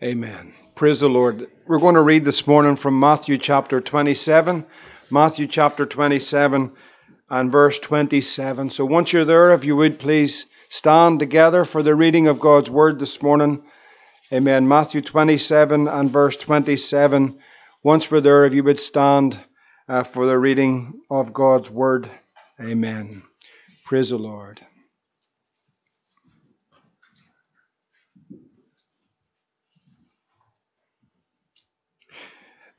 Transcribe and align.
Amen. 0.00 0.54
Praise 0.76 1.00
the 1.00 1.08
Lord. 1.08 1.48
We're 1.66 1.80
going 1.80 1.96
to 1.96 2.02
read 2.02 2.24
this 2.24 2.46
morning 2.46 2.76
from 2.76 3.00
Matthew 3.00 3.36
chapter 3.36 3.80
27. 3.80 4.64
Matthew 5.10 5.48
chapter 5.48 5.86
27 5.86 6.70
and 7.28 7.50
verse 7.50 7.80
27. 7.80 8.70
So 8.70 8.84
once 8.84 9.12
you're 9.12 9.24
there, 9.24 9.50
if 9.54 9.64
you 9.64 9.74
would 9.74 9.98
please 9.98 10.46
stand 10.68 11.18
together 11.18 11.64
for 11.64 11.82
the 11.82 11.96
reading 11.96 12.28
of 12.28 12.38
God's 12.38 12.70
word 12.70 13.00
this 13.00 13.20
morning. 13.20 13.64
Amen. 14.32 14.68
Matthew 14.68 15.00
27 15.00 15.88
and 15.88 16.10
verse 16.10 16.36
27. 16.36 17.36
Once 17.82 18.08
we're 18.08 18.20
there, 18.20 18.44
if 18.44 18.54
you 18.54 18.62
would 18.62 18.78
stand 18.78 19.36
uh, 19.88 20.04
for 20.04 20.26
the 20.26 20.38
reading 20.38 21.00
of 21.10 21.32
God's 21.32 21.68
word. 21.70 22.08
Amen. 22.60 23.24
Praise 23.84 24.10
the 24.10 24.18
Lord. 24.18 24.60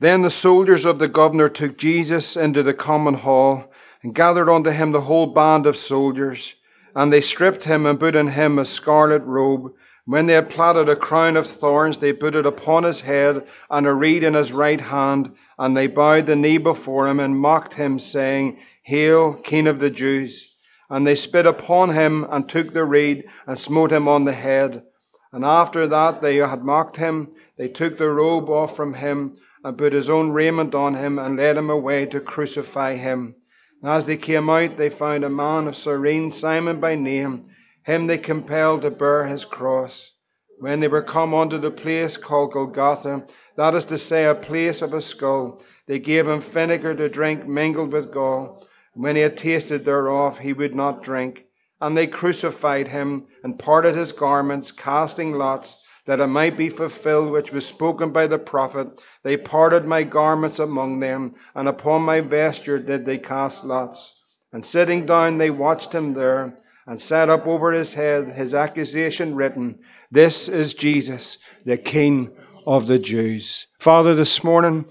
Then 0.00 0.22
the 0.22 0.30
soldiers 0.30 0.86
of 0.86 0.98
the 0.98 1.08
governor 1.08 1.50
took 1.50 1.76
Jesus 1.76 2.34
into 2.34 2.62
the 2.62 2.72
common 2.72 3.12
hall 3.12 3.70
and 4.02 4.14
gathered 4.14 4.48
unto 4.48 4.70
him 4.70 4.92
the 4.92 5.00
whole 5.02 5.26
band 5.26 5.66
of 5.66 5.76
soldiers. 5.76 6.54
And 6.96 7.12
they 7.12 7.20
stripped 7.20 7.64
him 7.64 7.84
and 7.84 8.00
put 8.00 8.16
on 8.16 8.28
him 8.28 8.58
a 8.58 8.64
scarlet 8.64 9.22
robe. 9.24 9.74
When 10.06 10.24
they 10.24 10.32
had 10.32 10.48
plaited 10.48 10.88
a 10.88 10.96
crown 10.96 11.36
of 11.36 11.46
thorns, 11.46 11.98
they 11.98 12.14
put 12.14 12.34
it 12.34 12.46
upon 12.46 12.84
his 12.84 13.00
head 13.00 13.46
and 13.68 13.86
a 13.86 13.92
reed 13.92 14.22
in 14.22 14.32
his 14.32 14.54
right 14.54 14.80
hand. 14.80 15.32
And 15.58 15.76
they 15.76 15.86
bowed 15.86 16.24
the 16.24 16.34
knee 16.34 16.56
before 16.56 17.06
him 17.06 17.20
and 17.20 17.38
mocked 17.38 17.74
him, 17.74 17.98
saying, 17.98 18.58
Hail, 18.82 19.34
King 19.34 19.66
of 19.66 19.80
the 19.80 19.90
Jews! 19.90 20.48
And 20.88 21.06
they 21.06 21.14
spit 21.14 21.44
upon 21.44 21.90
him 21.90 22.26
and 22.30 22.48
took 22.48 22.72
the 22.72 22.86
reed 22.86 23.24
and 23.46 23.60
smote 23.60 23.92
him 23.92 24.08
on 24.08 24.24
the 24.24 24.32
head. 24.32 24.82
And 25.30 25.44
after 25.44 25.88
that 25.88 26.22
they 26.22 26.36
had 26.36 26.64
mocked 26.64 26.96
him, 26.96 27.32
they 27.58 27.68
took 27.68 27.98
the 27.98 28.08
robe 28.08 28.48
off 28.48 28.74
from 28.74 28.94
him 28.94 29.36
and 29.62 29.76
put 29.76 29.92
his 29.92 30.08
own 30.08 30.30
raiment 30.30 30.74
on 30.74 30.94
him 30.94 31.18
and 31.18 31.36
led 31.36 31.56
him 31.56 31.70
away 31.70 32.06
to 32.06 32.20
crucify 32.20 32.94
him. 32.94 33.34
And 33.82 33.90
as 33.92 34.06
they 34.06 34.16
came 34.16 34.48
out, 34.48 34.76
they 34.76 34.90
found 34.90 35.24
a 35.24 35.30
man 35.30 35.68
of 35.68 35.76
Cyrene, 35.76 36.30
Simon 36.30 36.80
by 36.80 36.94
name. 36.94 37.48
Him 37.84 38.06
they 38.06 38.18
compelled 38.18 38.82
to 38.82 38.90
bear 38.90 39.24
his 39.24 39.44
cross. 39.44 40.12
When 40.58 40.80
they 40.80 40.88
were 40.88 41.02
come 41.02 41.34
unto 41.34 41.58
the 41.58 41.70
place 41.70 42.16
called 42.16 42.52
Golgotha, 42.52 43.24
that 43.56 43.74
is 43.74 43.86
to 43.86 43.98
say, 43.98 44.26
a 44.26 44.34
place 44.34 44.82
of 44.82 44.92
a 44.92 45.00
skull, 45.00 45.62
they 45.86 45.98
gave 45.98 46.28
him 46.28 46.40
vinegar 46.40 46.94
to 46.94 47.08
drink 47.08 47.46
mingled 47.46 47.92
with 47.92 48.12
gall. 48.12 48.66
And 48.94 49.02
when 49.02 49.16
he 49.16 49.22
had 49.22 49.36
tasted 49.36 49.84
thereof, 49.84 50.38
he 50.38 50.52
would 50.52 50.74
not 50.74 51.02
drink. 51.02 51.46
And 51.80 51.96
they 51.96 52.06
crucified 52.06 52.88
him 52.88 53.26
and 53.42 53.58
parted 53.58 53.94
his 53.94 54.12
garments, 54.12 54.70
casting 54.70 55.32
lots 55.32 55.82
that 56.06 56.20
it 56.20 56.26
might 56.26 56.56
be 56.56 56.70
fulfilled 56.70 57.30
which 57.30 57.52
was 57.52 57.66
spoken 57.66 58.10
by 58.10 58.26
the 58.26 58.38
prophet. 58.38 59.00
They 59.22 59.36
parted 59.36 59.84
my 59.84 60.02
garments 60.02 60.58
among 60.58 61.00
them, 61.00 61.32
and 61.54 61.68
upon 61.68 62.02
my 62.02 62.20
vesture 62.20 62.78
did 62.78 63.04
they 63.04 63.18
cast 63.18 63.64
lots. 63.64 64.20
And 64.52 64.64
sitting 64.64 65.06
down, 65.06 65.38
they 65.38 65.50
watched 65.50 65.94
him 65.94 66.14
there, 66.14 66.56
and 66.86 67.00
set 67.00 67.28
up 67.28 67.46
over 67.46 67.72
his 67.72 67.94
head 67.94 68.28
his 68.28 68.54
accusation 68.54 69.34
written, 69.34 69.80
This 70.10 70.48
is 70.48 70.74
Jesus, 70.74 71.38
the 71.64 71.76
King 71.76 72.32
of 72.66 72.86
the 72.86 72.98
Jews. 72.98 73.66
Father, 73.78 74.14
this 74.14 74.42
morning, 74.42 74.86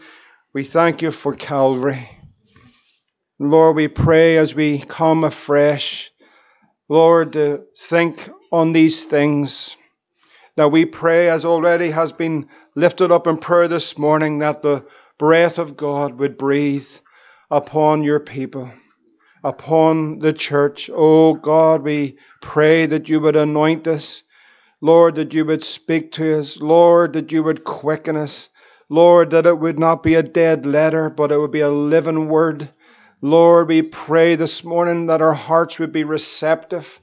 we 0.54 0.64
thank 0.64 1.02
you 1.02 1.12
for 1.12 1.36
Calvary. 1.36 2.10
Lord, 3.38 3.76
we 3.76 3.88
pray 3.88 4.38
as 4.38 4.54
we 4.54 4.80
come 4.80 5.24
afresh, 5.24 6.12
Lord, 6.88 7.34
to 7.34 7.64
think 7.78 8.30
on 8.52 8.74
these 8.74 9.04
things. 9.06 9.76
Now 10.60 10.68
we 10.68 10.86
pray, 10.86 11.30
as 11.30 11.46
already 11.46 11.90
has 11.92 12.12
been 12.12 12.50
lifted 12.76 13.14
up 13.14 13.28
in 13.28 13.38
prayer 13.38 13.70
this 13.70 13.98
morning, 13.98 14.40
that 14.40 14.62
the 14.62 14.84
breath 15.18 15.58
of 15.58 15.78
God 15.78 16.20
would 16.20 16.38
breathe 16.38 16.86
upon 17.50 18.04
your 18.04 18.20
people, 18.20 18.70
upon 19.42 20.20
the 20.20 20.34
church. 20.34 20.90
Oh 20.94 21.34
God, 21.36 21.84
we 21.84 22.18
pray 22.42 22.88
that 22.88 23.08
you 23.08 23.22
would 23.22 23.38
anoint 23.38 23.88
us. 23.88 24.22
Lord, 24.82 25.16
that 25.16 25.34
you 25.34 25.46
would 25.46 25.64
speak 25.64 26.12
to 26.14 26.40
us. 26.40 26.58
Lord, 26.58 27.14
that 27.14 27.32
you 27.32 27.42
would 27.42 27.64
quicken 27.64 28.18
us. 28.18 28.50
Lord, 28.90 29.30
that 29.30 29.46
it 29.46 29.60
would 29.60 29.80
not 29.80 30.04
be 30.04 30.16
a 30.16 30.24
dead 30.24 30.66
letter, 30.66 31.10
but 31.10 31.32
it 31.32 31.38
would 31.38 31.52
be 31.52 31.62
a 31.62 31.70
living 31.70 32.28
word. 32.28 32.68
Lord, 33.22 33.70
we 33.70 33.82
pray 33.82 34.36
this 34.36 34.66
morning 34.66 35.08
that 35.08 35.22
our 35.22 35.32
hearts 35.32 35.80
would 35.80 35.94
be 35.94 36.04
receptive 36.04 37.00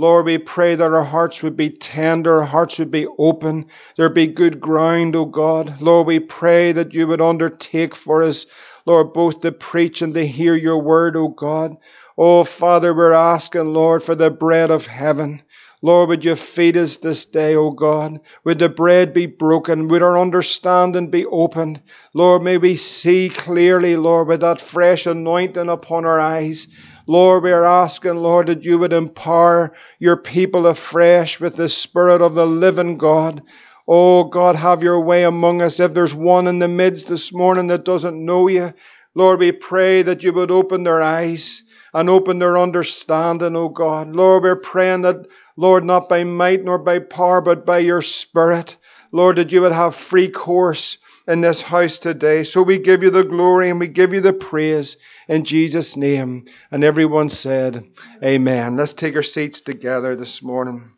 Lord, 0.00 0.24
we 0.24 0.38
pray 0.38 0.76
that 0.76 0.94
our 0.94 1.04
hearts 1.04 1.42
would 1.42 1.58
be 1.58 1.68
tender, 1.68 2.40
our 2.40 2.46
hearts 2.46 2.78
would 2.78 2.90
be 2.90 3.06
open, 3.18 3.66
there 3.96 4.08
be 4.08 4.26
good 4.26 4.58
ground, 4.58 5.14
O 5.14 5.26
God. 5.26 5.82
Lord, 5.82 6.06
we 6.06 6.18
pray 6.20 6.72
that 6.72 6.94
you 6.94 7.06
would 7.06 7.20
undertake 7.20 7.94
for 7.94 8.22
us, 8.22 8.46
Lord, 8.86 9.12
both 9.12 9.42
to 9.42 9.52
preach 9.52 10.00
and 10.00 10.14
to 10.14 10.26
hear 10.26 10.54
your 10.54 10.78
word, 10.78 11.16
O 11.16 11.28
God. 11.28 11.76
Oh, 12.16 12.44
Father, 12.44 12.94
we're 12.94 13.12
asking, 13.12 13.74
Lord, 13.74 14.02
for 14.02 14.14
the 14.14 14.30
bread 14.30 14.70
of 14.70 14.86
heaven. 14.86 15.42
Lord, 15.82 16.08
would 16.08 16.24
you 16.24 16.34
feed 16.34 16.78
us 16.78 16.96
this 16.96 17.26
day, 17.26 17.54
O 17.54 17.70
God? 17.70 18.20
Would 18.44 18.58
the 18.58 18.70
bread 18.70 19.12
be 19.12 19.26
broken? 19.26 19.88
Would 19.88 20.02
our 20.02 20.18
understanding 20.18 21.10
be 21.10 21.26
opened? 21.26 21.82
Lord, 22.14 22.42
may 22.42 22.56
we 22.56 22.76
see 22.76 23.28
clearly, 23.28 23.96
Lord, 23.96 24.28
with 24.28 24.40
that 24.40 24.62
fresh 24.62 25.04
anointing 25.04 25.68
upon 25.68 26.06
our 26.06 26.20
eyes. 26.20 26.68
Lord, 27.10 27.42
we 27.42 27.50
are 27.50 27.66
asking, 27.66 28.18
Lord, 28.18 28.46
that 28.46 28.64
you 28.64 28.78
would 28.78 28.92
empower 28.92 29.72
your 29.98 30.16
people 30.16 30.68
afresh 30.68 31.40
with 31.40 31.56
the 31.56 31.68
Spirit 31.68 32.22
of 32.22 32.36
the 32.36 32.46
living 32.46 32.98
God. 32.98 33.42
Oh, 33.88 34.22
God, 34.22 34.54
have 34.54 34.84
your 34.84 35.00
way 35.00 35.24
among 35.24 35.60
us. 35.60 35.80
If 35.80 35.92
there's 35.92 36.14
one 36.14 36.46
in 36.46 36.60
the 36.60 36.68
midst 36.68 37.08
this 37.08 37.32
morning 37.32 37.66
that 37.66 37.84
doesn't 37.84 38.24
know 38.24 38.46
you, 38.46 38.72
Lord, 39.16 39.40
we 39.40 39.50
pray 39.50 40.02
that 40.02 40.22
you 40.22 40.32
would 40.34 40.52
open 40.52 40.84
their 40.84 41.02
eyes 41.02 41.64
and 41.92 42.08
open 42.08 42.38
their 42.38 42.56
understanding, 42.56 43.56
oh 43.56 43.70
God. 43.70 44.14
Lord, 44.14 44.44
we're 44.44 44.54
praying 44.54 45.02
that, 45.02 45.26
Lord, 45.56 45.82
not 45.82 46.08
by 46.08 46.22
might 46.22 46.62
nor 46.62 46.78
by 46.78 47.00
power, 47.00 47.40
but 47.40 47.66
by 47.66 47.78
your 47.78 48.02
Spirit, 48.02 48.76
Lord, 49.10 49.34
that 49.34 49.50
you 49.50 49.62
would 49.62 49.72
have 49.72 49.96
free 49.96 50.28
course 50.28 50.98
in 51.30 51.40
this 51.40 51.62
house 51.62 51.98
today. 51.98 52.42
So 52.42 52.60
we 52.60 52.78
give 52.78 53.04
you 53.04 53.10
the 53.10 53.22
glory 53.22 53.70
and 53.70 53.78
we 53.78 53.86
give 53.86 54.12
you 54.12 54.20
the 54.20 54.32
praise 54.32 54.96
in 55.28 55.44
Jesus' 55.44 55.96
name. 55.96 56.46
And 56.72 56.82
everyone 56.82 57.30
said, 57.30 57.88
Amen. 58.22 58.76
Let's 58.76 58.94
take 58.94 59.14
our 59.14 59.22
seats 59.22 59.60
together 59.60 60.16
this 60.16 60.42
morning. 60.42 60.92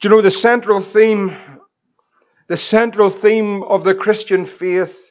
Do 0.00 0.08
you 0.08 0.14
know 0.14 0.22
the 0.22 0.30
central 0.30 0.80
theme? 0.80 1.36
The 2.48 2.56
central 2.56 3.10
theme 3.10 3.62
of 3.62 3.84
the 3.84 3.94
Christian 3.94 4.46
faith, 4.46 5.10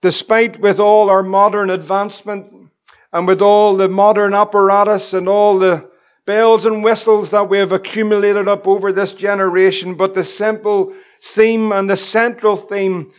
despite 0.00 0.60
with 0.60 0.78
all 0.78 1.10
our 1.10 1.22
modern 1.24 1.68
advancement 1.68 2.70
and 3.12 3.26
with 3.26 3.42
all 3.42 3.76
the 3.76 3.88
modern 3.88 4.34
apparatus 4.34 5.14
and 5.14 5.28
all 5.28 5.58
the 5.58 5.90
bells 6.26 6.64
and 6.64 6.84
whistles 6.84 7.30
that 7.30 7.48
we 7.48 7.58
have 7.58 7.72
accumulated 7.72 8.46
up 8.46 8.68
over 8.68 8.92
this 8.92 9.12
generation, 9.12 9.94
but 9.94 10.14
the 10.14 10.22
simple 10.22 10.94
theme 11.22 11.72
and 11.72 11.88
the 11.88 11.96
central 11.96 12.56
theme 12.56 13.12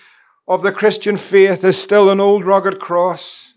of 0.47 0.61
the 0.61 0.71
Christian 0.71 1.15
faith 1.15 1.63
is 1.63 1.81
still 1.81 2.09
an 2.09 2.19
old 2.19 2.45
rugged 2.45 2.79
cross. 2.79 3.53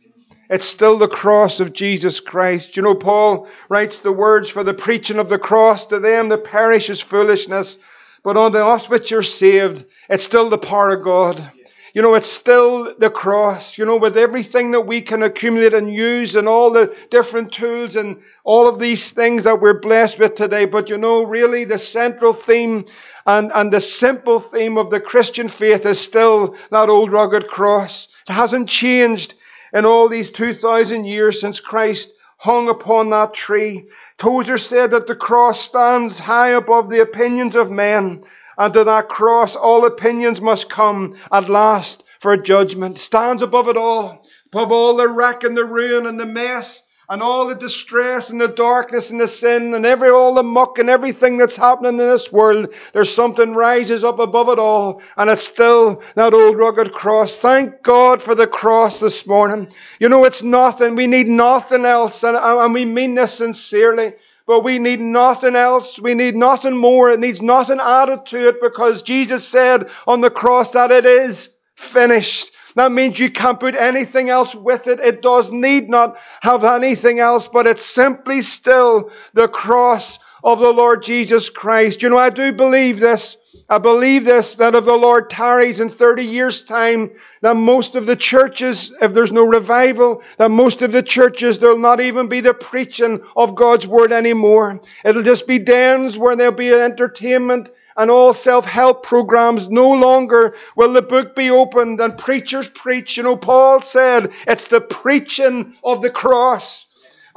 It's 0.49 0.65
still 0.65 0.97
the 0.97 1.09
cross 1.09 1.59
of 1.59 1.73
Jesus 1.73 2.21
Christ. 2.21 2.77
You 2.77 2.85
know, 2.85 2.95
Paul 2.95 3.49
writes 3.69 4.01
the 4.01 4.13
words 4.13 4.49
for 4.49 4.63
the 4.63 4.75
preaching 4.75 5.19
of 5.19 5.29
the 5.29 5.39
cross 5.39 5.87
to 5.87 5.99
them 5.99 6.29
that 6.29 6.45
perish 6.45 6.89
is 6.89 7.01
foolishness, 7.01 7.79
but 8.23 8.37
unto 8.37 8.59
us 8.59 8.89
which 8.89 9.11
are 9.11 9.25
saved, 9.25 9.85
it's 10.09 10.23
still 10.23 10.49
the 10.49 10.59
power 10.59 10.91
of 10.91 11.03
God. 11.03 11.51
You 11.93 12.03
know, 12.03 12.15
it's 12.15 12.29
still 12.29 12.95
the 12.97 13.11
cross, 13.11 13.79
you 13.79 13.87
know, 13.87 13.97
with 13.97 14.17
everything 14.17 14.73
that 14.73 14.83
we 14.83 15.01
can 15.01 15.23
accumulate 15.23 15.75
and 15.75 15.93
use 15.93 16.37
and 16.37 16.47
all 16.47 16.71
the 16.71 16.95
different 17.11 17.53
tools 17.53 17.97
and 17.97 18.21
all 18.45 18.69
of 18.69 18.79
these 18.79 19.11
things 19.11 19.45
that 19.45 19.61
we're 19.61 19.81
blessed 19.81 20.19
with 20.19 20.35
today. 20.35 20.67
But 20.67 20.91
you 20.91 20.99
know, 20.99 21.25
really 21.25 21.65
the 21.65 21.79
central 21.79 22.35
theme 22.35 22.85
and, 23.27 23.51
and 23.53 23.73
the 23.73 23.81
simple 23.81 24.39
theme 24.39 24.79
of 24.79 24.91
the 24.91 25.01
Christian 25.01 25.49
faith 25.49 25.85
is 25.85 26.01
still 26.01 26.57
that 26.71 26.89
old 26.89 27.11
rugged 27.11 27.49
cross. 27.49 28.07
It 28.29 28.33
hasn't 28.33 28.69
changed 28.69 29.35
in 29.73 29.85
all 29.85 30.09
these 30.09 30.31
2,000 30.31 31.05
years 31.05 31.41
since 31.41 31.59
Christ 31.59 32.13
hung 32.39 32.69
upon 32.69 33.11
that 33.11 33.35
tree. 33.35 33.89
Tozer 34.17 34.59
said 34.59 34.93
that 34.93 35.09
the 35.09 35.17
cross 35.17 35.61
stands 35.61 36.21
high 36.21 36.51
above 36.51 36.89
the 36.89 37.03
opinions 37.03 37.57
of 37.57 37.71
men. 37.71 38.23
And 38.57 38.73
to 38.75 38.85
that 38.85 39.09
cross, 39.09 39.57
all 39.57 39.85
opinions 39.85 40.41
must 40.41 40.71
come 40.71 41.17
at 41.33 41.51
last 41.51 42.05
for 42.21 42.37
judgment. 42.37 42.99
Stands 42.99 43.43
above 43.43 43.69
it 43.69 43.77
all, 43.77 44.25
above 44.53 44.71
all 44.71 44.97
the 44.97 45.09
wreck 45.09 45.43
and 45.43 45.57
the 45.57 45.65
ruin 45.65 46.07
and 46.07 46.19
the 46.19 46.27
mess 46.27 46.83
and 47.09 47.23
all 47.23 47.47
the 47.47 47.55
distress 47.55 48.31
and 48.31 48.41
the 48.41 48.49
darkness 48.49 49.11
and 49.11 49.21
the 49.21 49.29
sin 49.29 49.75
and 49.75 49.87
every 49.87 50.11
all 50.11 50.35
the 50.35 50.43
muck 50.43 50.79
and 50.79 50.91
everything 50.91 51.37
that's 51.37 51.57
happening 51.57 51.93
in 51.93 51.99
this 51.99 52.33
world. 52.33 52.75
There's 52.93 53.13
something 53.13 53.55
rises 53.55 54.05
up 54.05 54.19
above 54.19 54.49
it 54.49 54.59
all, 54.59 55.03
and 55.17 55.31
it's 55.31 55.43
still 55.45 56.03
that 56.15 56.35
old 56.35 56.57
rugged 56.57 56.93
cross. 56.93 57.37
Thank 57.37 57.83
God 57.83 58.21
for 58.21 58.35
the 58.35 58.47
cross 58.47 59.01
this 59.01 59.27
morning. 59.27 59.69
You 60.01 60.09
know, 60.09 60.25
it's 60.25 60.43
nothing. 60.43 60.97
We 60.97 61.07
need 61.07 61.29
nothing 61.29 61.85
else, 61.85 62.25
and, 62.25 62.37
and 62.37 62.75
we 62.75 62.85
mean 62.85 63.15
this 63.15 63.35
sincerely. 63.35 64.15
but 64.47 64.63
we 64.63 64.79
need 64.79 65.01
nothing 65.01 65.57
else. 65.57 65.99
We 65.99 66.15
need 66.15 66.37
nothing 66.37 66.77
more. 66.77 67.11
It 67.11 67.21
needs 67.21 67.43
nothing 67.43 67.81
added 67.81 68.27
to 68.27 68.49
it 68.49 68.61
because 68.61 69.03
Jesus 69.03 69.47
said 69.47 69.89
on 70.07 70.21
the 70.21 70.31
cross 70.31 70.73
that 70.73 70.93
it 70.93 71.05
is 71.05 71.51
finished. 71.75 72.53
That 72.77 72.93
means 72.93 73.19
you 73.19 73.31
can't 73.31 73.59
put 73.59 73.75
anything 73.75 74.29
else 74.29 74.55
with 74.55 74.87
it. 74.87 75.01
It 75.01 75.23
does 75.23 75.51
need 75.51 75.89
not 75.89 76.19
have 76.43 76.63
anything 76.63 77.19
else, 77.19 77.49
but 77.49 77.67
it's 77.67 77.85
simply 77.85 78.43
still 78.43 79.11
the 79.33 79.49
cross 79.49 80.19
of 80.45 80.61
the 80.61 80.73
Lord 80.73 81.03
Jesus 81.03 81.49
Christ. 81.49 82.03
You 82.03 82.11
know, 82.11 82.19
I 82.19 82.31
do 82.31 82.53
believe 82.53 83.01
this. 83.01 83.39
I 83.69 83.79
believe 83.79 84.25
this, 84.25 84.57
that 84.57 84.75
if 84.75 84.85
the 84.85 84.93
Lord 84.93 85.31
tarries 85.31 85.81
in 85.81 85.89
30 85.89 86.25
years' 86.25 86.63
time, 86.63 87.13
that 87.41 87.57
most 87.57 87.97
of 87.97 88.05
the 88.05 88.15
churches, 88.15 88.95
if 89.01 89.15
there's 89.15 89.33
no 89.33 89.45
revival, 89.45 90.23
that 90.37 90.51
most 90.51 90.83
of 90.83 90.93
the 90.93 91.03
churches, 91.03 91.59
there'll 91.59 91.79
not 91.79 92.01
even 92.01 92.29
be 92.29 92.41
the 92.41 92.55
preaching 92.55 93.23
of 93.35 93.55
God's 93.55 93.87
Word 93.87 94.13
anymore. 94.13 94.83
It'll 95.05 95.23
just 95.23 95.47
be 95.47 95.59
dens 95.59 96.19
where 96.19 96.37
there'll 96.37 96.53
be 96.53 96.73
entertainment 96.73 97.71
and 97.97 98.11
all 98.11 98.35
self-help 98.35 99.03
programs. 99.03 99.69
No 99.69 99.93
longer 99.93 100.55
will 100.75 100.93
the 100.93 101.03
book 101.03 101.35
be 101.35 101.51
opened 101.51 102.01
and 102.01 102.19
preachers 102.19 102.69
preach. 102.69 103.17
You 103.17 103.23
know, 103.23 103.37
Paul 103.37 103.81
said 103.81 104.33
it's 104.47 104.67
the 104.67 104.81
preaching 104.81 105.77
of 105.83 106.03
the 106.03 106.11
cross. 106.11 106.87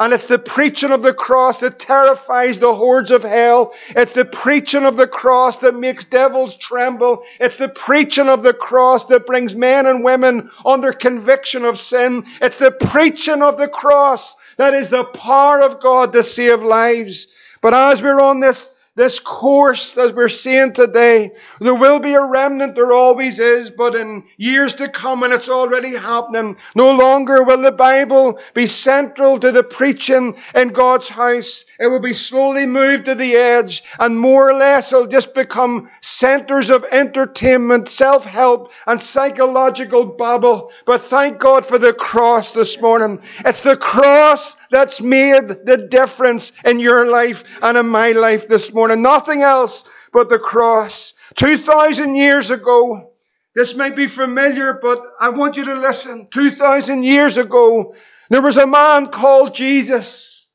And 0.01 0.13
it's 0.13 0.27
the 0.27 0.39
preaching 0.39 0.91
of 0.91 1.01
the 1.01 1.13
cross 1.13 1.59
that 1.59 1.77
terrifies 1.77 2.57
the 2.59 2.73
hordes 2.73 3.11
of 3.11 3.21
hell. 3.21 3.73
It's 3.89 4.13
the 4.13 4.23
preaching 4.23 4.85
of 4.85 4.95
the 4.95 5.07
cross 5.07 5.57
that 5.57 5.75
makes 5.75 6.05
devils 6.05 6.55
tremble. 6.55 7.23
It's 7.37 7.57
the 7.57 7.67
preaching 7.67 8.29
of 8.29 8.41
the 8.41 8.53
cross 8.53 9.05
that 9.05 9.25
brings 9.25 9.55
men 9.55 9.85
and 9.85 10.01
women 10.01 10.51
under 10.65 10.93
conviction 10.93 11.65
of 11.65 11.77
sin. 11.77 12.23
It's 12.41 12.59
the 12.59 12.71
preaching 12.71 13.41
of 13.41 13.57
the 13.57 13.67
cross 13.67 14.35
that 14.55 14.73
is 14.73 14.89
the 14.89 15.03
power 15.03 15.59
of 15.59 15.81
God 15.81 16.13
to 16.13 16.23
save 16.23 16.63
lives. 16.63 17.27
But 17.61 17.73
as 17.73 18.01
we're 18.01 18.21
on 18.21 18.39
this 18.39 18.71
this 18.99 19.19
course, 19.19 19.97
as 19.97 20.11
we're 20.11 20.27
seeing 20.27 20.73
today, 20.73 21.31
there 21.61 21.73
will 21.73 21.99
be 21.99 22.13
a 22.13 22.23
remnant, 22.23 22.75
there 22.75 22.91
always 22.91 23.39
is, 23.39 23.71
but 23.71 23.95
in 23.95 24.25
years 24.35 24.75
to 24.75 24.89
come, 24.89 25.23
and 25.23 25.33
it's 25.33 25.47
already 25.47 25.95
happening, 25.95 26.57
no 26.75 26.91
longer 26.91 27.43
will 27.43 27.61
the 27.61 27.71
Bible 27.71 28.39
be 28.53 28.67
central 28.67 29.39
to 29.39 29.51
the 29.53 29.63
preaching 29.63 30.35
in 30.53 30.67
God's 30.69 31.07
house. 31.07 31.63
It 31.79 31.87
will 31.87 32.01
be 32.01 32.13
slowly 32.13 32.65
moved 32.65 33.05
to 33.05 33.15
the 33.15 33.35
edge, 33.35 33.83
and 33.99 34.19
more 34.19 34.49
or 34.49 34.53
less 34.53 34.91
it'll 34.91 35.07
just 35.07 35.33
become 35.33 35.89
centers 36.01 36.69
of 36.69 36.83
entertainment, 36.91 37.87
self-help, 37.87 38.73
and 38.85 39.01
psychological 39.01 40.05
babble. 40.05 40.71
But 40.85 41.01
thank 41.01 41.39
God 41.39 41.65
for 41.65 41.77
the 41.77 41.93
cross 41.93 42.51
this 42.51 42.81
morning. 42.81 43.21
It's 43.45 43.61
the 43.61 43.77
cross 43.77 44.57
that's 44.71 44.99
made 44.99 45.47
the 45.47 45.87
difference 45.89 46.51
in 46.65 46.79
your 46.79 47.07
life 47.07 47.43
and 47.61 47.77
in 47.77 47.87
my 47.87 48.11
life 48.11 48.49
this 48.49 48.73
morning. 48.73 48.88
Nothing 48.95 49.41
else 49.41 49.83
but 50.11 50.29
the 50.29 50.39
cross. 50.39 51.13
2,000 51.35 52.15
years 52.15 52.51
ago, 52.51 53.11
this 53.55 53.75
may 53.75 53.91
be 53.91 54.07
familiar, 54.07 54.73
but 54.81 55.01
I 55.19 55.29
want 55.29 55.57
you 55.57 55.65
to 55.65 55.75
listen. 55.75 56.27
2,000 56.29 57.03
years 57.03 57.37
ago, 57.37 57.95
there 58.29 58.41
was 58.41 58.57
a 58.57 58.67
man 58.67 59.07
called 59.07 59.55
Jesus. 59.55 60.47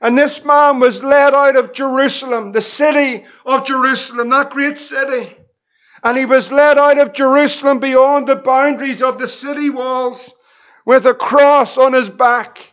And 0.00 0.16
this 0.16 0.44
man 0.44 0.78
was 0.78 1.02
led 1.02 1.34
out 1.34 1.56
of 1.56 1.72
Jerusalem, 1.72 2.52
the 2.52 2.60
city 2.60 3.24
of 3.46 3.66
Jerusalem, 3.66 4.28
that 4.30 4.50
great 4.50 4.78
city. 4.78 5.34
And 6.02 6.18
he 6.18 6.26
was 6.26 6.52
led 6.52 6.78
out 6.78 6.98
of 6.98 7.14
Jerusalem 7.14 7.80
beyond 7.80 8.26
the 8.26 8.36
boundaries 8.36 9.02
of 9.02 9.18
the 9.18 9.26
city 9.26 9.70
walls 9.70 10.32
with 10.84 11.06
a 11.06 11.14
cross 11.14 11.78
on 11.78 11.94
his 11.94 12.08
back 12.08 12.72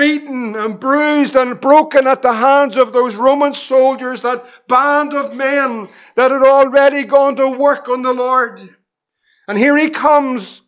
beaten 0.00 0.56
and 0.56 0.80
bruised 0.80 1.36
and 1.36 1.60
broken 1.60 2.06
at 2.06 2.22
the 2.22 2.32
hands 2.32 2.78
of 2.78 2.94
those 2.94 3.16
Roman 3.16 3.52
soldiers, 3.52 4.22
that 4.22 4.46
band 4.66 5.12
of 5.12 5.36
men 5.36 5.90
that 6.14 6.30
had 6.30 6.42
already 6.42 7.04
gone 7.04 7.36
to 7.36 7.46
work 7.46 7.86
on 7.90 8.00
the 8.00 8.14
Lord. 8.14 8.66
And 9.46 9.58
here 9.58 9.76
he 9.76 9.90
comes, 9.90 10.62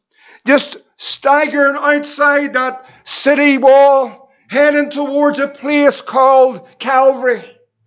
just 0.45 0.77
staggering 0.99 1.77
outside 1.77 2.53
that 2.53 2.85
city 3.05 3.57
wall, 3.57 4.31
heading 4.51 4.91
towards 4.91 5.39
a 5.39 5.49
place 5.49 6.03
called 6.03 6.69
Calvary. 6.79 7.43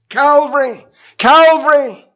Calvary. 0.09 0.83
Calvary. 1.19 2.07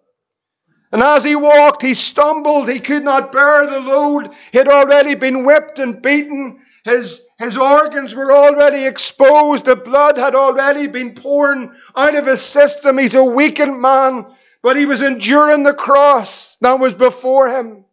And 0.92 1.04
as 1.04 1.24
he 1.24 1.36
walked, 1.36 1.84
he 1.84 1.94
stumbled. 1.94 2.68
He 2.68 2.80
could 2.80 3.04
not 3.04 3.32
bear 3.32 3.68
the 3.68 3.80
load. 3.80 4.32
He 4.52 4.58
had 4.58 4.68
already 4.68 5.14
been 5.14 5.44
whipped 5.44 5.78
and 5.78 6.02
beaten. 6.02 6.62
His, 6.84 7.22
his 7.40 7.58
organs 7.58 8.14
were 8.14 8.34
already 8.34 8.86
exposed. 8.86 9.64
The 9.64 9.78
blood 9.78 10.18
had 10.18 10.36
already 10.36 10.88
been 10.88 11.16
pouring 11.16 11.72
out 11.96 12.16
of 12.16 12.26
his 12.26 12.42
system. 12.42 12.98
He's 12.98 13.16
a 13.16 13.24
weakened 13.24 13.82
man, 13.82 14.26
but 14.62 14.76
he 14.76 14.86
was 14.86 15.02
enduring 15.02 15.64
the 15.64 15.74
cross 15.74 16.58
that 16.60 16.80
was 16.80 16.96
before 16.96 17.48
him. 17.48 17.86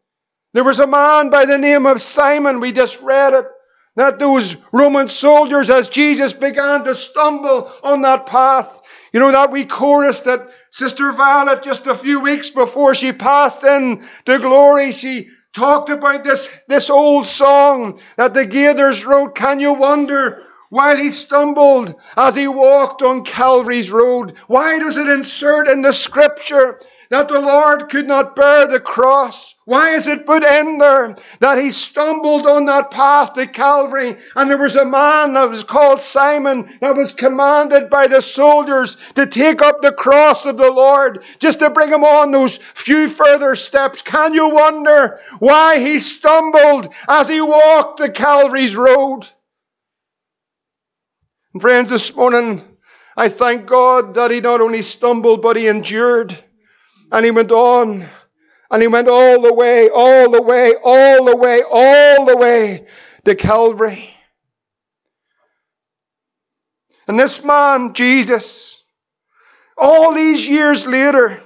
There 0.53 0.65
was 0.65 0.81
a 0.81 0.87
man 0.87 1.31
by 1.31 1.45
the 1.45 1.59
name 1.59 1.87
of 1.87 2.03
Simon. 2.03 2.59
We 2.59 2.73
just 2.73 3.01
read 3.01 3.35
it. 3.35 3.47
That 3.95 4.19
those 4.19 4.57
Roman 4.73 5.09
soldiers, 5.09 5.71
as 5.71 5.89
Jesus 5.89 6.35
began 6.35 6.85
to 6.85 6.95
stumble 6.95 7.73
on 7.83 8.03
that 8.03 8.27
path, 8.27 8.83
you 9.13 9.21
know, 9.21 9.31
that 9.31 9.53
we 9.53 9.65
chorus 9.65 10.21
that 10.21 10.51
Sister 10.71 11.13
Violet, 11.13 11.63
just 11.63 11.87
a 11.87 11.95
few 11.95 12.21
weeks 12.21 12.51
before 12.51 12.95
she 12.95 13.13
passed 13.13 13.65
in 13.65 14.05
to 14.27 14.39
glory, 14.39 14.93
she 14.93 15.31
talked 15.57 15.89
about 15.89 16.23
this, 16.23 16.51
this 16.69 16.91
old 16.91 17.27
song 17.27 17.99
that 18.17 18.35
the 18.35 18.47
Gaithers 18.47 19.07
wrote. 19.07 19.35
Can 19.35 19.59
you 19.59 19.73
wonder 19.73 20.43
while 20.69 20.99
he 20.99 21.11
stumbled 21.11 21.95
as 22.15 22.37
he 22.37 22.47
walked 22.47 23.01
on 23.01 23.25
Calvary's 23.25 23.91
road? 23.91 24.37
Why 24.49 24.79
does 24.79 24.99
it 24.99 25.09
insert 25.09 25.67
in 25.69 25.81
the 25.81 25.95
scripture 25.95 26.79
that 27.11 27.29
the 27.29 27.41
Lord 27.41 27.89
could 27.89 28.07
not 28.07 28.37
bear 28.37 28.67
the 28.67 28.81
cross? 28.81 29.55
Why 29.65 29.91
is 29.91 30.07
it 30.07 30.27
put 30.27 30.45
in 30.45 30.79
there 30.79 31.17
that 31.41 31.59
he 31.59 31.73
stumbled 31.73 32.47
on 32.47 32.67
that 32.67 32.91
path 32.91 33.35
to 33.35 33.47
Calvary 33.47 34.17
and 34.35 34.49
there 34.49 34.59
was 34.59 34.77
a 34.77 34.85
man 34.85 35.33
that 35.35 35.49
was 35.49 35.65
called 35.65 36.01
Simon 36.01 36.79
that 36.81 36.95
was 36.95 37.13
commanded 37.13 37.91
by 37.91 38.07
the 38.07 38.23
soldiers 38.23 38.97
to 39.17 39.27
take 39.27 39.63
up 39.63 39.83
the 39.83 39.93
cross 39.93 40.47
of 40.47 40.57
the 40.57 40.71
Lord 40.71 41.25
just 41.39 41.59
to 41.59 41.71
bring 41.71 41.91
him 41.91 42.05
on 42.05 42.31
those 42.31 42.59
few 42.59 43.09
further 43.09 43.57
steps? 43.57 44.03
Can 44.03 44.35
you 44.35 44.51
wonder 44.51 45.19
why 45.41 45.79
he 45.79 45.99
stumbled 45.99 46.93
as 47.09 47.29
he 47.29 47.41
walked 47.41 47.99
the 47.99 48.11
Calvary's 48.11 48.77
road? 48.77 49.27
And 51.53 51.63
friends, 51.63 51.91
this 51.91 52.15
morning, 52.15 52.63
I 53.17 53.31
thank 53.31 53.65
God 53.65 54.15
that 54.15 54.31
he 54.31 54.41
not 54.41 54.61
only 54.61 54.83
stumbled, 54.83 55.41
but 55.41 55.57
he 55.57 55.69
endured. 55.69 56.39
And 57.13 57.25
he 57.25 57.31
went 57.31 57.53
on. 57.53 58.05
And 58.71 58.83
he 58.83 58.89
went 58.89 59.09
all 59.09 59.41
the 59.41 59.55
way, 59.55 59.89
all 59.91 60.31
the 60.31 60.43
way, 60.43 60.75
all 60.83 61.25
the 61.25 61.37
way, 61.37 61.63
all 61.63 62.27
the 62.27 62.37
way 62.37 62.87
to 63.25 63.35
Calvary. 63.35 64.11
And 67.07 67.19
this 67.19 67.45
man, 67.45 67.95
Jesus, 67.95 68.83
all 69.79 70.13
these 70.13 70.49
years 70.49 70.87
later, 70.87 71.41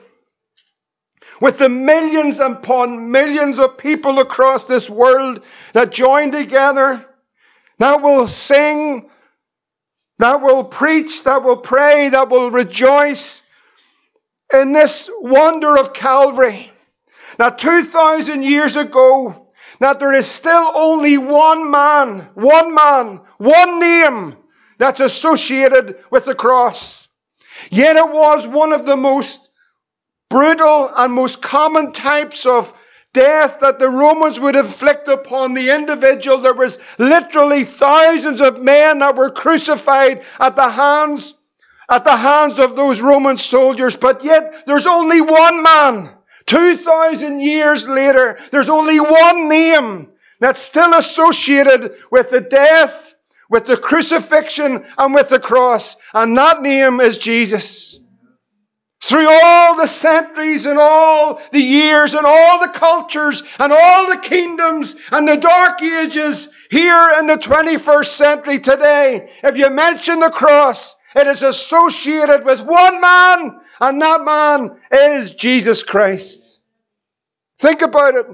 with 1.40 1.59
the 1.59 1.69
millions 1.69 2.38
upon 2.38 3.11
millions 3.11 3.59
of 3.59 3.79
people 3.79 4.21
across 4.21 4.64
this 4.64 4.88
world 4.88 5.43
that 5.73 5.90
join 5.90 6.33
together, 6.33 7.05
that 7.79 8.02
will 8.02 8.29
sing, 8.29 9.11
that 10.19 10.43
will 10.43 10.64
preach, 10.64 11.25
that 11.25 11.43
will 11.43 11.57
pray, 11.57 12.11
that 12.11 12.29
will 12.29 12.50
rejoice, 12.50 13.43
in 14.52 14.73
this 14.73 15.11
wonder 15.21 15.78
of 15.78 15.92
Calvary. 15.92 16.71
Now, 17.38 17.50
2,000 17.50 18.42
years 18.42 18.76
ago, 18.76 19.50
that 19.80 19.99
there 19.99 20.12
is 20.12 20.30
still 20.30 20.73
only 20.75 21.16
one 21.19 21.71
man, 21.71 22.28
one 22.35 22.75
man, 22.75 23.21
one 23.38 23.80
name 23.80 24.37
that's 24.78 25.00
associated 25.00 25.97
with 26.11 26.26
the 26.26 26.35
cross. 26.35 27.09
Yet 27.71 27.97
it 27.97 28.11
was 28.11 28.47
one 28.47 28.73
of 28.73 28.85
the 28.85 28.97
most 28.97 29.49
brutal 30.28 30.90
and 30.95 31.12
most 31.12 31.42
common 31.42 31.92
types 31.92 32.47
of 32.47 32.73
death 33.12 33.61
that 33.61 33.78
the 33.78 33.88
Romans 33.88 34.38
would 34.38 34.54
inflict 34.54 35.09
upon 35.09 35.54
the 35.54 35.71
individual. 35.75 36.40
There 36.40 36.54
was 36.54 36.78
literally 36.99 37.64
thousands 37.64 38.40
of 38.40 38.62
men 38.62 39.00
that 39.00 39.16
were 39.16 39.30
crucified 39.30 40.23
at 40.38 40.57
the 40.57 40.69
hands 40.69 41.35
at 41.90 42.04
the 42.04 42.16
hands 42.16 42.61
of 42.61 42.76
those 42.76 43.00
Roman 43.00 43.37
soldiers, 43.37 43.97
but 43.97 44.23
yet 44.23 44.64
there's 44.66 44.87
only 44.87 45.20
one 45.20 45.62
man. 45.62 46.11
2,000 46.47 47.40
years 47.40 47.88
later, 47.88 48.38
there's 48.52 48.68
only 48.68 49.00
one 49.00 49.49
name 49.49 50.09
that's 50.38 50.61
still 50.61 50.94
associated 50.94 51.94
with 52.11 52.30
the 52.30 52.40
death, 52.40 53.14
with 53.50 53.66
the 53.66 53.76
crucifixion, 53.76 54.85
and 54.97 55.14
with 55.14 55.28
the 55.28 55.40
cross. 55.40 55.97
And 56.14 56.38
that 56.38 56.62
name 56.62 57.00
is 57.00 57.18
Jesus. 57.18 57.99
Through 59.02 59.28
all 59.28 59.76
the 59.76 59.87
centuries 59.87 60.66
and 60.66 60.78
all 60.78 61.40
the 61.52 61.61
years 61.61 62.14
and 62.14 62.26
all 62.26 62.61
the 62.61 62.68
cultures 62.68 63.42
and 63.59 63.73
all 63.73 64.09
the 64.09 64.18
kingdoms 64.18 64.94
and 65.11 65.26
the 65.26 65.38
dark 65.38 65.82
ages 65.82 66.49
here 66.70 67.14
in 67.18 67.26
the 67.26 67.37
21st 67.37 68.06
century 68.06 68.59
today, 68.61 69.30
if 69.42 69.56
you 69.56 69.70
mention 69.70 70.20
the 70.20 70.30
cross, 70.30 70.94
It 71.14 71.26
is 71.26 71.43
associated 71.43 72.45
with 72.45 72.61
one 72.61 73.00
man, 73.00 73.61
and 73.81 74.00
that 74.00 74.25
man 74.25 74.81
is 74.93 75.33
Jesus 75.33 75.83
Christ. 75.83 76.61
Think 77.59 77.83
about 77.83 78.14
it. 78.14 78.26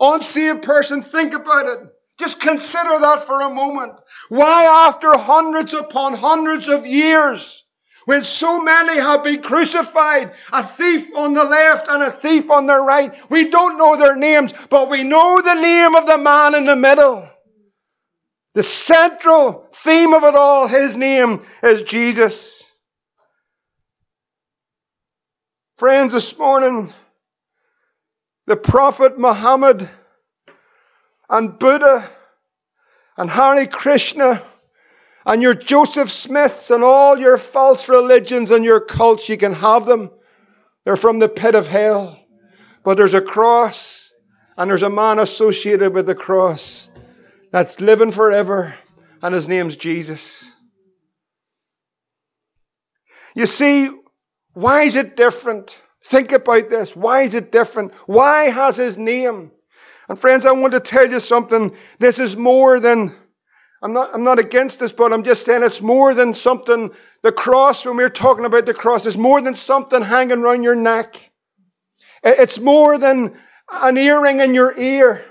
Unsaved 0.00 0.62
person, 0.62 1.02
think 1.02 1.34
about 1.34 1.66
it. 1.66 1.88
Just 2.18 2.40
consider 2.40 2.98
that 3.00 3.24
for 3.24 3.40
a 3.40 3.52
moment. 3.52 3.94
Why, 4.28 4.86
after 4.88 5.16
hundreds 5.16 5.74
upon 5.74 6.14
hundreds 6.14 6.68
of 6.68 6.86
years, 6.86 7.64
when 8.04 8.24
so 8.24 8.60
many 8.60 8.98
have 8.98 9.22
been 9.22 9.42
crucified, 9.42 10.32
a 10.52 10.62
thief 10.62 11.10
on 11.16 11.34
the 11.34 11.44
left 11.44 11.88
and 11.88 12.02
a 12.02 12.10
thief 12.10 12.50
on 12.50 12.66
the 12.66 12.76
right, 12.76 13.14
we 13.30 13.48
don't 13.48 13.78
know 13.78 13.96
their 13.96 14.16
names, 14.16 14.52
but 14.70 14.90
we 14.90 15.04
know 15.04 15.40
the 15.40 15.54
name 15.54 15.94
of 15.94 16.06
the 16.06 16.18
man 16.18 16.54
in 16.54 16.64
the 16.64 16.76
middle. 16.76 17.28
The 18.54 18.62
central 18.62 19.66
theme 19.72 20.12
of 20.12 20.24
it 20.24 20.34
all, 20.34 20.68
his 20.68 20.94
name 20.94 21.42
is 21.62 21.82
Jesus. 21.82 22.62
Friends, 25.76 26.12
this 26.12 26.38
morning, 26.38 26.92
the 28.46 28.56
Prophet 28.56 29.18
Muhammad 29.18 29.88
and 31.30 31.58
Buddha 31.58 32.08
and 33.16 33.30
Hare 33.30 33.66
Krishna 33.66 34.42
and 35.24 35.40
your 35.40 35.54
Joseph 35.54 36.10
Smiths 36.10 36.70
and 36.70 36.84
all 36.84 37.18
your 37.18 37.38
false 37.38 37.88
religions 37.88 38.50
and 38.50 38.64
your 38.64 38.80
cults, 38.80 39.30
you 39.30 39.38
can 39.38 39.54
have 39.54 39.86
them. 39.86 40.10
They're 40.84 40.96
from 40.96 41.20
the 41.20 41.28
pit 41.28 41.54
of 41.54 41.66
hell. 41.66 42.18
But 42.84 42.96
there's 42.96 43.14
a 43.14 43.22
cross 43.22 44.12
and 44.58 44.70
there's 44.70 44.82
a 44.82 44.90
man 44.90 45.18
associated 45.18 45.94
with 45.94 46.06
the 46.06 46.14
cross 46.14 46.90
that's 47.52 47.80
living 47.80 48.10
forever, 48.10 48.74
and 49.22 49.34
his 49.34 49.46
name's 49.46 49.76
Jesus. 49.76 50.50
You 53.34 53.46
see, 53.46 53.90
why 54.54 54.82
is 54.82 54.96
it 54.96 55.16
different? 55.16 55.80
Think 56.04 56.32
about 56.32 56.68
this. 56.68 56.96
Why 56.96 57.22
is 57.22 57.34
it 57.34 57.52
different? 57.52 57.94
Why 58.06 58.44
has 58.50 58.76
his 58.76 58.98
name? 58.98 59.52
And 60.08 60.18
friends, 60.18 60.44
I 60.44 60.52
want 60.52 60.72
to 60.72 60.80
tell 60.80 61.08
you 61.08 61.20
something. 61.20 61.76
This 61.98 62.18
is 62.18 62.36
more 62.36 62.80
than, 62.80 63.14
I'm 63.82 63.92
not, 63.92 64.14
I'm 64.14 64.24
not 64.24 64.38
against 64.38 64.80
this, 64.80 64.92
but 64.92 65.12
I'm 65.12 65.22
just 65.22 65.44
saying 65.44 65.62
it's 65.62 65.80
more 65.80 66.14
than 66.14 66.34
something, 66.34 66.90
the 67.22 67.32
cross, 67.32 67.84
when 67.84 67.96
we're 67.96 68.08
talking 68.08 68.44
about 68.44 68.66
the 68.66 68.74
cross, 68.74 69.06
is 69.06 69.16
more 69.16 69.40
than 69.40 69.54
something 69.54 70.02
hanging 70.02 70.38
around 70.38 70.64
your 70.64 70.74
neck. 70.74 71.30
It's 72.24 72.58
more 72.58 72.98
than 72.98 73.38
an 73.70 73.96
earring 73.96 74.40
in 74.40 74.54
your 74.54 74.76
ear. 74.76 75.24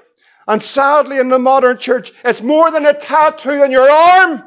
And 0.47 0.61
sadly, 0.61 1.19
in 1.19 1.29
the 1.29 1.39
modern 1.39 1.77
church, 1.77 2.11
it's 2.25 2.41
more 2.41 2.71
than 2.71 2.85
a 2.85 2.93
tattoo 2.93 3.63
on 3.63 3.71
your 3.71 3.89
arm. 3.89 4.43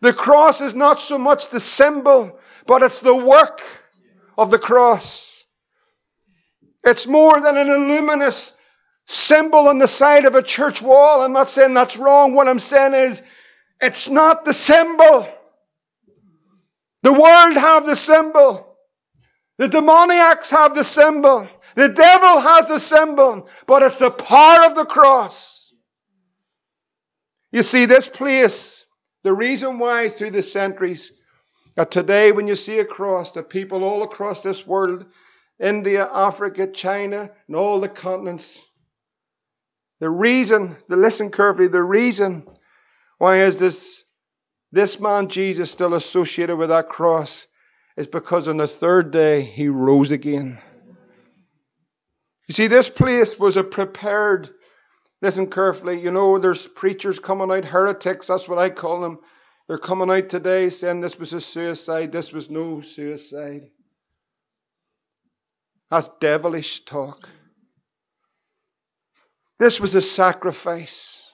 The 0.00 0.12
cross 0.12 0.60
is 0.60 0.74
not 0.74 1.00
so 1.00 1.18
much 1.18 1.48
the 1.48 1.60
symbol, 1.60 2.38
but 2.66 2.82
it's 2.82 3.00
the 3.00 3.14
work 3.14 3.62
of 4.36 4.50
the 4.50 4.58
cross. 4.58 5.44
It's 6.84 7.06
more 7.06 7.40
than 7.40 7.56
an 7.56 7.68
illuminous 7.68 8.52
symbol 9.06 9.68
on 9.68 9.78
the 9.78 9.88
side 9.88 10.24
of 10.24 10.34
a 10.34 10.42
church 10.42 10.80
wall. 10.80 11.22
I'm 11.22 11.32
not 11.32 11.48
saying 11.48 11.74
that's 11.74 11.96
wrong. 11.96 12.34
What 12.34 12.48
I'm 12.48 12.60
saying 12.60 12.94
is, 12.94 13.22
it's 13.80 14.08
not 14.08 14.44
the 14.44 14.52
symbol. 14.52 15.28
The 17.02 17.12
world 17.12 17.56
have 17.56 17.86
the 17.86 17.96
symbol. 17.96 18.67
The 19.58 19.68
demoniacs 19.68 20.50
have 20.50 20.74
the 20.74 20.84
symbol. 20.84 21.48
The 21.74 21.88
devil 21.88 22.40
has 22.40 22.68
the 22.68 22.78
symbol, 22.78 23.48
but 23.66 23.82
it's 23.82 23.98
the 23.98 24.10
power 24.10 24.66
of 24.66 24.76
the 24.76 24.84
cross. 24.84 25.72
You 27.50 27.62
see, 27.62 27.86
this 27.86 28.08
place, 28.08 28.86
the 29.24 29.32
reason 29.32 29.78
why 29.78 30.08
through 30.08 30.30
the 30.30 30.42
centuries, 30.42 31.12
that 31.74 31.90
today 31.90 32.32
when 32.32 32.46
you 32.46 32.56
see 32.56 32.78
a 32.78 32.84
cross, 32.84 33.32
that 33.32 33.50
people 33.50 33.82
all 33.84 34.02
across 34.02 34.42
this 34.42 34.66
world, 34.66 35.06
India, 35.60 36.08
Africa, 36.12 36.68
China, 36.68 37.30
and 37.48 37.56
all 37.56 37.80
the 37.80 37.88
continents, 37.88 38.64
the 39.98 40.10
reason, 40.10 40.76
the 40.88 40.96
listen 40.96 41.32
carefully, 41.32 41.66
the 41.66 41.82
reason 41.82 42.46
why 43.18 43.42
is 43.42 43.56
this, 43.56 44.04
this 44.70 45.00
man 45.00 45.28
Jesus 45.28 45.70
still 45.70 45.94
associated 45.94 46.56
with 46.56 46.68
that 46.68 46.88
cross 46.88 47.47
is 47.98 48.06
because 48.06 48.46
on 48.46 48.56
the 48.56 48.66
third 48.68 49.10
day 49.10 49.42
he 49.42 49.68
rose 49.68 50.12
again. 50.12 50.56
You 52.46 52.54
see, 52.54 52.68
this 52.68 52.88
place 52.88 53.36
was 53.36 53.56
a 53.56 53.64
prepared, 53.64 54.48
listen 55.20 55.50
carefully, 55.50 56.00
you 56.00 56.12
know, 56.12 56.38
there's 56.38 56.68
preachers 56.68 57.18
coming 57.18 57.50
out, 57.50 57.64
heretics, 57.64 58.28
that's 58.28 58.48
what 58.48 58.60
I 58.60 58.70
call 58.70 59.00
them. 59.00 59.18
They're 59.66 59.78
coming 59.78 60.10
out 60.10 60.28
today 60.28 60.70
saying 60.70 61.00
this 61.00 61.18
was 61.18 61.32
a 61.32 61.40
suicide, 61.40 62.12
this 62.12 62.32
was 62.32 62.48
no 62.48 62.80
suicide. 62.82 63.68
That's 65.90 66.08
devilish 66.20 66.84
talk. 66.84 67.28
This 69.58 69.80
was 69.80 69.96
a 69.96 70.02
sacrifice. 70.02 71.28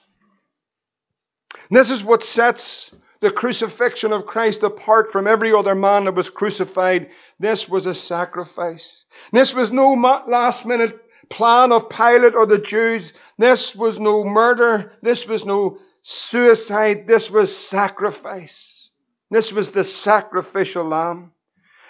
And 1.69 1.77
this 1.77 1.91
is 1.91 2.03
what 2.03 2.23
sets 2.23 2.91
the 3.25 3.31
crucifixion 3.31 4.13
of 4.13 4.27
Christ 4.27 4.61
apart 4.61 5.11
from 5.11 5.25
every 5.25 5.51
other 5.51 5.73
man 5.73 6.05
that 6.05 6.13
was 6.13 6.29
crucified. 6.29 7.09
This 7.39 7.67
was 7.67 7.87
a 7.87 7.95
sacrifice. 7.95 9.03
This 9.31 9.51
was 9.51 9.73
no 9.73 9.93
last 10.27 10.63
minute 10.63 11.03
plan 11.27 11.71
of 11.71 11.89
Pilate 11.89 12.35
or 12.35 12.45
the 12.45 12.59
Jews. 12.59 13.13
This 13.39 13.75
was 13.75 13.99
no 13.99 14.23
murder. 14.23 14.93
This 15.01 15.27
was 15.27 15.43
no 15.43 15.79
suicide. 16.03 17.07
This 17.07 17.31
was 17.31 17.57
sacrifice. 17.57 18.91
This 19.31 19.51
was 19.51 19.71
the 19.71 19.83
sacrificial 19.83 20.83
lamb. 20.85 21.31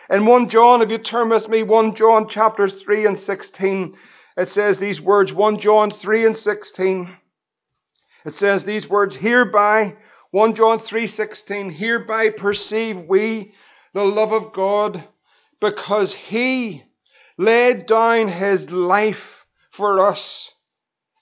In 0.10 0.26
1 0.26 0.48
John, 0.48 0.82
if 0.82 0.90
you 0.90 1.00
turn 1.00 1.28
with 1.28 1.50
me, 1.50 1.64
1 1.64 1.96
John 1.96 2.30
chapter 2.30 2.70
3 2.70 3.08
and 3.08 3.20
16, 3.20 3.98
it 4.38 4.48
says 4.48 4.78
these 4.78 5.02
words, 5.02 5.34
1 5.34 5.60
John 5.60 5.92
3 5.92 6.28
and 6.28 6.38
16. 6.38 7.14
It 8.26 8.34
says 8.34 8.64
these 8.64 8.90
words, 8.90 9.18
hereby 9.18 9.98
1 10.32 10.56
John 10.56 10.80
3:16 10.80 11.72
Hereby 11.72 12.30
perceive 12.30 13.00
we 13.00 13.54
the 13.94 14.06
love 14.06 14.32
of 14.32 14.54
God 14.54 15.04
because 15.60 16.14
he 16.14 16.84
laid 17.38 17.86
down 17.86 18.28
his 18.28 18.70
life 18.70 19.46
for 19.70 20.06
us 20.06 20.52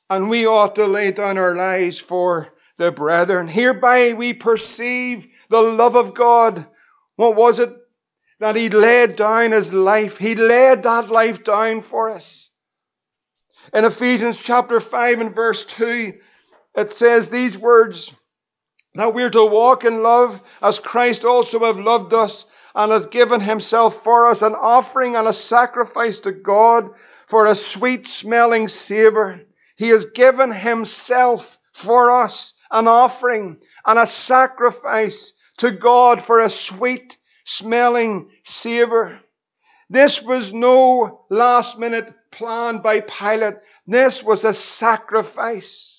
and 0.09 0.29
we 0.29 0.45
ought 0.45 0.75
to 0.75 0.85
lay 0.85 1.11
down 1.11 1.37
our 1.37 1.55
lives 1.55 1.99
for 1.99 2.53
the 2.77 2.91
brethren. 2.91 3.47
Hereby 3.47 4.13
we 4.13 4.33
perceive 4.33 5.27
the 5.49 5.61
love 5.61 5.95
of 5.95 6.13
God. 6.13 6.65
What 7.15 7.35
was 7.35 7.59
it? 7.59 7.75
That 8.39 8.55
he 8.55 8.69
laid 8.69 9.15
down 9.15 9.51
his 9.51 9.73
life. 9.73 10.17
He 10.17 10.35
laid 10.35 10.83
that 10.83 11.09
life 11.09 11.43
down 11.43 11.81
for 11.81 12.09
us. 12.09 12.49
In 13.73 13.85
Ephesians 13.85 14.37
chapter 14.37 14.79
5 14.79 15.21
and 15.21 15.35
verse 15.35 15.65
2, 15.65 16.13
it 16.75 16.93
says 16.93 17.29
these 17.29 17.57
words 17.57 18.13
that 18.95 19.13
we're 19.13 19.29
to 19.29 19.45
walk 19.45 19.85
in 19.85 20.03
love 20.03 20.41
as 20.61 20.79
Christ 20.79 21.25
also 21.25 21.59
have 21.65 21.79
loved 21.79 22.13
us 22.13 22.45
and 22.75 22.91
hath 22.91 23.11
given 23.11 23.41
himself 23.41 24.03
for 24.03 24.27
us 24.27 24.41
an 24.41 24.55
offering 24.55 25.15
and 25.15 25.27
a 25.27 25.33
sacrifice 25.33 26.21
to 26.21 26.31
God 26.31 26.91
for 27.27 27.45
a 27.45 27.55
sweet 27.55 28.07
smelling 28.07 28.67
savor. 28.67 29.41
He 29.75 29.89
has 29.89 30.05
given 30.05 30.51
himself 30.51 31.59
for 31.71 32.11
us 32.11 32.53
an 32.71 32.87
offering 32.87 33.57
and 33.85 33.99
a 33.99 34.07
sacrifice 34.07 35.33
to 35.57 35.71
God 35.71 36.21
for 36.21 36.39
a 36.39 36.49
sweet 36.49 37.17
smelling 37.45 38.29
savor. 38.43 39.19
This 39.89 40.21
was 40.21 40.53
no 40.53 41.25
last 41.29 41.77
minute 41.77 42.13
plan 42.31 42.79
by 42.79 43.01
Pilate. 43.01 43.55
This 43.85 44.23
was 44.23 44.43
a 44.43 44.53
sacrifice. 44.53 45.92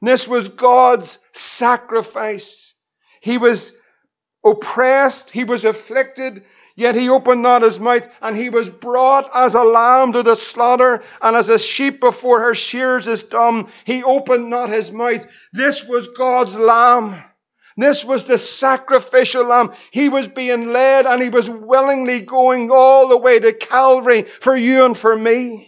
This 0.00 0.28
was 0.28 0.48
God's 0.48 1.18
sacrifice. 1.32 2.74
He 3.20 3.38
was 3.38 3.72
oppressed, 4.44 5.30
he 5.30 5.44
was 5.44 5.64
afflicted, 5.64 6.44
yet 6.76 6.94
he 6.94 7.08
opened 7.08 7.42
not 7.42 7.62
his 7.62 7.80
mouth, 7.80 8.08
and 8.22 8.36
he 8.36 8.50
was 8.50 8.70
brought 8.70 9.28
as 9.34 9.54
a 9.54 9.62
lamb 9.62 10.12
to 10.12 10.22
the 10.22 10.36
slaughter, 10.36 11.02
and 11.20 11.36
as 11.36 11.48
a 11.48 11.58
sheep 11.58 12.00
before 12.00 12.40
her 12.40 12.54
shears 12.54 13.08
is 13.08 13.24
dumb, 13.24 13.68
he 13.84 14.04
opened 14.04 14.48
not 14.48 14.68
his 14.68 14.92
mouth. 14.92 15.26
This 15.52 15.84
was 15.84 16.08
God's 16.08 16.56
lamb. 16.56 17.22
This 17.76 18.04
was 18.04 18.24
the 18.24 18.38
sacrificial 18.38 19.44
lamb. 19.44 19.72
He 19.92 20.08
was 20.08 20.26
being 20.26 20.72
led 20.72 21.06
and 21.06 21.22
he 21.22 21.28
was 21.28 21.48
willingly 21.48 22.20
going 22.20 22.72
all 22.72 23.08
the 23.08 23.16
way 23.16 23.38
to 23.38 23.52
Calvary 23.52 24.22
for 24.22 24.56
you 24.56 24.84
and 24.84 24.96
for 24.96 25.16
me. 25.16 25.67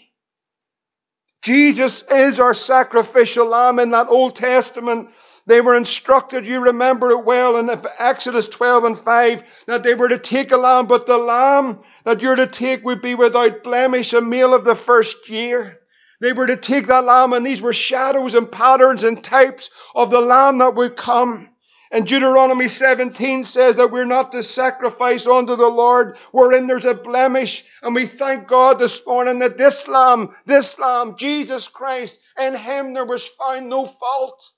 Jesus 1.43 2.03
is 2.11 2.41
our 2.41 2.55
sacrificial 2.55 3.47
lamb 3.47 3.79
in 3.79 3.91
that 3.91 4.09
Old 4.09 4.37
Testament. 4.37 5.11
They 5.47 5.61
were 5.61 5.75
instructed, 5.75 6.47
you 6.47 6.61
remember 6.61 7.11
it 7.11 7.25
well, 7.25 7.57
in 7.57 7.71
Exodus 7.99 8.47
12 8.47 8.85
and 8.85 8.99
5, 8.99 9.65
that 9.67 9.83
they 9.83 9.95
were 9.95 10.09
to 10.09 10.19
take 10.19 10.53
a 10.53 10.57
lamb, 10.57 10.87
but 10.87 11.07
the 11.07 11.19
lamb 11.19 11.81
that 12.05 12.23
you're 12.23 12.37
to 12.37 12.47
take 12.47 12.85
would 12.85 13.03
be 13.03 13.15
without 13.15 13.65
blemish, 13.65 14.13
a 14.13 14.21
male 14.21 14.55
of 14.55 14.65
the 14.65 14.75
first 14.75 15.29
year. 15.29 15.81
They 16.21 16.35
were 16.35 16.47
to 16.47 16.57
take 16.57 16.89
that 16.89 17.05
lamb, 17.05 17.33
and 17.33 17.47
these 17.47 17.63
were 17.63 17.73
shadows 17.73 18.35
and 18.35 18.53
patterns 18.53 19.05
and 19.05 19.25
types 19.25 19.71
of 19.95 20.11
the 20.11 20.21
lamb 20.21 20.59
that 20.59 20.75
would 20.75 20.97
come. 20.97 21.50
And 21.93 22.07
Deuteronomy 22.07 22.69
17 22.69 23.43
says 23.43 23.77
that 23.77 23.91
we're 23.91 24.05
not 24.05 24.31
to 24.33 24.45
sacrifice 24.45 25.27
unto 25.27 25.57
the 25.57 25.69
Lord 25.69 26.17
wherein 26.31 26.69
there's 26.69 26.85
a 26.85 26.95
blemish. 26.95 27.65
And 27.83 27.97
we 27.97 28.07
thank 28.07 28.47
God 28.47 28.79
this 28.79 29.05
morning 29.05 29.41
that 29.41 29.59
this 29.59 29.89
lamb, 29.89 30.35
this 30.47 30.79
lamb, 30.79 31.17
Jesus 31.17 31.67
Christ, 31.67 32.21
in 32.39 32.55
him 32.55 32.95
there 32.95 33.05
was 33.05 33.27
found 33.27 33.69
no 33.69 33.87
fault. 33.87 34.53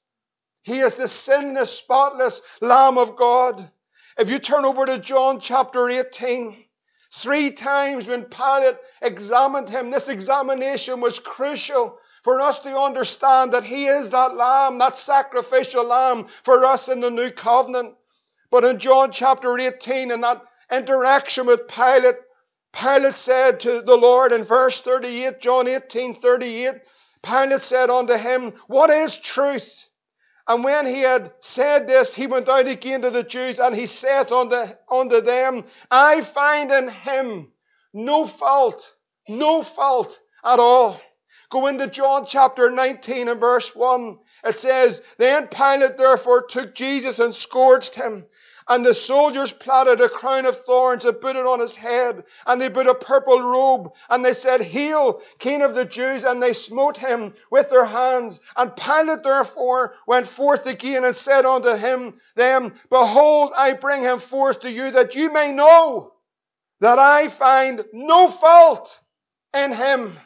He 0.62 0.80
is 0.80 0.96
the 0.96 1.08
sinless, 1.08 1.72
spotless 1.76 2.42
lamb 2.60 2.98
of 2.98 3.16
God. 3.16 3.66
If 4.18 4.30
you 4.30 4.38
turn 4.38 4.66
over 4.66 4.84
to 4.84 4.98
John 4.98 5.40
chapter 5.40 5.88
18, 5.88 6.54
three 7.14 7.50
times 7.50 8.08
when 8.08 8.24
Pilate 8.24 8.76
examined 9.00 9.70
him, 9.70 9.90
this 9.90 10.10
examination 10.10 11.00
was 11.00 11.18
crucial 11.18 11.98
for 12.22 12.40
us 12.40 12.60
to 12.60 12.78
understand 12.78 13.52
that 13.52 13.64
He 13.64 13.86
is 13.86 14.10
that 14.10 14.36
lamb, 14.36 14.78
that 14.78 14.96
sacrificial 14.96 15.84
lamb 15.84 16.24
for 16.42 16.64
us 16.64 16.88
in 16.88 17.00
the 17.00 17.10
new 17.10 17.30
covenant. 17.30 17.94
But 18.50 18.64
in 18.64 18.78
John 18.78 19.12
chapter 19.12 19.58
18, 19.58 20.10
in 20.10 20.20
that 20.20 20.42
interaction 20.70 21.46
with 21.46 21.68
Pilate, 21.68 22.16
Pilate 22.72 23.14
said 23.14 23.60
to 23.60 23.82
the 23.82 23.96
Lord 23.96 24.32
in 24.32 24.44
verse 24.44 24.80
38, 24.80 25.40
John 25.40 25.68
18, 25.68 26.14
38, 26.14 26.74
Pilate 27.22 27.60
said 27.60 27.90
unto 27.90 28.16
him, 28.16 28.52
What 28.66 28.90
is 28.90 29.18
truth? 29.18 29.88
And 30.48 30.64
when 30.64 30.86
he 30.86 31.00
had 31.00 31.32
said 31.40 31.86
this, 31.86 32.14
he 32.14 32.26
went 32.26 32.48
out 32.48 32.66
again 32.66 33.02
to 33.02 33.10
the 33.10 33.22
Jews 33.22 33.60
and 33.60 33.74
he 33.74 33.86
saith 33.86 34.32
unto, 34.32 34.64
unto 34.90 35.20
them, 35.20 35.64
I 35.90 36.20
find 36.20 36.72
in 36.72 36.88
him 36.88 37.52
no 37.92 38.26
fault, 38.26 38.94
no 39.28 39.62
fault 39.62 40.20
at 40.44 40.58
all. 40.58 41.00
Go 41.52 41.66
into 41.66 41.86
John 41.86 42.24
chapter 42.26 42.70
19 42.70 43.28
and 43.28 43.38
verse 43.38 43.76
1. 43.76 44.18
It 44.46 44.58
says, 44.58 45.02
Then 45.18 45.48
Pilate 45.48 45.98
therefore 45.98 46.46
took 46.46 46.74
Jesus 46.74 47.18
and 47.18 47.34
scourged 47.34 47.94
him. 47.94 48.24
And 48.66 48.86
the 48.86 48.94
soldiers 48.94 49.52
plaited 49.52 50.00
a 50.00 50.08
crown 50.08 50.46
of 50.46 50.56
thorns 50.56 51.04
and 51.04 51.20
put 51.20 51.36
it 51.36 51.44
on 51.44 51.60
his 51.60 51.76
head. 51.76 52.24
And 52.46 52.58
they 52.58 52.70
put 52.70 52.86
a 52.86 52.94
purple 52.94 53.38
robe. 53.42 53.92
And 54.08 54.24
they 54.24 54.32
said, 54.32 54.62
Hail, 54.62 55.20
King 55.38 55.60
of 55.60 55.74
the 55.74 55.84
Jews. 55.84 56.24
And 56.24 56.42
they 56.42 56.54
smote 56.54 56.96
him 56.96 57.34
with 57.50 57.68
their 57.68 57.84
hands. 57.84 58.40
And 58.56 58.74
Pilate 58.74 59.22
therefore 59.22 59.94
went 60.06 60.28
forth 60.28 60.64
again 60.64 61.04
and 61.04 61.14
said 61.14 61.44
unto 61.44 61.76
him, 61.76 62.14
Them, 62.34 62.72
Behold, 62.88 63.52
I 63.54 63.74
bring 63.74 64.00
him 64.00 64.20
forth 64.20 64.60
to 64.60 64.70
you 64.70 64.92
that 64.92 65.16
you 65.16 65.30
may 65.30 65.52
know 65.52 66.14
that 66.80 66.98
I 66.98 67.28
find 67.28 67.84
no 67.92 68.30
fault 68.30 69.02
in 69.52 69.70
him. 69.74 70.16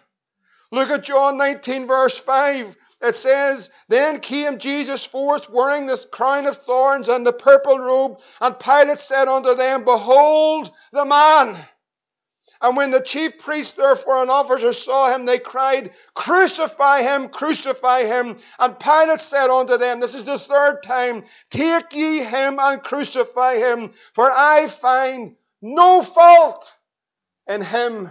Look 0.72 0.90
at 0.90 1.04
John 1.04 1.36
19 1.36 1.86
verse 1.86 2.18
5. 2.18 2.76
It 3.02 3.16
says, 3.16 3.70
Then 3.88 4.20
came 4.20 4.58
Jesus 4.58 5.04
forth 5.04 5.50
wearing 5.50 5.86
the 5.86 6.04
crown 6.10 6.46
of 6.46 6.56
thorns 6.56 7.08
and 7.08 7.26
the 7.26 7.32
purple 7.32 7.78
robe, 7.78 8.20
and 8.40 8.58
Pilate 8.58 9.00
said 9.00 9.28
unto 9.28 9.54
them, 9.54 9.84
Behold 9.84 10.70
the 10.92 11.04
man. 11.04 11.56
And 12.60 12.74
when 12.74 12.90
the 12.90 13.00
chief 13.00 13.38
priests 13.38 13.76
therefore 13.76 14.22
and 14.22 14.30
officers 14.30 14.82
saw 14.82 15.14
him, 15.14 15.26
they 15.26 15.38
cried, 15.38 15.92
Crucify 16.14 17.02
him, 17.02 17.28
crucify 17.28 18.04
him. 18.04 18.38
And 18.58 18.80
Pilate 18.80 19.20
said 19.20 19.50
unto 19.50 19.76
them, 19.76 20.00
This 20.00 20.14
is 20.14 20.24
the 20.24 20.38
third 20.38 20.82
time, 20.82 21.24
Take 21.50 21.94
ye 21.94 22.24
him 22.24 22.58
and 22.58 22.82
crucify 22.82 23.56
him, 23.56 23.92
for 24.14 24.32
I 24.32 24.68
find 24.68 25.36
no 25.60 26.02
fault 26.02 26.78
in 27.46 27.60
him. 27.60 28.10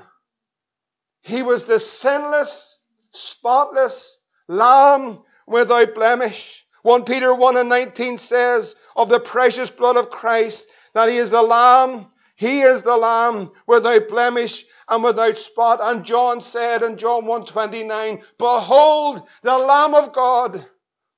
He 1.25 1.41
was 1.41 1.65
the 1.65 1.79
sinless, 1.79 2.77
spotless 3.09 4.19
lamb 4.47 5.23
without 5.47 5.95
blemish. 5.95 6.67
1 6.83 7.03
Peter 7.03 7.33
1 7.33 7.57
and 7.57 7.67
19 7.67 8.19
says 8.19 8.75
of 8.95 9.09
the 9.09 9.19
precious 9.19 9.71
blood 9.71 9.97
of 9.97 10.11
Christ 10.11 10.67
that 10.93 11.09
he 11.09 11.17
is 11.17 11.31
the 11.31 11.41
lamb, 11.41 12.11
he 12.35 12.61
is 12.61 12.83
the 12.83 12.95
lamb 12.95 13.51
without 13.65 14.07
blemish 14.07 14.65
and 14.87 15.03
without 15.03 15.39
spot. 15.39 15.79
And 15.81 16.05
John 16.05 16.41
said 16.41 16.83
in 16.83 16.95
John 16.95 17.23
1:29, 17.23 18.23
behold 18.37 19.27
the 19.41 19.57
lamb 19.57 19.95
of 19.95 20.13
God 20.13 20.63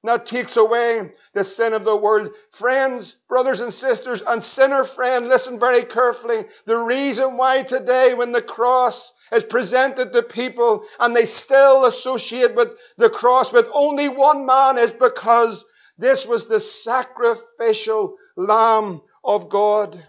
that 0.08 0.26
takes 0.26 0.58
away 0.58 1.12
the 1.34 1.44
sin 1.44 1.74
of 1.74 1.84
the 1.84 1.96
world. 1.96 2.32
Friends, 2.52 3.16
brothers 3.28 3.62
and 3.62 3.74
sisters, 3.74 4.22
and 4.22 4.44
sinner 4.44 4.84
friend, 4.84 5.28
listen 5.28 5.60
very 5.60 5.84
carefully. 5.84 6.46
The 6.66 6.78
reason 6.78 7.38
why 7.38 7.64
today, 7.64 8.14
when 8.14 8.32
the 8.32 8.42
cross 8.42 9.14
is 9.32 9.44
presented 9.44 10.14
to 10.14 10.24
people 10.24 10.84
and 11.00 11.16
they 11.16 11.26
still 11.26 11.86
associate 11.86 12.56
with 12.56 12.78
the 12.98 13.10
cross 13.10 13.52
with 13.52 13.68
only 13.74 14.10
one 14.10 14.46
man 14.46 14.78
is 14.78 14.94
because 14.94 15.66
this 15.98 16.26
was 16.26 16.46
the 16.46 16.60
sacrificial 16.60 18.16
Lamb 18.36 19.02
of 19.24 19.50
God. 19.50 20.02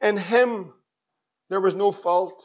In 0.00 0.16
him, 0.16 0.72
there 1.48 1.60
was 1.60 1.74
no 1.74 1.92
fault. 1.92 2.44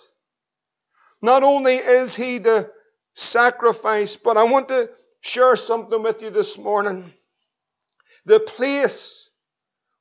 Not 1.22 1.44
only 1.44 1.76
is 1.76 2.16
he 2.16 2.38
the 2.38 2.70
sacrifice, 3.16 4.16
but 4.16 4.38
I 4.38 4.44
want 4.44 4.70
to 4.70 4.90
share 5.24 5.56
something 5.56 6.04
with 6.04 6.22
you 6.22 6.30
this 6.30 6.58
morning. 6.58 7.12
The 8.26 8.42
place 8.42 9.30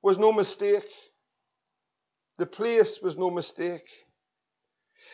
was 0.02 0.18
no 0.18 0.32
mistake. 0.32 0.84
The 2.38 2.46
place 2.46 3.00
was 3.00 3.16
no 3.16 3.30
mistake. 3.30 3.88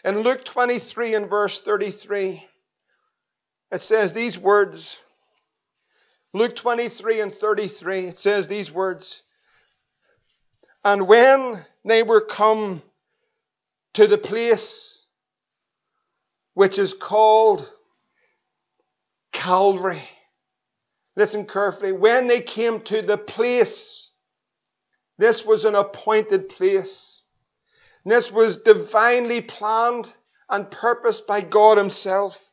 In 0.04 0.20
Luke 0.20 0.44
23 0.44 1.14
and 1.14 1.28
verse 1.28 1.60
33, 1.60 2.42
it 3.70 3.82
says 3.82 4.14
these 4.14 4.38
words. 4.38 4.96
Luke 6.32 6.56
23 6.56 7.20
and 7.20 7.32
33, 7.32 8.06
it 8.06 8.18
says 8.18 8.48
these 8.48 8.72
words. 8.72 9.22
And 10.84 11.06
when 11.06 11.64
they 11.84 12.02
were 12.02 12.22
come 12.22 12.82
to 13.94 14.06
the 14.06 14.18
place 14.18 15.06
which 16.54 16.78
is 16.78 16.94
called 16.94 17.70
Calvary. 19.38 20.02
Listen 21.14 21.46
carefully. 21.46 21.92
When 21.92 22.26
they 22.26 22.40
came 22.40 22.80
to 22.80 23.02
the 23.02 23.16
place, 23.16 24.10
this 25.16 25.46
was 25.46 25.64
an 25.64 25.76
appointed 25.76 26.48
place. 26.48 27.22
This 28.04 28.32
was 28.32 28.56
divinely 28.56 29.40
planned 29.40 30.12
and 30.50 30.68
purposed 30.68 31.28
by 31.28 31.40
God 31.42 31.78
Himself. 31.78 32.52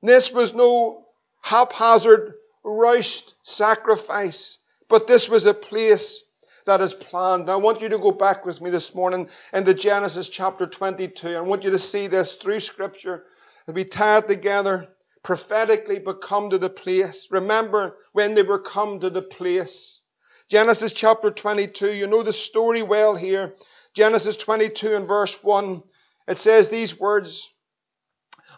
This 0.00 0.32
was 0.32 0.54
no 0.54 1.06
haphazard, 1.42 2.34
rushed 2.62 3.34
sacrifice, 3.42 4.58
but 4.88 5.08
this 5.08 5.28
was 5.28 5.44
a 5.44 5.54
place 5.54 6.22
that 6.66 6.80
is 6.80 6.94
planned. 6.94 7.50
I 7.50 7.56
want 7.56 7.80
you 7.80 7.88
to 7.88 7.98
go 7.98 8.12
back 8.12 8.46
with 8.46 8.60
me 8.60 8.70
this 8.70 8.94
morning 8.94 9.28
into 9.52 9.74
Genesis 9.74 10.28
chapter 10.28 10.68
22. 10.68 11.34
I 11.34 11.40
want 11.40 11.64
you 11.64 11.70
to 11.70 11.80
see 11.80 12.06
this 12.06 12.36
through 12.36 12.60
Scripture 12.60 13.24
and 13.66 13.74
be 13.74 13.84
tied 13.84 14.28
together 14.28 14.88
prophetically 15.22 15.98
but 15.98 16.20
come 16.20 16.50
to 16.50 16.58
the 16.58 16.70
place. 16.70 17.28
Remember 17.30 17.96
when 18.12 18.34
they 18.34 18.42
were 18.42 18.58
come 18.58 19.00
to 19.00 19.10
the 19.10 19.22
place. 19.22 20.00
Genesis 20.48 20.92
chapter 20.92 21.30
22, 21.30 21.92
you 21.92 22.06
know 22.06 22.22
the 22.22 22.32
story 22.32 22.82
well 22.82 23.14
here. 23.14 23.54
Genesis 23.94 24.36
22 24.36 24.96
and 24.96 25.06
verse 25.06 25.42
1, 25.42 25.82
it 26.28 26.38
says 26.38 26.68
these 26.68 26.98
words, 26.98 27.52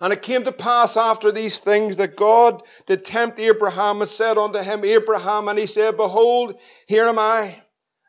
And 0.00 0.12
it 0.12 0.22
came 0.22 0.44
to 0.44 0.52
pass 0.52 0.96
after 0.96 1.30
these 1.30 1.58
things 1.60 1.98
that 1.98 2.16
God 2.16 2.62
did 2.86 3.04
tempt 3.04 3.38
Abraham 3.38 4.00
and 4.00 4.10
said 4.10 4.38
unto 4.38 4.58
him, 4.58 4.84
Abraham, 4.84 5.48
and 5.48 5.58
he 5.58 5.66
said, 5.66 5.96
Behold, 5.96 6.58
here 6.88 7.06
am 7.06 7.18
I. 7.18 7.62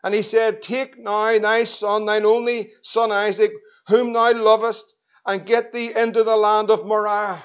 And 0.03 0.13
he 0.13 0.21
said, 0.21 0.61
Take 0.61 0.97
now 0.97 1.37
thy 1.39 1.63
son, 1.65 2.05
thine 2.05 2.25
only 2.25 2.71
son 2.81 3.11
Isaac, 3.11 3.51
whom 3.87 4.13
thou 4.13 4.33
lovest, 4.33 4.93
and 5.25 5.45
get 5.45 5.73
thee 5.73 5.91
into 5.95 6.23
the 6.23 6.37
land 6.37 6.69
of 6.69 6.85
Moriah 6.85 7.43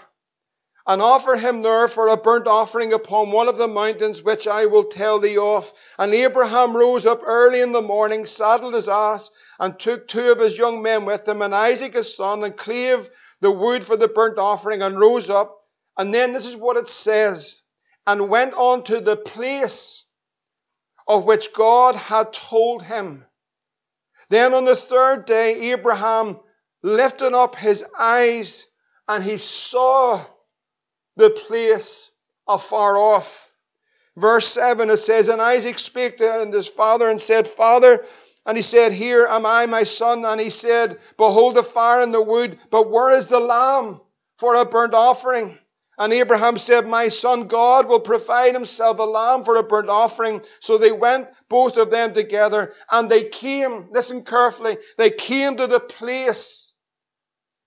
and 0.87 1.03
offer 1.03 1.37
him 1.37 1.62
there 1.62 1.88
for 1.88 2.09
a 2.09 2.16
burnt 2.16 2.47
offering 2.47 2.93
upon 2.93 3.31
one 3.31 3.49
of 3.49 3.57
the 3.57 3.69
mountains 3.69 4.23
which 4.23 4.49
I 4.49 4.66
will 4.66 4.85
tell 4.85 5.19
thee 5.19 5.37
of. 5.37 5.73
And 5.99 6.14
Abraham 6.14 6.77
rose 6.77 7.07
up 7.07 7.23
early 7.25 7.61
in 7.61 7.73
the 7.73 7.83
morning, 7.83 8.27
saddled 8.27 8.75
his 8.75 8.88
ass, 8.88 9.31
and 9.59 9.79
took 9.79 10.09
two 10.09 10.33
of 10.33 10.38
his 10.38 10.57
young 10.57 10.83
men 10.83 11.05
with 11.05 11.29
him, 11.29 11.43
and 11.43 11.55
Isaac 11.55 11.95
his 11.95 12.16
son, 12.16 12.43
and 12.45 12.57
clave 12.57 13.09
the 13.40 13.51
wood 13.51 13.85
for 13.85 13.97
the 13.97 14.09
burnt 14.09 14.38
offering, 14.38 14.83
and 14.83 14.99
rose 14.99 15.31
up. 15.31 15.59
And 15.97 16.14
then 16.14 16.33
this 16.33 16.47
is 16.47 16.57
what 16.57 16.77
it 16.77 16.88
says, 16.88 17.57
and 18.07 18.31
went 18.31 18.55
on 18.55 18.85
to 18.85 19.01
the 19.01 19.16
place 19.16 20.05
of 21.07 21.25
which 21.25 21.53
God 21.53 21.95
had 21.95 22.33
told 22.33 22.83
him. 22.83 23.27
Then 24.31 24.55
on 24.55 24.64
the 24.64 24.77
third 24.77 25.25
day, 25.27 25.73
Abraham 25.73 26.38
lifted 26.83 27.35
up 27.35 27.57
his 27.57 27.85
eyes, 27.99 28.66
and 29.09 29.23
he 29.23 29.37
saw 29.37 30.25
the 31.16 31.31
place 31.31 32.11
afar 32.46 32.96
off. 32.96 33.51
Verse 34.16 34.49
7 34.49 34.90
it 34.90 34.96
says, 34.99 35.29
And 35.29 35.40
Isaac 35.40 35.79
spake 35.79 36.18
to 36.18 36.51
his 36.53 36.68
father 36.68 37.09
and 37.09 37.20
said, 37.20 37.46
Father, 37.46 38.05
and 38.46 38.57
he 38.57 38.62
said, 38.62 38.92
Here 38.92 39.27
am 39.27 39.46
I, 39.46 39.66
my 39.66 39.85
son. 39.85 40.25
And 40.25 40.40
he 40.40 40.51
said, 40.51 40.99
Behold 41.16 41.55
the 41.55 41.62
fire 41.62 42.01
and 42.01 42.12
the 42.12 42.23
wood, 42.23 42.59
but 42.70 42.90
where 42.90 43.11
is 43.11 43.27
the 43.27 43.40
lamb 43.40 44.01
for 44.38 44.55
a 44.55 44.64
burnt 44.64 44.94
offering? 44.94 45.59
And 45.99 46.14
Abraham 46.14 46.57
said, 46.57 46.87
My 46.87 47.09
son, 47.09 47.46
God 47.46 47.87
will 47.87 48.01
provide 48.01 48.55
himself 48.55 48.99
a 48.99 49.03
lamb 49.03 49.44
for 49.44 49.57
a 49.57 49.62
burnt 49.62 49.90
offering. 49.90 50.42
So 50.61 50.79
they 50.79 50.92
went, 50.92 51.29
both 51.51 51.77
of 51.77 51.90
them 51.90 52.14
together, 52.14 52.73
and 52.90 53.11
they 53.11 53.25
came, 53.25 53.90
listen 53.92 54.25
carefully, 54.25 54.79
they 54.96 55.11
came 55.11 55.59
to 55.59 55.66
the 55.66 55.81
place, 55.81 56.73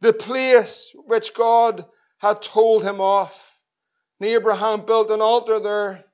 the 0.01 0.13
place 0.13 0.95
which 1.05 1.35
God 1.35 1.85
had 2.23 2.41
told 2.41 2.83
him 2.83 3.01
off. 3.01 3.61
And 4.19 4.29
Abraham 4.29 4.85
built 4.85 5.11
an 5.11 5.19
altar 5.19 5.59
there 5.59 6.05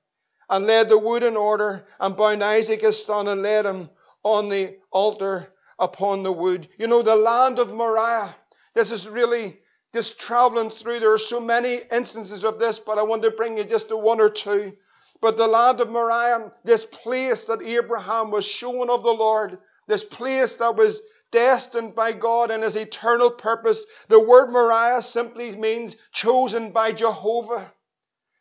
and 0.50 0.66
laid 0.66 0.90
the 0.90 0.98
wood 0.98 1.22
in 1.22 1.38
order 1.38 1.86
and 2.00 2.18
bound 2.18 2.44
Isaac 2.44 2.82
his 2.82 3.06
son 3.06 3.28
and 3.28 3.44
laid 3.44 3.66
him 3.66 3.92
on 4.24 4.50
the 4.50 4.78
altar 4.90 5.54
upon 5.78 6.24
the 6.24 6.32
wood. 6.32 6.68
You 6.80 6.88
know, 6.88 7.04
the 7.04 7.16
land 7.16 7.60
of 7.60 7.72
Moriah. 7.72 8.36
This 8.74 8.92
is 8.92 9.08
really 9.08 9.60
just 9.94 10.20
traveling 10.20 10.72
through, 10.72 11.00
there 11.00 11.14
are 11.14 11.20
so 11.20 11.40
many 11.40 11.80
instances 11.92 12.44
of 12.44 12.58
this, 12.58 12.80
but 12.80 12.98
I 12.98 13.04
want 13.04 13.22
to 13.22 13.32
bring 13.32 13.60
you 13.60 13.64
just 13.64 13.90
to 13.90 13.98
one 13.98 14.20
or 14.20 14.30
two. 14.30 14.76
But 15.22 15.38
the 15.38 15.48
land 15.48 15.80
of 15.80 15.92
Moriah, 15.92 16.52
this 16.64 16.86
place 16.86 17.46
that 17.46 17.62
Abraham 17.62 18.32
was 18.32 18.48
shown 18.48 18.90
of 18.90 19.04
the 19.04 19.14
Lord, 19.14 19.60
this 19.88 20.04
place 20.04 20.56
that 20.56 20.76
was 20.76 21.04
destined 21.32 21.96
by 21.96 22.14
God 22.14 22.52
and 22.52 22.64
his 22.64 22.76
eternal 22.76 23.32
purpose. 23.32 23.86
The 24.08 24.20
word 24.20 24.52
Moriah 24.52 25.02
simply 25.02 25.56
means 25.56 25.96
chosen 26.12 26.72
by 26.72 26.92
Jehovah. 26.92 27.74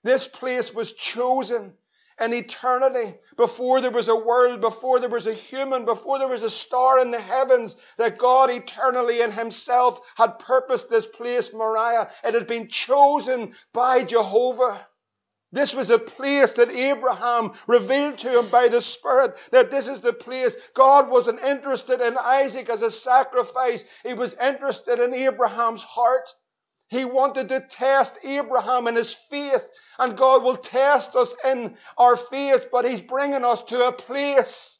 This 0.03 0.29
place 0.29 0.73
was 0.73 0.93
chosen 0.93 1.77
in 2.21 2.35
eternity, 2.35 3.15
before 3.37 3.81
there 3.81 3.93
was 3.93 4.09
a 4.09 4.17
world, 4.17 4.61
before 4.61 4.99
there 4.99 5.09
was 5.09 5.29
a 5.29 5.33
human, 5.33 5.85
before 5.85 6.19
there 6.19 6.29
was 6.29 6.43
a 6.43 6.51
star 6.51 6.99
in 6.99 7.13
the 7.13 7.21
heavens, 7.21 7.77
that 7.97 8.19
God 8.19 8.51
eternally 8.51 9.21
in 9.21 9.31
Himself 9.31 10.01
had 10.17 10.41
purposed 10.41 10.91
this 10.91 11.07
place, 11.07 11.53
Moriah. 11.53 12.11
It 12.25 12.35
had 12.35 12.49
been 12.49 12.69
chosen 12.69 13.55
by 13.73 14.03
Jehovah. 14.03 14.88
This 15.51 15.75
was 15.75 15.91
a 15.91 15.99
place 15.99 16.55
that 16.55 16.71
Abraham 16.71 17.53
revealed 17.67 18.19
to 18.19 18.39
him 18.39 18.49
by 18.51 18.69
the 18.69 18.83
Spirit 18.83 19.37
that 19.51 19.71
this 19.71 19.89
is 19.89 20.01
the 20.01 20.13
place. 20.13 20.57
God 20.75 21.09
wasn't 21.09 21.43
interested 21.43 22.03
in 22.03 22.19
Isaac 22.19 22.69
as 22.69 22.83
a 22.83 22.91
sacrifice. 22.91 23.85
He 24.05 24.13
was 24.13 24.35
interested 24.35 24.99
in 25.01 25.15
Abraham's 25.15 25.83
heart. 25.83 26.29
He 26.91 27.05
wanted 27.05 27.51
to 27.51 27.61
test 27.61 28.19
Abraham 28.25 28.89
in 28.89 28.97
his 28.97 29.15
faith, 29.15 29.71
and 29.99 30.17
God 30.17 30.43
will 30.43 30.57
test 30.57 31.17
us 31.17 31.35
in 31.45 31.77
our 31.97 32.17
faith, 32.17 32.69
but 32.73 32.87
He's 32.87 33.03
bringing 33.03 33.45
us 33.45 33.63
to 33.65 33.89
a 33.89 33.93
place, 33.93 34.78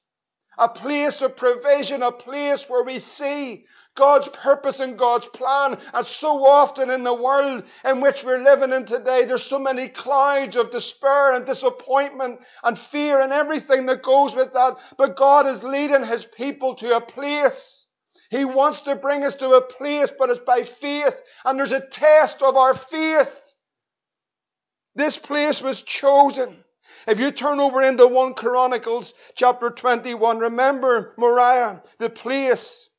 a 0.59 0.69
place 0.69 1.23
of 1.23 1.37
provision, 1.37 2.03
a 2.03 2.13
place 2.13 2.69
where 2.69 2.83
we 2.83 2.99
see 2.99 3.65
God's 3.95 4.29
purpose 4.29 4.81
and 4.81 4.99
God's 4.99 5.29
plan. 5.29 5.79
And 5.95 6.07
so 6.07 6.45
often 6.47 6.91
in 6.91 7.05
the 7.05 7.15
world 7.15 7.65
in 7.85 8.01
which 8.01 8.25
we're 8.25 8.43
living 8.43 8.73
in 8.73 8.85
today, 8.85 9.25
there's 9.25 9.43
so 9.43 9.59
many 9.59 9.89
clouds 9.89 10.57
of 10.57 10.71
despair 10.71 11.35
and 11.35 11.47
disappointment 11.47 12.41
and 12.63 12.79
fear 12.79 13.21
and 13.21 13.33
everything 13.33 13.87
that 13.87 14.03
goes 14.03 14.37
with 14.37 14.53
that. 14.53 14.77
But 14.97 15.17
God 15.17 15.47
is 15.47 15.63
leading 15.63 16.05
His 16.05 16.25
people 16.25 16.75
to 16.77 16.97
a 16.97 17.01
place 17.01 17.87
he 18.31 18.45
wants 18.45 18.83
to 18.83 18.95
bring 18.95 19.25
us 19.25 19.37
to 19.37 19.53
a 19.53 19.63
place, 19.63 20.11
but 20.17 20.31
it's 20.31 20.41
by 20.41 20.63
faith. 20.63 21.21
And 21.45 21.59
there's 21.59 21.73
a 21.73 21.81
test 21.81 22.43
of 22.43 22.57
our 22.57 22.75
faith. 22.75 23.55
This 24.95 25.17
place 25.17 25.63
was 25.63 25.83
chosen. 25.83 26.63
If 27.09 27.21
you 27.21 27.31
turn 27.31 27.59
over 27.59 27.81
into 27.81 28.07
1 28.07 28.35
Chronicles 28.35 29.15
chapter 29.35 29.71
21, 29.71 30.41
remember 30.41 31.15
Moriah, 31.17 31.83
the 31.99 32.11
place, 32.11 32.91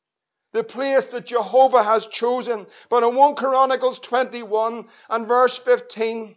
the 0.52 0.64
place 0.64 1.06
that 1.06 1.26
Jehovah 1.26 1.84
has 1.84 2.06
chosen. 2.06 2.66
But 2.88 3.04
in 3.04 3.14
1 3.14 3.36
Chronicles 3.36 4.00
21 4.00 4.88
and 5.10 5.26
verse 5.28 5.56
15, 5.58 6.34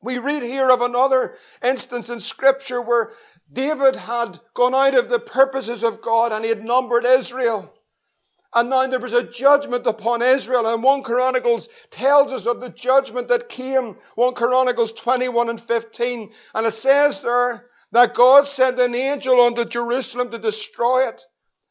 we 0.00 0.18
read 0.18 0.44
here 0.44 0.70
of 0.70 0.80
another 0.80 1.34
instance 1.60 2.08
in 2.08 2.20
Scripture 2.20 2.80
where 2.80 3.10
David 3.52 3.96
had 3.96 4.38
gone 4.54 4.72
out 4.72 4.94
of 4.94 5.08
the 5.08 5.18
purposes 5.18 5.82
of 5.82 6.02
God 6.02 6.32
and 6.32 6.44
he 6.44 6.50
had 6.50 6.64
numbered 6.64 7.04
Israel. 7.04 7.74
And 8.54 8.68
now 8.68 8.86
there 8.86 9.00
was 9.00 9.14
a 9.14 9.22
judgment 9.22 9.86
upon 9.86 10.20
Israel. 10.20 10.66
And 10.66 10.82
1 10.82 11.02
Chronicles 11.02 11.68
tells 11.90 12.32
us 12.32 12.46
of 12.46 12.60
the 12.60 12.68
judgment 12.68 13.28
that 13.28 13.48
came. 13.48 13.96
1 14.14 14.34
Chronicles 14.34 14.92
21 14.92 15.48
and 15.48 15.60
15. 15.60 16.32
And 16.54 16.66
it 16.66 16.74
says 16.74 17.22
there 17.22 17.64
that 17.92 18.14
God 18.14 18.46
sent 18.46 18.78
an 18.78 18.94
angel 18.94 19.40
unto 19.40 19.64
Jerusalem 19.64 20.30
to 20.30 20.38
destroy 20.38 21.08
it. 21.08 21.24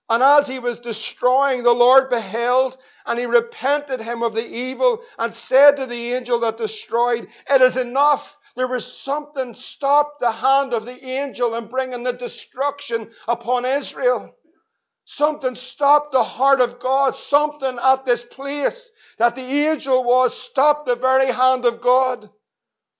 And 0.10 0.22
as 0.22 0.46
he 0.46 0.60
was 0.60 0.80
destroying, 0.80 1.64
the 1.64 1.72
Lord 1.72 2.10
beheld, 2.10 2.76
and 3.06 3.18
he 3.18 3.26
repented 3.26 4.02
him 4.02 4.24
of 4.24 4.34
the 4.34 4.46
evil, 4.46 5.02
and 5.18 5.34
said 5.34 5.78
to 5.78 5.86
the 5.86 6.14
angel 6.14 6.40
that 6.40 6.58
destroyed, 6.58 7.30
It 7.50 7.62
is 7.62 7.78
enough. 7.78 8.38
There 8.58 8.68
was 8.68 8.86
something 8.86 9.54
stopped 9.54 10.20
the 10.20 10.32
hand 10.32 10.74
of 10.74 10.84
the 10.84 11.02
angel 11.06 11.56
in 11.56 11.68
bringing 11.68 12.04
the 12.04 12.12
destruction 12.12 13.10
upon 13.26 13.64
Israel. 13.64 14.36
Something 15.14 15.56
stopped 15.56 16.14
the 16.14 16.24
heart 16.24 16.62
of 16.62 16.80
God. 16.80 17.18
Something 17.18 17.78
at 17.84 18.06
this 18.06 18.24
place 18.24 18.90
that 19.18 19.36
the 19.36 19.42
angel 19.42 20.06
was 20.06 20.34
stopped 20.34 20.86
the 20.86 20.96
very 20.96 21.30
hand 21.30 21.66
of 21.66 21.82
God. 21.82 22.30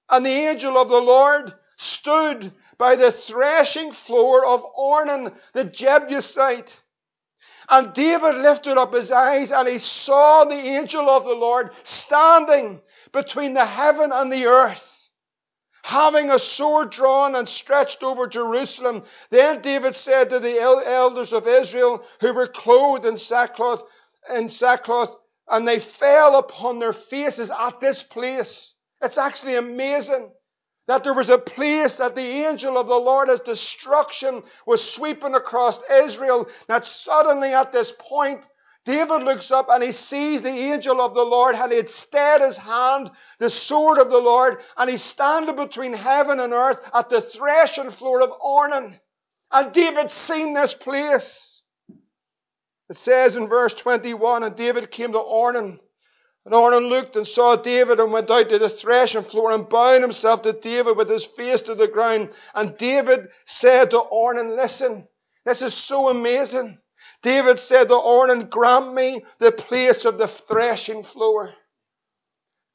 And 0.10 0.26
the 0.26 0.30
angel 0.30 0.78
of 0.78 0.90
the 0.90 1.00
Lord 1.00 1.54
stood 1.78 2.52
by 2.78 2.98
the 2.98 3.14
threshing 3.14 3.94
floor 3.94 4.46
of 4.46 4.62
Ornan 4.78 5.34
the 5.54 5.64
Jebusite. 5.64 6.76
And 7.70 7.94
David 7.94 8.36
lifted 8.36 8.78
up 8.78 8.94
his 8.94 9.14
eyes 9.14 9.54
and 9.54 9.66
he 9.66 9.78
saw 9.78 10.44
the 10.44 10.54
angel 10.54 11.10
of 11.10 11.24
the 11.24 11.36
Lord 11.36 11.74
standing 11.84 12.82
between 13.14 13.54
the 13.54 13.66
heaven 13.66 14.12
and 14.12 14.30
the 14.30 14.48
earth 14.48 15.01
having 15.84 16.30
a 16.30 16.40
sword 16.40 16.92
drawn 16.92 17.36
and 17.36 17.48
stretched 17.48 18.04
over 18.04 18.28
Jerusalem. 18.28 19.04
Then 19.30 19.62
David 19.62 19.96
said 19.96 20.30
to 20.30 20.40
the 20.40 20.60
elders 20.60 21.34
of 21.34 21.48
Israel 21.48 22.04
who 22.20 22.34
were 22.34 22.48
clothed 22.48 23.06
in 23.06 23.18
sackcloth, 23.18 23.84
in 24.34 24.50
sackcloth, 24.50 25.16
and 25.48 25.68
they 25.68 25.80
fell 25.80 26.38
upon 26.38 26.80
their 26.80 26.94
faces 26.94 27.52
at 27.52 27.80
this 27.80 28.04
place. 28.04 28.76
It's 29.02 29.18
actually 29.18 29.56
amazing 29.56 30.32
that 30.88 31.04
there 31.04 31.14
was 31.14 31.30
a 31.30 31.38
place 31.38 31.98
that 31.98 32.16
the 32.16 32.22
angel 32.22 32.78
of 32.78 32.88
the 32.88 32.96
Lord 32.96 33.30
as 33.30 33.40
destruction 33.40 34.44
was 34.66 34.94
sweeping 34.94 35.36
across 35.36 35.82
Israel, 35.90 36.48
that 36.68 36.86
suddenly 36.86 37.54
at 37.54 37.72
this 37.72 37.94
point 37.98 38.46
David 38.84 39.24
looks 39.24 39.52
up 39.52 39.68
and 39.70 39.84
he 39.84 39.92
sees 39.92 40.42
the 40.42 40.50
angel 40.50 41.02
of 41.02 41.14
the 41.14 41.24
Lord 41.24 41.56
and 41.56 41.72
he 41.72 41.78
had 41.78 41.90
stayed 41.90 42.42
his 42.42 42.58
hand, 42.58 43.12
the 43.38 43.50
sword 43.50 44.00
of 44.00 44.10
the 44.10 44.20
Lord, 44.20 44.58
and 44.76 44.90
he's 44.90 45.04
standing 45.04 45.56
between 45.56 45.94
heaven 45.94 46.40
and 46.40 46.52
earth 46.52 46.90
at 46.94 47.10
the 47.10 47.22
threshing 47.22 47.92
floor 47.92 48.22
of 48.22 48.32
Ornan. 48.32 49.00
And 49.52 49.72
David's 49.72 50.14
seen 50.14 50.54
this 50.54 50.74
place. 50.74 51.62
It 52.90 52.98
says 52.98 53.38
in 53.38 53.48
verse 53.48 53.74
21, 53.76 54.44
and 54.44 54.56
David 54.56 54.90
came 54.92 55.12
to 55.14 55.20
Ornan. 55.20 55.80
And 56.44 56.54
Ornan 56.56 56.90
looked 56.90 57.16
and 57.16 57.28
saw 57.28 57.56
David 57.56 58.00
and 58.00 58.12
went 58.12 58.32
out 58.32 58.50
to 58.50 58.58
the 58.58 58.68
threshing 58.68 59.22
floor 59.22 59.52
and 59.52 59.70
bound 59.70 60.02
himself 60.02 60.42
to 60.42 60.54
David 60.54 60.98
with 60.98 61.08
his 61.08 61.26
face 61.26 61.62
to 61.64 61.76
the 61.76 61.88
ground. 61.88 62.32
And 62.56 62.76
David 62.78 63.30
said 63.46 63.92
to 63.92 64.00
Ornan, 64.00 64.56
listen, 64.56 65.08
this 65.46 65.62
is 65.62 65.76
so 65.76 66.10
amazing. 66.10 66.81
David 67.22 67.60
said 67.60 67.90
to 67.90 67.96
Ornan, 67.96 68.50
grant 68.50 68.94
me 68.94 69.24
the 69.38 69.52
place 69.52 70.06
of 70.06 70.18
the 70.18 70.28
threshing 70.28 71.04
floor. 71.04 71.54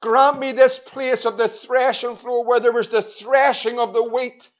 Grant 0.00 0.38
me 0.38 0.52
this 0.52 0.78
place 0.78 1.24
of 1.24 1.36
the 1.36 1.48
threshing 1.48 2.14
floor 2.14 2.44
where 2.44 2.60
there 2.60 2.72
was 2.72 2.88
the 2.88 3.02
threshing 3.02 3.78
of 3.78 3.92
the 3.92 4.04
wheat, 4.04 4.50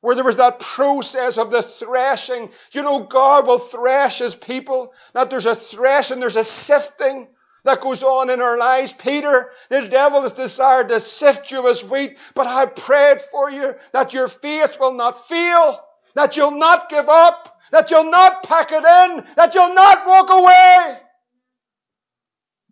where 0.00 0.14
there 0.14 0.24
was 0.24 0.36
that 0.36 0.58
process 0.58 1.38
of 1.38 1.50
the 1.50 1.62
threshing. 1.62 2.50
You 2.72 2.82
know, 2.82 3.00
God 3.00 3.46
will 3.46 3.58
thresh 3.58 4.18
his 4.18 4.34
people, 4.34 4.92
that 5.14 5.30
there's 5.30 5.46
a 5.46 5.54
threshing, 5.54 6.20
there's 6.20 6.36
a 6.36 6.44
sifting 6.44 7.28
that 7.64 7.80
goes 7.80 8.02
on 8.02 8.28
in 8.28 8.40
our 8.40 8.58
lives. 8.58 8.92
Peter, 8.92 9.50
the 9.68 9.86
devil 9.88 10.22
has 10.22 10.32
desired 10.32 10.88
to 10.88 11.00
sift 11.00 11.50
you 11.50 11.68
as 11.68 11.84
wheat, 11.84 12.18
but 12.34 12.46
I 12.46 12.66
prayed 12.66 13.20
for 13.20 13.50
you 13.50 13.74
that 13.92 14.12
your 14.12 14.28
faith 14.28 14.78
will 14.80 14.94
not 14.94 15.26
fail, 15.28 15.80
that 16.14 16.36
you'll 16.36 16.58
not 16.58 16.90
give 16.90 17.08
up, 17.08 17.51
that 17.72 17.90
you'll 17.90 18.10
not 18.10 18.44
pack 18.44 18.70
it 18.70 18.84
in, 18.84 19.24
that 19.36 19.54
you'll 19.54 19.74
not 19.74 20.06
walk 20.06 20.28
away. 20.30 20.98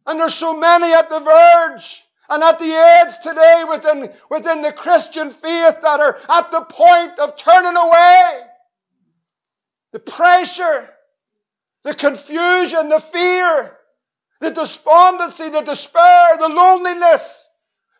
And 0.06 0.20
there's 0.20 0.34
so 0.34 0.56
many 0.56 0.92
at 0.92 1.10
the 1.10 1.18
verge 1.20 2.04
and 2.28 2.42
at 2.42 2.58
the 2.58 2.72
edge 2.72 3.18
today 3.22 3.64
within, 3.68 4.08
within 4.30 4.62
the 4.62 4.72
Christian 4.72 5.30
faith 5.30 5.80
that 5.82 6.00
are 6.00 6.18
at 6.28 6.50
the 6.52 6.60
point 6.60 7.18
of 7.18 7.36
turning 7.36 7.76
away. 7.76 8.40
The 9.92 9.98
pressure, 9.98 10.88
the 11.82 11.94
confusion, 11.94 12.88
the 12.88 13.00
fear, 13.00 13.76
the 14.40 14.50
despondency, 14.50 15.48
the 15.48 15.62
despair, 15.62 16.36
the 16.38 16.48
loneliness, 16.48 17.48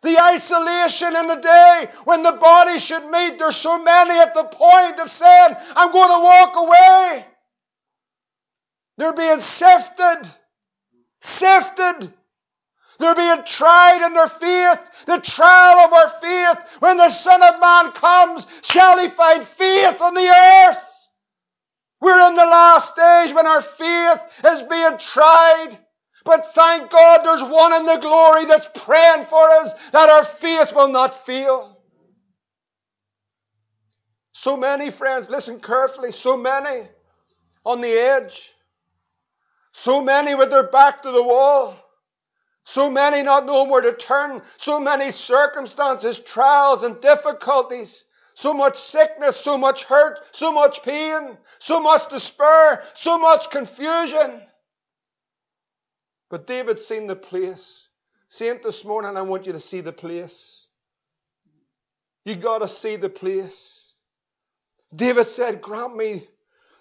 the 0.01 0.19
isolation 0.19 1.15
in 1.15 1.27
the 1.27 1.35
day 1.35 1.87
when 2.05 2.23
the 2.23 2.31
body 2.31 2.79
should 2.79 3.05
meet. 3.09 3.37
There's 3.37 3.55
so 3.55 3.81
many 3.81 4.17
at 4.19 4.33
the 4.33 4.43
point 4.43 4.99
of 4.99 5.09
saying, 5.09 5.55
I'm 5.75 5.91
going 5.91 6.09
to 6.09 6.23
walk 6.23 6.55
away. 6.55 7.25
They're 8.97 9.13
being 9.13 9.39
sifted. 9.39 10.21
Sifted. 11.21 12.13
They're 12.99 13.15
being 13.15 13.43
tried 13.45 14.05
in 14.05 14.13
their 14.13 14.27
faith, 14.27 15.05
the 15.07 15.17
trial 15.17 15.79
of 15.79 15.93
our 15.93 16.09
faith. 16.09 16.77
When 16.79 16.97
the 16.97 17.09
Son 17.09 17.41
of 17.41 17.59
Man 17.59 17.91
comes, 17.93 18.45
shall 18.61 18.99
he 18.99 19.07
find 19.07 19.43
faith 19.43 19.99
on 20.01 20.13
the 20.13 20.27
earth? 20.27 21.09
We're 21.99 22.27
in 22.27 22.35
the 22.35 22.45
last 22.45 22.93
stage 22.93 23.33
when 23.33 23.47
our 23.47 23.61
faith 23.61 24.45
is 24.45 24.63
being 24.63 24.97
tried. 24.99 25.77
But 26.23 26.53
thank 26.53 26.89
God 26.91 27.23
there's 27.23 27.43
one 27.43 27.73
in 27.73 27.85
the 27.85 27.97
glory 27.97 28.45
that's 28.45 28.69
praying 28.73 29.25
for 29.25 29.49
us 29.49 29.73
that 29.91 30.09
our 30.09 30.23
faith 30.23 30.73
will 30.73 30.89
not 30.89 31.15
fail. 31.15 31.77
So 34.33 34.57
many 34.57 34.89
friends, 34.89 35.29
listen 35.29 35.59
carefully, 35.59 36.11
so 36.11 36.37
many 36.37 36.87
on 37.65 37.81
the 37.81 37.91
edge, 37.91 38.51
so 39.71 40.01
many 40.01 40.35
with 40.35 40.49
their 40.49 40.67
back 40.67 41.03
to 41.03 41.11
the 41.11 41.23
wall. 41.23 41.77
So 42.63 42.89
many 42.89 43.23
not 43.23 43.45
knowing 43.45 43.69
where 43.69 43.81
to 43.81 43.93
turn. 43.93 44.41
So 44.57 44.79
many 44.79 45.11
circumstances, 45.11 46.19
trials, 46.19 46.83
and 46.83 47.01
difficulties. 47.01 48.05
So 48.33 48.53
much 48.53 48.77
sickness, 48.77 49.37
so 49.37 49.57
much 49.57 49.83
hurt, 49.83 50.19
so 50.31 50.51
much 50.51 50.83
pain, 50.83 51.37
so 51.59 51.79
much 51.79 52.07
despair, 52.09 52.83
so 52.93 53.17
much 53.17 53.49
confusion. 53.49 54.41
But 56.31 56.47
David 56.47 56.79
seen 56.79 57.07
the 57.07 57.15
place. 57.15 57.89
Saint, 58.29 58.63
this 58.63 58.85
morning 58.85 59.17
I 59.17 59.21
want 59.21 59.45
you 59.45 59.51
to 59.51 59.59
see 59.59 59.81
the 59.81 59.91
place. 59.91 60.65
You 62.23 62.37
got 62.37 62.59
to 62.59 62.69
see 62.69 62.95
the 62.95 63.09
place. 63.09 63.93
David 64.95 65.27
said, 65.27 65.61
Grant 65.61 65.97
me, 65.97 66.25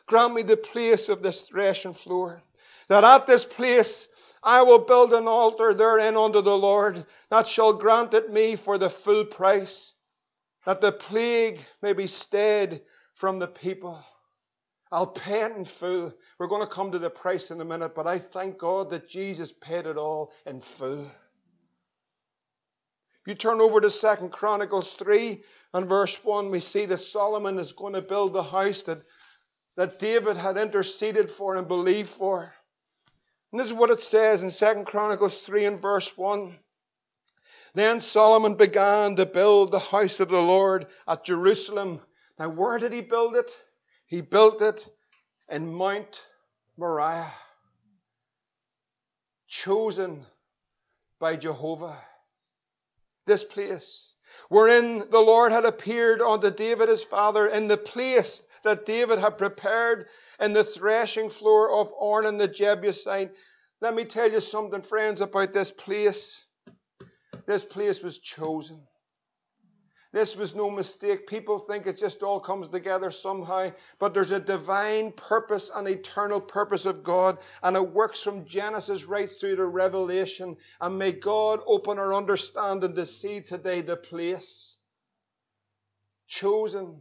grant 0.06 0.34
me 0.34 0.42
the 0.42 0.56
place 0.56 1.08
of 1.08 1.20
this 1.20 1.40
threshing 1.40 1.94
floor. 1.94 2.44
That 2.86 3.02
at 3.02 3.26
this 3.26 3.44
place 3.44 4.08
I 4.40 4.62
will 4.62 4.78
build 4.78 5.12
an 5.12 5.26
altar 5.26 5.74
therein 5.74 6.16
unto 6.16 6.42
the 6.42 6.56
Lord 6.56 7.04
that 7.30 7.48
shall 7.48 7.72
grant 7.72 8.14
it 8.14 8.32
me 8.32 8.54
for 8.54 8.78
the 8.78 8.88
full 8.88 9.24
price, 9.24 9.96
that 10.64 10.80
the 10.80 10.92
plague 10.92 11.60
may 11.82 11.92
be 11.92 12.06
stayed 12.06 12.82
from 13.14 13.40
the 13.40 13.48
people. 13.48 13.98
I'll 14.92 15.07
pay 15.07 15.42
it 15.42 15.57
in 15.57 15.64
full. 15.64 16.12
We're 16.38 16.48
going 16.48 16.62
to 16.62 16.66
come 16.66 16.90
to 16.92 16.98
the 16.98 17.11
price 17.11 17.50
in 17.50 17.61
a 17.61 17.64
minute, 17.64 17.94
but 17.94 18.07
I 18.07 18.18
thank 18.18 18.59
God 18.59 18.90
that 18.90 19.09
Jesus 19.09 19.53
paid 19.53 19.87
it 19.87 19.96
all 19.96 20.33
in 20.46 20.61
full. 20.61 21.11
You 23.26 23.35
turn 23.35 23.61
over 23.61 23.81
to 23.81 23.90
Second 23.90 24.31
Chronicles 24.31 24.94
3 24.94 25.42
and 25.72 25.88
verse 25.88 26.24
1, 26.24 26.50
we 26.50 26.59
see 26.59 26.87
that 26.87 26.98
Solomon 26.98 27.59
is 27.59 27.72
going 27.72 27.92
to 27.92 28.03
build 28.03 28.33
the 28.33 28.42
house 28.42 28.83
that, 28.85 29.03
that 29.76 30.00
David 30.00 30.37
had 30.37 30.57
interceded 30.57 31.31
for 31.31 31.55
and 31.55 31.68
believed 31.68 32.09
for. 32.09 32.53
And 33.53 33.61
this 33.61 33.68
is 33.68 33.74
what 33.74 33.90
it 33.90 34.00
says 34.00 34.42
in 34.42 34.50
Second 34.50 34.87
Chronicles 34.87 35.38
3 35.38 35.66
and 35.66 35.81
verse 35.81 36.16
1. 36.16 36.59
Then 37.74 38.00
Solomon 38.00 38.57
began 38.57 39.14
to 39.16 39.26
build 39.26 39.70
the 39.70 39.79
house 39.79 40.18
of 40.18 40.29
the 40.29 40.38
Lord 40.38 40.87
at 41.07 41.24
Jerusalem. 41.24 42.00
Now, 42.37 42.48
where 42.48 42.79
did 42.79 42.92
he 42.92 43.00
build 43.00 43.37
it? 43.37 43.57
He 44.11 44.20
built 44.23 44.61
it 44.61 44.88
in 45.49 45.73
Mount 45.73 46.20
Moriah, 46.77 47.33
chosen 49.46 50.27
by 51.20 51.37
Jehovah. 51.37 51.96
This 53.27 53.44
place 53.44 54.14
wherein 54.49 55.09
the 55.11 55.20
Lord 55.20 55.53
had 55.53 55.64
appeared 55.64 56.20
unto 56.20 56.51
David 56.51 56.88
his 56.88 57.05
father, 57.05 57.46
in 57.46 57.68
the 57.68 57.77
place 57.77 58.42
that 58.64 58.85
David 58.85 59.18
had 59.18 59.38
prepared 59.38 60.09
in 60.40 60.53
the 60.53 60.64
threshing 60.64 61.31
floor 61.31 61.73
of 61.73 61.92
Ornan 61.92 62.38
the 62.38 62.49
Jebusite. 62.49 63.31
Let 63.81 63.94
me 63.94 64.05
tell 64.05 64.31
you 64.31 64.40
something, 64.40 64.83
friends, 64.83 65.20
about 65.20 65.53
this 65.53 65.70
place. 65.70 66.44
This 67.46 67.64
place 67.64 68.03
was 68.03 68.18
chosen. 68.18 68.85
This 70.12 70.35
was 70.35 70.57
no 70.57 70.68
mistake. 70.70 71.29
People 71.29 71.61
think 71.61 71.87
it 71.87 71.96
just 71.96 72.25
all 72.25 72.40
comes 72.40 72.68
together 72.68 73.12
somehow, 73.12 73.70
but 74.01 74.12
there's 74.12 74.33
a 74.33 74.40
divine 74.40 75.12
purpose, 75.12 75.70
an 75.73 75.87
eternal 75.87 76.40
purpose 76.40 76.85
of 76.85 77.05
God, 77.05 77.38
and 77.62 77.77
it 77.77 77.92
works 77.92 78.20
from 78.20 78.44
Genesis 78.44 79.05
right 79.05 79.31
through 79.31 79.57
to 79.57 79.66
Revelation. 79.66 80.57
And 80.81 80.99
may 80.99 81.12
God 81.12 81.61
open 81.64 82.01
our 82.01 82.12
understanding 82.12 82.94
to 82.96 83.07
see 83.07 83.40
today 83.40 83.83
the 83.83 83.96
place 83.96 84.77
chosen 86.27 87.01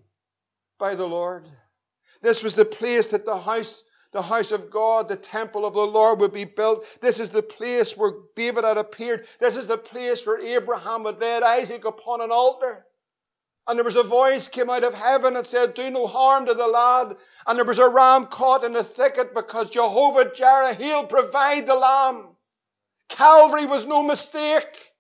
by 0.78 0.94
the 0.94 1.08
Lord. 1.08 1.50
This 2.22 2.44
was 2.44 2.54
the 2.54 2.66
place 2.66 3.08
that 3.08 3.26
the 3.26 3.40
house, 3.40 3.84
the 4.12 4.22
house 4.22 4.52
of 4.52 4.70
God, 4.70 5.10
the 5.10 5.16
temple 5.16 5.66
of 5.66 5.74
the 5.74 5.82
Lord 5.82 6.20
would 6.20 6.34
be 6.34 6.46
built. 6.46 6.86
This 7.02 7.20
is 7.20 7.30
the 7.32 7.42
place 7.42 7.98
where 7.98 8.14
David 8.36 8.66
had 8.66 8.78
appeared. 8.78 9.26
This 9.40 9.58
is 9.58 9.66
the 9.66 9.80
place 9.80 10.28
where 10.28 10.40
Abraham 10.40 11.06
had 11.06 11.20
laid 11.20 11.42
Isaac 11.42 11.86
upon 11.86 12.22
an 12.22 12.30
altar. 12.32 12.86
And 13.70 13.78
there 13.78 13.86
was 13.86 13.96
a 13.96 14.02
voice 14.02 14.48
came 14.48 14.68
out 14.68 14.84
of 14.84 14.96
heaven 14.96 15.36
and 15.36 15.46
said, 15.46 15.76
Do 15.76 15.92
no 15.92 16.08
harm 16.08 16.48
to 16.48 16.56
the 16.56 16.66
lad. 16.66 17.16
And 17.46 17.56
there 17.56 17.66
was 17.66 17.78
a 17.78 17.88
ram 17.88 18.26
caught 18.26 18.64
in 18.64 18.74
the 18.74 18.84
thicket 18.84 19.36
because 19.36 19.70
Jehovah 19.70 20.32
Jireh, 20.34 20.74
he'll 20.74 21.06
provide 21.06 21.68
the 21.68 21.76
lamb. 21.76 22.36
Calvary 23.10 23.68
was 23.68 23.86
no 23.86 24.02
mistake. 24.02 24.92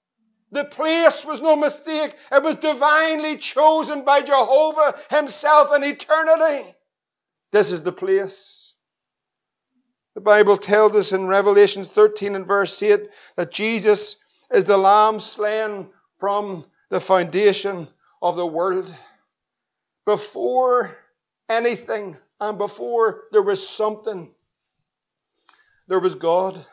The 0.51 0.65
place 0.65 1.25
was 1.25 1.41
no 1.41 1.55
mistake. 1.55 2.15
It 2.31 2.43
was 2.43 2.57
divinely 2.57 3.37
chosen 3.37 4.03
by 4.03 4.21
Jehovah 4.21 4.95
himself 5.09 5.73
in 5.73 5.83
eternity. 5.83 6.75
This 7.51 7.71
is 7.71 7.81
the 7.81 7.91
place. 7.91 8.75
The 10.13 10.21
Bible 10.21 10.57
tells 10.57 10.95
us 10.95 11.11
in 11.11 11.25
Revelation 11.25 11.83
13 11.83 12.35
and 12.35 12.45
verse 12.45 12.83
8 12.83 13.09
that 13.35 13.49
Jesus 13.49 14.17
is 14.51 14.65
the 14.65 14.77
Lamb 14.77 15.19
slain 15.19 15.89
from 16.19 16.65
the 16.91 16.99
foundation 16.99 17.87
of 18.21 18.35
the 18.35 18.45
world. 18.45 18.93
Before 20.05 20.97
anything 21.47 22.17
and 22.39 22.57
before 22.57 23.23
there 23.31 23.41
was 23.41 23.67
something, 23.67 24.33
there 25.87 25.99
was 25.99 26.15
God. 26.15 26.63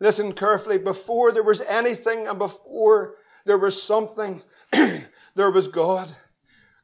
Listen 0.00 0.32
carefully. 0.32 0.78
Before 0.78 1.32
there 1.32 1.42
was 1.42 1.60
anything 1.60 2.28
and 2.28 2.38
before 2.38 3.14
there 3.44 3.58
was 3.58 3.82
something, 3.82 4.42
there 5.34 5.50
was 5.50 5.68
God. 5.68 6.14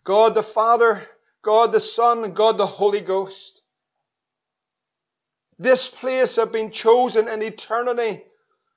God 0.04 0.34
the 0.34 0.42
Father 0.42 1.06
God 1.42 1.72
the 1.72 1.80
Son, 1.80 2.24
and 2.24 2.34
God 2.34 2.56
the 2.56 2.66
Holy 2.66 3.00
Ghost. 3.00 3.62
This 5.58 5.88
place 5.88 6.36
had 6.36 6.52
been 6.52 6.70
chosen 6.70 7.28
in 7.28 7.42
eternity. 7.42 8.22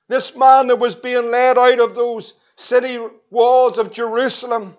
This 0.08 0.36
man 0.36 0.66
that 0.68 0.78
was 0.78 0.94
being 0.94 1.30
led 1.30 1.58
out 1.58 1.80
of 1.80 1.94
those 1.94 2.34
city 2.56 2.98
walls 3.30 3.78
of 3.78 3.92
Jerusalem 3.92 4.76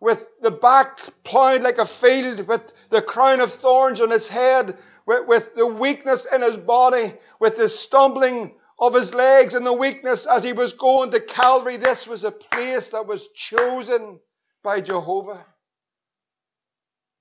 with 0.00 0.28
the 0.40 0.50
back 0.50 1.00
plowed 1.24 1.62
like 1.62 1.78
a 1.78 1.86
field, 1.86 2.46
with 2.46 2.72
the 2.90 3.02
crown 3.02 3.40
of 3.40 3.52
thorns 3.52 4.00
on 4.00 4.10
his 4.10 4.28
head, 4.28 4.76
with, 5.06 5.26
with 5.26 5.54
the 5.54 5.66
weakness 5.66 6.26
in 6.26 6.42
his 6.42 6.56
body, 6.56 7.14
with 7.40 7.56
the 7.56 7.68
stumbling 7.68 8.54
of 8.78 8.94
his 8.94 9.14
legs 9.14 9.54
and 9.54 9.66
the 9.66 9.72
weakness 9.72 10.26
as 10.26 10.44
he 10.44 10.52
was 10.52 10.72
going 10.74 11.10
to 11.10 11.20
Calvary. 11.20 11.78
This 11.78 12.06
was 12.06 12.24
a 12.24 12.30
place 12.30 12.90
that 12.90 13.06
was 13.06 13.28
chosen 13.28 14.20
by 14.62 14.80
Jehovah. 14.80 15.44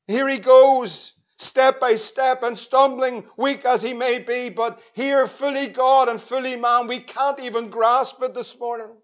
Here 0.08 0.28
he 0.28 0.38
goes, 0.38 1.14
step 1.38 1.80
by 1.80 1.96
step 1.96 2.44
and 2.44 2.58
stumbling, 2.58 3.26
weak 3.38 3.66
as 3.66 3.82
he 3.82 3.94
may 3.94 4.20
be, 4.20 4.50
but 4.50 4.82
here, 4.94 5.28
fully 5.28 5.68
God 5.68 6.10
and 6.10 6.20
fully 6.22 6.56
man, 6.56 6.88
we 6.88 7.00
can't 7.00 7.40
even 7.40 7.70
grasp 7.70 8.22
it 8.22 8.34
this 8.34 8.60
morning. 8.60 8.96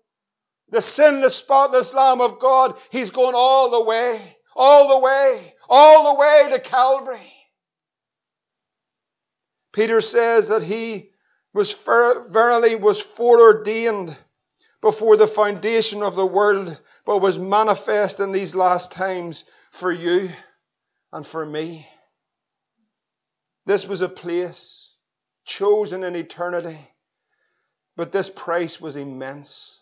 The 0.71 0.81
sinless, 0.81 1.36
spotless 1.36 1.93
Lamb 1.93 2.21
of 2.21 2.39
God, 2.39 2.77
he's 2.89 3.12
going 3.12 3.36
all 3.36 3.71
the 3.71 3.84
way, 3.84 4.19
all 4.55 4.88
the 4.88 4.99
way, 4.99 5.53
all 5.69 6.13
the 6.13 6.19
way 6.19 6.47
to 6.51 6.60
Calvary. 6.60 7.34
Peter 9.73 10.01
says 10.01 10.47
that 10.47 10.63
he 10.63 11.12
was 11.53 11.73
verily 11.73 12.75
was 12.75 13.01
foreordained 13.01 14.17
before 14.79 15.17
the 15.17 15.27
foundation 15.27 16.01
of 16.01 16.15
the 16.15 16.25
world, 16.25 16.79
but 17.05 17.19
was 17.19 17.38
manifest 17.38 18.21
in 18.21 18.31
these 18.31 18.55
last 18.55 18.91
times 18.91 19.43
for 19.71 19.91
you 19.91 20.29
and 21.12 21.27
for 21.27 21.45
me. 21.45 21.86
This 23.65 23.86
was 23.86 24.01
a 24.01 24.10
place 24.10 24.89
chosen 25.43 26.03
in 26.03 26.15
eternity, 26.15 26.79
but 27.97 28.13
this 28.13 28.29
price 28.29 28.79
was 28.79 28.95
immense. 28.95 29.81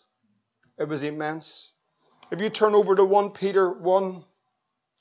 It 0.80 0.88
was 0.88 1.02
immense. 1.02 1.72
If 2.30 2.40
you 2.40 2.48
turn 2.48 2.74
over 2.74 2.96
to 2.96 3.04
1 3.04 3.32
Peter 3.32 3.70
1 3.70 4.24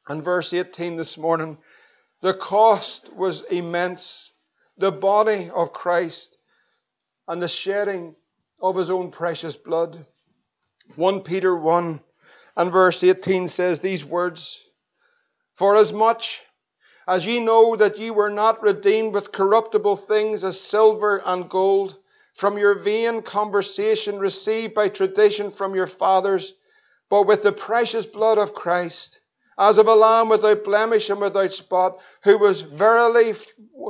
and 0.09 0.21
verse 0.21 0.53
18 0.53 0.97
this 0.97 1.17
morning, 1.17 1.57
the 2.19 2.33
cost 2.33 3.13
was 3.13 3.43
immense. 3.43 4.29
The 4.77 4.91
body 4.91 5.49
of 5.55 5.71
Christ 5.71 6.37
and 7.29 7.41
the 7.41 7.47
shedding 7.47 8.17
of 8.61 8.75
his 8.75 8.89
own 8.89 9.11
precious 9.11 9.55
blood. 9.55 10.05
1 10.97 11.21
Peter 11.21 11.55
1 11.55 12.01
and 12.57 12.71
verse 12.73 13.01
18 13.01 13.47
says 13.47 13.79
these 13.79 14.03
words 14.03 14.61
For 15.53 15.77
as 15.77 15.93
much 15.93 16.43
as 17.07 17.25
ye 17.25 17.39
know 17.39 17.77
that 17.77 17.97
ye 17.97 18.11
were 18.11 18.29
not 18.29 18.61
redeemed 18.61 19.13
with 19.13 19.31
corruptible 19.31 19.95
things 19.95 20.43
as 20.43 20.59
silver 20.59 21.21
and 21.25 21.49
gold 21.49 21.97
from 22.39 22.57
your 22.57 22.79
vain 22.79 23.21
conversation 23.21 24.17
received 24.17 24.73
by 24.73 24.87
tradition 24.87 25.51
from 25.51 25.75
your 25.75 25.85
fathers, 25.85 26.53
but 27.09 27.27
with 27.27 27.43
the 27.43 27.51
precious 27.51 28.05
blood 28.05 28.37
of 28.37 28.53
Christ, 28.53 29.19
as 29.57 29.77
of 29.77 29.89
a 29.89 29.93
lamb 29.93 30.29
without 30.29 30.63
blemish 30.63 31.09
and 31.09 31.19
without 31.19 31.51
spot, 31.51 32.01
who 32.23 32.37
was 32.37 32.61
verily, 32.61 33.33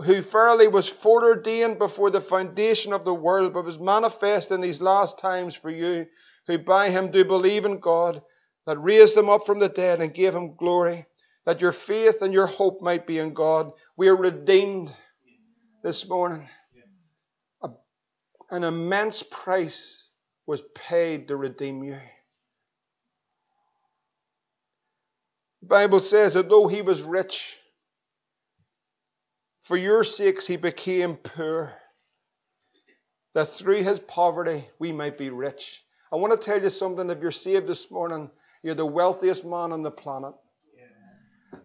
who 0.04 0.24
verily 0.24 0.68
was 0.68 0.90
foreordained 0.90 1.78
before 1.78 2.10
the 2.10 2.22
foundation 2.22 2.92
of 2.92 3.06
the 3.06 3.14
world, 3.14 3.54
but 3.54 3.66
was 3.66 3.78
manifest 3.78 4.50
in 4.50 4.62
these 4.62 4.82
last 4.82 5.20
times 5.20 5.54
for 5.54 5.70
you, 5.70 6.08
who 6.48 6.58
by 6.58 6.90
him 6.90 7.12
do 7.12 7.24
believe 7.24 7.66
in 7.66 7.78
God, 7.78 8.20
that 8.66 8.80
raised 8.80 9.16
him 9.16 9.30
up 9.30 9.46
from 9.46 9.60
the 9.60 9.70
dead 9.70 10.02
and 10.02 10.12
gave 10.12 10.34
him 10.34 10.56
glory, 10.56 11.06
that 11.46 11.62
your 11.62 11.72
faith 11.72 12.24
and 12.24 12.34
your 12.34 12.48
hope 12.48 12.82
might 12.82 13.06
be 13.06 13.20
in 13.20 13.36
God. 13.36 13.74
We 13.96 14.08
are 14.08 14.18
redeemed 14.18 14.92
this 15.84 16.10
morning 16.10 16.50
an 18.52 18.64
immense 18.64 19.24
price 19.24 20.08
was 20.46 20.62
paid 20.74 21.28
to 21.28 21.36
redeem 21.36 21.84
you. 21.84 21.98
The 25.62 25.68
Bible 25.68 26.00
says 26.00 26.34
that 26.34 26.50
though 26.50 26.68
he 26.68 26.82
was 26.82 27.04
rich, 27.04 27.58
for 29.62 29.78
your 29.78 30.04
sakes 30.04 30.48
he 30.48 30.58
became 30.58 31.16
poor, 31.16 31.72
that 33.36 33.46
through 33.46 33.84
his 33.84 34.00
poverty 34.00 34.64
we 34.80 34.92
might 34.92 35.18
be 35.18 35.30
rich. 35.30 35.84
I 36.12 36.16
want 36.16 36.34
to 36.34 36.44
tell 36.44 36.62
you 36.62 36.70
something. 36.70 37.10
If 37.10 37.22
you're 37.22 37.32
saved 37.32 37.68
this 37.68 37.92
morning, 37.92 38.32
you're 38.64 38.74
the 38.74 38.86
wealthiest 38.86 39.46
man 39.46 39.72
on 39.72 39.84
the 39.84 39.92
planet. 39.92 40.34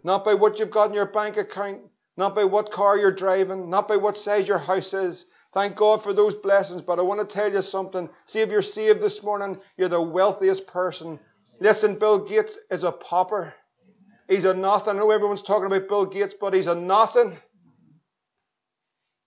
Not 0.03 0.25
by 0.25 0.35
what 0.35 0.59
you've 0.59 0.71
got 0.71 0.91
in 0.91 0.95
your 0.95 1.07
bank 1.07 1.39
account, 1.39 1.81
not 2.17 2.35
by 2.35 2.45
what 2.45 2.71
car 2.71 2.99
you're 2.99 3.11
driving, 3.11 3.71
not 3.71 3.89
by 3.89 3.97
what 3.97 4.19
size 4.19 4.47
your 4.47 4.59
house 4.59 4.93
is, 4.93 5.25
Thank 5.55 5.77
God 5.77 6.03
for 6.03 6.13
those 6.13 6.35
blessings, 6.35 6.83
but 6.83 6.99
I 6.99 7.03
want 7.03 7.21
to 7.21 7.33
tell 7.33 7.53
you 7.53 7.63
something. 7.63 8.11
See 8.27 8.41
if 8.41 8.51
you're 8.51 8.61
saved 8.61 9.01
this 9.01 9.23
morning, 9.23 9.57
you're 9.77 9.89
the 9.89 10.03
wealthiest 10.03 10.67
person. 10.67 11.21
Listen, 11.61 11.97
Bill 11.97 12.19
Gates 12.19 12.59
is 12.73 12.83
a 12.83 12.91
pauper. 12.91 13.55
He's 14.29 14.47
a 14.47 14.53
nothing. 14.53 14.97
I 14.97 14.99
know 14.99 15.13
everyone's 15.13 15.43
talking 15.43 15.67
about 15.67 15.87
Bill 15.89 16.07
Gates, 16.07 16.35
but 16.35 16.55
he's 16.55 16.67
a 16.67 16.75
nothing. 16.75 17.37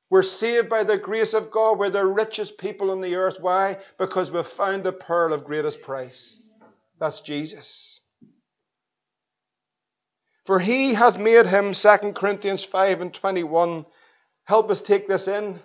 We're 0.10 0.24
saved 0.24 0.68
by 0.68 0.84
the 0.84 0.98
grace 0.98 1.34
of 1.34 1.50
God. 1.50 1.80
We're 1.80 1.90
the 1.90 2.06
richest 2.06 2.58
people 2.58 2.92
on 2.92 3.00
the 3.00 3.16
earth. 3.16 3.38
Why? 3.40 3.78
Because 3.98 4.30
we've 4.30 4.46
found 4.46 4.84
the 4.84 4.92
pearl 4.92 5.32
of 5.32 5.46
greatest 5.46 5.82
price. 5.82 6.40
That's 7.00 7.22
Jesus. 7.22 8.02
For 10.46 10.60
he 10.60 10.94
hath 10.94 11.18
made 11.18 11.48
him, 11.48 11.74
2 11.74 11.98
Corinthians 12.14 12.66
5 12.66 13.02
and 13.02 13.14
21. 13.14 13.86
Help 14.44 14.72
us 14.72 14.82
take 14.82 15.08
this 15.08 15.30
in. 15.30 15.60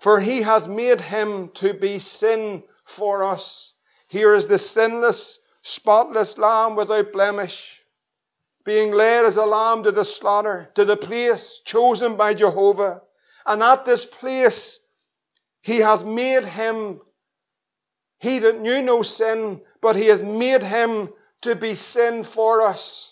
For 0.00 0.18
he 0.18 0.40
hath 0.40 0.66
made 0.66 1.00
him 1.00 1.50
to 1.50 1.74
be 1.74 1.98
sin 1.98 2.64
for 2.84 3.22
us. 3.22 3.74
Here 4.08 4.34
is 4.34 4.46
the 4.46 4.58
sinless, 4.58 5.38
spotless 5.60 6.38
lamb 6.38 6.74
without 6.74 7.12
blemish, 7.12 7.82
being 8.64 8.92
led 8.92 9.26
as 9.26 9.36
a 9.36 9.44
lamb 9.44 9.82
to 9.82 9.92
the 9.92 10.06
slaughter, 10.06 10.70
to 10.74 10.86
the 10.86 10.96
place 10.96 11.60
chosen 11.64 12.16
by 12.16 12.32
Jehovah. 12.32 13.02
And 13.44 13.62
at 13.62 13.84
this 13.84 14.06
place 14.06 14.80
he 15.60 15.80
hath 15.80 16.04
made 16.04 16.46
him, 16.46 17.02
he 18.18 18.38
that 18.38 18.58
knew 18.58 18.80
no 18.80 19.02
sin, 19.02 19.60
but 19.82 19.96
he 19.96 20.06
hath 20.06 20.22
made 20.22 20.62
him 20.62 21.12
to 21.42 21.54
be 21.54 21.74
sin 21.74 22.24
for 22.24 22.62
us 22.62 23.09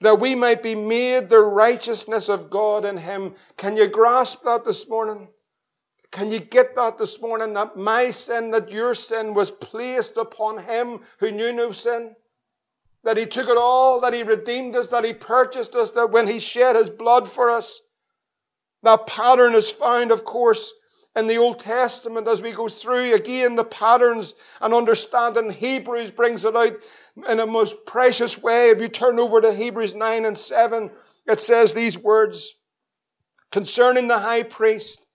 that 0.00 0.20
we 0.20 0.34
might 0.34 0.62
be 0.62 0.74
made 0.74 1.28
the 1.28 1.40
righteousness 1.40 2.28
of 2.28 2.50
God 2.50 2.84
in 2.84 2.96
Him. 2.96 3.34
Can 3.56 3.76
you 3.76 3.88
grasp 3.88 4.44
that 4.44 4.64
this 4.64 4.88
morning? 4.88 5.28
Can 6.10 6.30
you 6.30 6.38
get 6.38 6.76
that 6.76 6.98
this 6.98 7.20
morning? 7.20 7.54
That 7.54 7.76
my 7.76 8.10
sin, 8.10 8.50
that 8.50 8.70
your 8.70 8.94
sin 8.94 9.34
was 9.34 9.50
placed 9.50 10.16
upon 10.16 10.58
Him 10.58 11.00
who 11.18 11.30
knew 11.30 11.52
no 11.52 11.72
sin? 11.72 12.14
That 13.04 13.16
He 13.16 13.26
took 13.26 13.48
it 13.48 13.56
all, 13.56 14.00
that 14.00 14.12
He 14.12 14.22
redeemed 14.22 14.76
us, 14.76 14.88
that 14.88 15.04
He 15.04 15.14
purchased 15.14 15.74
us, 15.74 15.92
that 15.92 16.10
when 16.10 16.28
He 16.28 16.38
shed 16.38 16.76
His 16.76 16.90
blood 16.90 17.28
for 17.28 17.50
us, 17.50 17.80
that 18.82 19.06
pattern 19.06 19.54
is 19.54 19.70
found, 19.70 20.12
of 20.12 20.24
course, 20.24 20.72
in 21.16 21.26
the 21.26 21.38
Old 21.38 21.58
Testament 21.58 22.28
as 22.28 22.42
we 22.42 22.52
go 22.52 22.68
through 22.68 23.14
again 23.14 23.56
the 23.56 23.64
patterns 23.64 24.34
and 24.60 24.74
understanding. 24.74 25.50
Hebrews 25.50 26.10
brings 26.10 26.44
it 26.44 26.54
out 26.54 26.74
in 27.28 27.40
a 27.40 27.46
most 27.46 27.86
precious 27.86 28.36
way. 28.38 28.70
If 28.70 28.80
you 28.80 28.88
turn 28.88 29.18
over 29.18 29.40
to 29.40 29.52
Hebrews 29.52 29.94
9 29.94 30.24
and 30.24 30.36
7, 30.36 30.90
it 31.26 31.40
says 31.40 31.72
these 31.72 31.98
words 31.98 32.54
concerning 33.50 34.08
the 34.08 34.18
high 34.18 34.42
priest. 34.42 35.06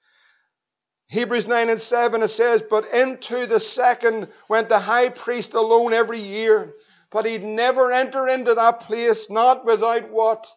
Hebrews 1.07 1.47
9 1.47 1.69
and 1.69 1.79
7, 1.79 2.23
it 2.23 2.29
says, 2.29 2.61
But 2.61 2.91
into 2.93 3.45
the 3.45 3.59
second 3.59 4.29
went 4.47 4.69
the 4.69 4.79
high 4.79 5.09
priest 5.09 5.53
alone 5.53 5.93
every 5.93 6.19
year, 6.19 6.73
but 7.11 7.25
he'd 7.25 7.43
never 7.43 7.91
enter 7.91 8.27
into 8.27 8.53
that 8.55 8.79
place, 8.81 9.29
not 9.29 9.65
without 9.65 10.09
what? 10.09 10.49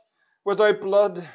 Without 0.44 0.80
blood. 0.80 1.26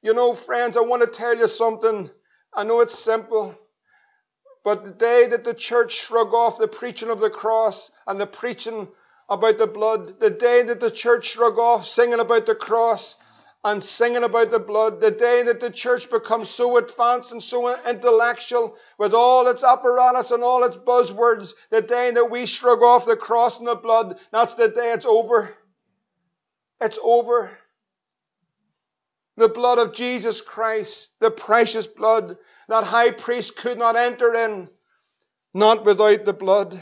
You 0.00 0.14
know, 0.14 0.32
friends, 0.32 0.76
I 0.76 0.80
want 0.80 1.02
to 1.02 1.08
tell 1.08 1.36
you 1.36 1.48
something. 1.48 2.08
I 2.54 2.62
know 2.64 2.80
it's 2.80 2.96
simple. 2.96 3.58
But 4.68 4.84
the 4.84 4.90
day 4.90 5.26
that 5.28 5.44
the 5.44 5.54
church 5.54 5.94
shrug 5.94 6.34
off 6.34 6.58
the 6.58 6.68
preaching 6.68 7.08
of 7.08 7.20
the 7.20 7.30
cross 7.30 7.90
and 8.06 8.20
the 8.20 8.26
preaching 8.26 8.86
about 9.26 9.56
the 9.56 9.66
blood, 9.66 10.20
the 10.20 10.28
day 10.28 10.62
that 10.62 10.78
the 10.78 10.90
church 10.90 11.24
shrug 11.24 11.58
off 11.58 11.86
singing 11.86 12.20
about 12.20 12.44
the 12.44 12.54
cross 12.54 13.16
and 13.64 13.82
singing 13.82 14.24
about 14.24 14.50
the 14.50 14.60
blood, 14.60 15.00
the 15.00 15.10
day 15.10 15.42
that 15.44 15.60
the 15.60 15.70
church 15.70 16.10
becomes 16.10 16.50
so 16.50 16.76
advanced 16.76 17.32
and 17.32 17.42
so 17.42 17.82
intellectual 17.86 18.76
with 18.98 19.14
all 19.14 19.46
its 19.48 19.64
apparatus 19.64 20.32
and 20.32 20.44
all 20.44 20.62
its 20.64 20.76
buzzwords, 20.76 21.54
the 21.70 21.80
day 21.80 22.10
that 22.10 22.30
we 22.30 22.44
shrug 22.44 22.82
off 22.82 23.06
the 23.06 23.16
cross 23.16 23.60
and 23.60 23.68
the 23.68 23.74
blood, 23.74 24.18
that's 24.32 24.56
the 24.56 24.68
day 24.68 24.92
it's 24.92 25.06
over. 25.06 25.56
It's 26.78 26.98
over. 27.02 27.58
The 29.38 29.48
blood 29.48 29.78
of 29.78 29.94
Jesus 29.94 30.40
Christ, 30.40 31.12
the 31.20 31.30
precious 31.30 31.86
blood, 31.86 32.36
that 32.68 32.82
high 32.82 33.12
priest 33.12 33.54
could 33.54 33.78
not 33.78 33.94
enter 33.94 34.34
in, 34.34 34.68
not 35.54 35.84
without 35.84 36.24
the 36.24 36.32
blood. 36.32 36.76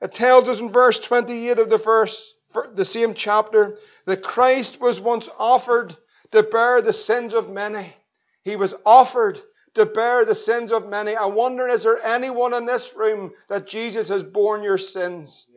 It 0.00 0.14
tells 0.14 0.48
us 0.48 0.60
in 0.60 0.68
verse 0.68 1.00
28 1.00 1.58
of 1.58 1.68
the 1.68 1.78
verse, 1.78 2.32
the 2.74 2.84
same 2.84 3.14
chapter, 3.14 3.76
that 4.04 4.22
Christ 4.22 4.80
was 4.80 5.00
once 5.00 5.28
offered 5.36 5.96
to 6.30 6.44
bear 6.44 6.80
the 6.80 6.92
sins 6.92 7.34
of 7.34 7.50
many. 7.50 7.92
He 8.44 8.54
was 8.54 8.76
offered 8.86 9.40
to 9.74 9.84
bear 9.84 10.24
the 10.24 10.34
sins 10.34 10.70
of 10.70 10.88
many. 10.88 11.16
I 11.16 11.26
wonder, 11.26 11.66
is 11.66 11.82
there 11.82 12.00
anyone 12.06 12.54
in 12.54 12.66
this 12.66 12.94
room 12.94 13.32
that 13.48 13.66
Jesus 13.66 14.10
has 14.10 14.22
borne 14.22 14.62
your 14.62 14.78
sins? 14.78 15.48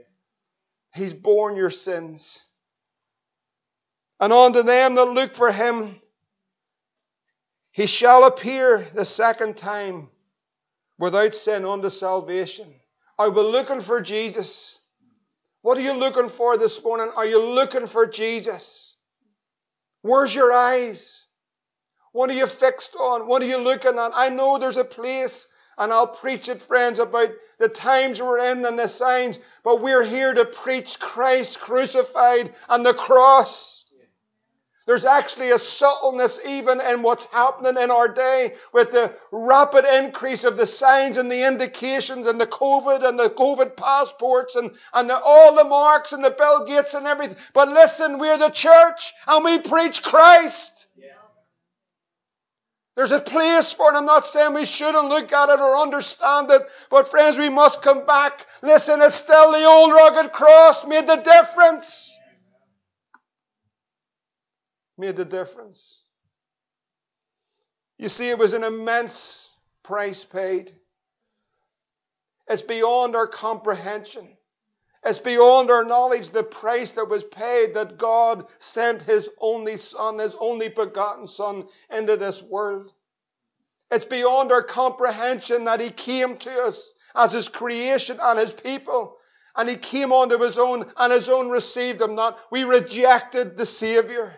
He's 0.96 1.14
borne 1.14 1.56
your 1.56 1.70
sins. 1.70 2.49
And 4.20 4.34
unto 4.34 4.64
them 4.64 4.96
that 4.96 5.06
look 5.06 5.34
for 5.34 5.52
him, 5.52 5.96
he 7.72 7.86
shall 7.86 8.26
appear 8.26 8.86
the 8.94 9.06
second 9.06 9.56
time 9.56 10.10
without 10.98 11.34
sin 11.34 11.64
unto 11.66 11.90
salvation. 11.90 12.68
Are 13.18 13.30
we 13.30 13.42
looking 13.42 13.82
for 13.82 14.02
Jesus? 14.02 14.80
What 15.62 15.78
are 15.78 15.82
you 15.82 15.94
looking 15.94 16.30
for 16.30 16.58
this 16.58 16.84
morning? 16.84 17.12
Are 17.16 17.26
you 17.26 17.42
looking 17.42 17.88
for 17.88 18.06
Jesus? 18.06 18.96
Where's 20.02 20.34
your 20.34 20.52
eyes? 20.52 21.28
What 22.12 22.30
are 22.30 22.34
you 22.34 22.48
fixed 22.48 22.96
on? 22.96 23.28
What 23.28 23.44
are 23.44 23.48
you 23.48 23.58
looking 23.58 23.98
at? 23.98 24.12
I 24.16 24.30
know 24.30 24.58
there's 24.58 24.78
a 24.78 24.86
place, 24.86 25.48
and 25.78 25.94
I'll 25.94 26.08
preach 26.08 26.50
it, 26.50 26.62
friends, 26.62 27.00
about 27.00 27.30
the 27.60 27.70
times 27.70 28.22
we're 28.22 28.40
in 28.52 28.66
and 28.66 28.80
the 28.80 28.88
signs, 28.88 29.40
but 29.64 29.82
we're 29.82 30.04
here 30.04 30.34
to 30.34 30.46
preach 30.46 31.00
Christ 31.00 31.60
crucified 31.60 32.54
and 32.68 32.86
the 32.86 32.94
cross. 32.94 33.79
There's 34.90 35.06
actually 35.06 35.52
a 35.52 35.60
subtleness 35.60 36.40
even 36.44 36.82
in 36.82 37.04
what's 37.04 37.26
happening 37.26 37.80
in 37.80 37.92
our 37.92 38.08
day 38.08 38.56
with 38.74 38.90
the 38.90 39.14
rapid 39.32 39.86
increase 39.86 40.46
of 40.46 40.58
the 40.58 40.66
signs 40.66 41.18
and 41.18 41.32
the 41.32 41.46
indications 41.46 42.26
and 42.26 42.42
the 42.42 42.48
COVID 42.48 43.08
and 43.08 43.20
the 43.20 43.30
COVID 43.30 43.78
passports 43.78 44.56
and, 44.56 44.72
and 44.96 45.08
the, 45.08 45.16
all 45.16 45.54
the 45.54 45.64
marks 45.64 46.12
and 46.12 46.26
the 46.26 46.32
Bill 46.32 46.66
Gates 46.66 46.96
and 46.96 47.06
everything. 47.06 47.38
But 47.54 47.70
listen, 47.70 48.18
we're 48.18 48.40
the 48.40 48.50
church 48.50 49.14
and 49.28 49.46
we 49.46 49.60
preach 49.60 50.02
Christ. 50.02 50.88
There's 52.96 53.12
a 53.12 53.22
place 53.22 53.72
for 53.72 53.94
it. 53.94 53.96
I'm 53.96 54.08
not 54.08 54.26
saying 54.26 54.56
we 54.56 54.66
shouldn't 54.66 55.10
look 55.10 55.32
at 55.32 55.50
it 55.50 55.60
or 55.60 55.78
understand 55.78 56.50
it, 56.50 56.64
but 56.90 57.08
friends, 57.08 57.38
we 57.38 57.50
must 57.50 57.84
come 57.84 58.08
back. 58.08 58.44
Listen, 58.64 59.04
it's 59.04 59.14
still 59.14 59.52
the 59.52 59.66
old 59.66 59.92
rugged 59.92 60.32
cross 60.32 60.84
made 60.84 61.06
the 61.06 61.18
difference 61.18 62.19
made 65.00 65.16
the 65.16 65.26
difference. 65.26 66.00
You 67.98 68.10
see, 68.10 68.30
it 68.30 68.38
was 68.38 68.54
an 68.54 68.64
immense 68.64 69.54
price 69.84 70.26
paid. 70.26 70.74
It's 72.48 72.62
beyond 72.62 73.16
our 73.16 73.28
comprehension. 73.28 74.28
It's 75.06 75.20
beyond 75.20 75.72
our 75.72 75.86
knowledge 75.86 76.32
the 76.32 76.44
price 76.44 76.92
that 76.92 77.08
was 77.08 77.24
paid 77.24 77.76
that 77.76 77.98
God 77.98 78.46
sent 78.60 79.02
His 79.02 79.30
only 79.40 79.78
Son, 79.78 80.20
His 80.20 80.36
only 80.40 80.68
begotten 80.68 81.28
Son, 81.28 81.68
into 81.90 82.18
this 82.18 82.42
world. 82.42 82.92
It's 83.92 84.06
beyond 84.06 84.52
our 84.52 84.64
comprehension 84.64 85.66
that 85.66 85.80
He 85.80 85.90
came 85.90 86.38
to 86.38 86.64
us 86.64 86.94
as 87.16 87.32
His 87.32 87.48
creation 87.48 88.20
and 88.22 88.38
His 88.38 88.54
people. 88.54 89.18
And 89.56 89.70
He 89.70 89.78
came 89.78 90.12
unto 90.12 90.38
His 90.38 90.58
own, 90.58 90.92
and 90.98 91.14
His 91.14 91.30
own 91.30 91.50
received 91.50 92.02
Him 92.02 92.16
not. 92.16 92.38
We 92.52 92.66
rejected 92.66 93.58
the 93.58 93.66
Savior. 93.66 94.34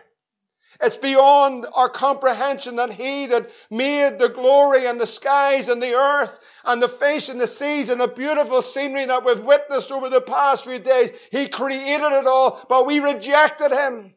It's 0.82 0.96
beyond 0.96 1.66
our 1.72 1.88
comprehension 1.88 2.76
that 2.76 2.92
He 2.92 3.26
that 3.26 3.48
made 3.70 4.18
the 4.18 4.28
glory 4.28 4.86
and 4.86 5.00
the 5.00 5.06
skies 5.06 5.68
and 5.68 5.80
the 5.80 5.94
earth 5.94 6.40
and 6.64 6.82
the 6.82 6.88
fish 6.88 7.28
and 7.28 7.40
the 7.40 7.46
seas 7.46 7.88
and 7.88 8.00
the 8.00 8.08
beautiful 8.08 8.60
scenery 8.62 9.04
that 9.04 9.24
we've 9.24 9.44
witnessed 9.44 9.92
over 9.92 10.08
the 10.08 10.20
past 10.20 10.64
few 10.64 10.80
days, 10.80 11.10
He 11.30 11.48
created 11.48 12.12
it 12.12 12.26
all, 12.26 12.64
but 12.68 12.86
we 12.86 12.98
rejected 12.98 13.70
Him. 13.72 14.12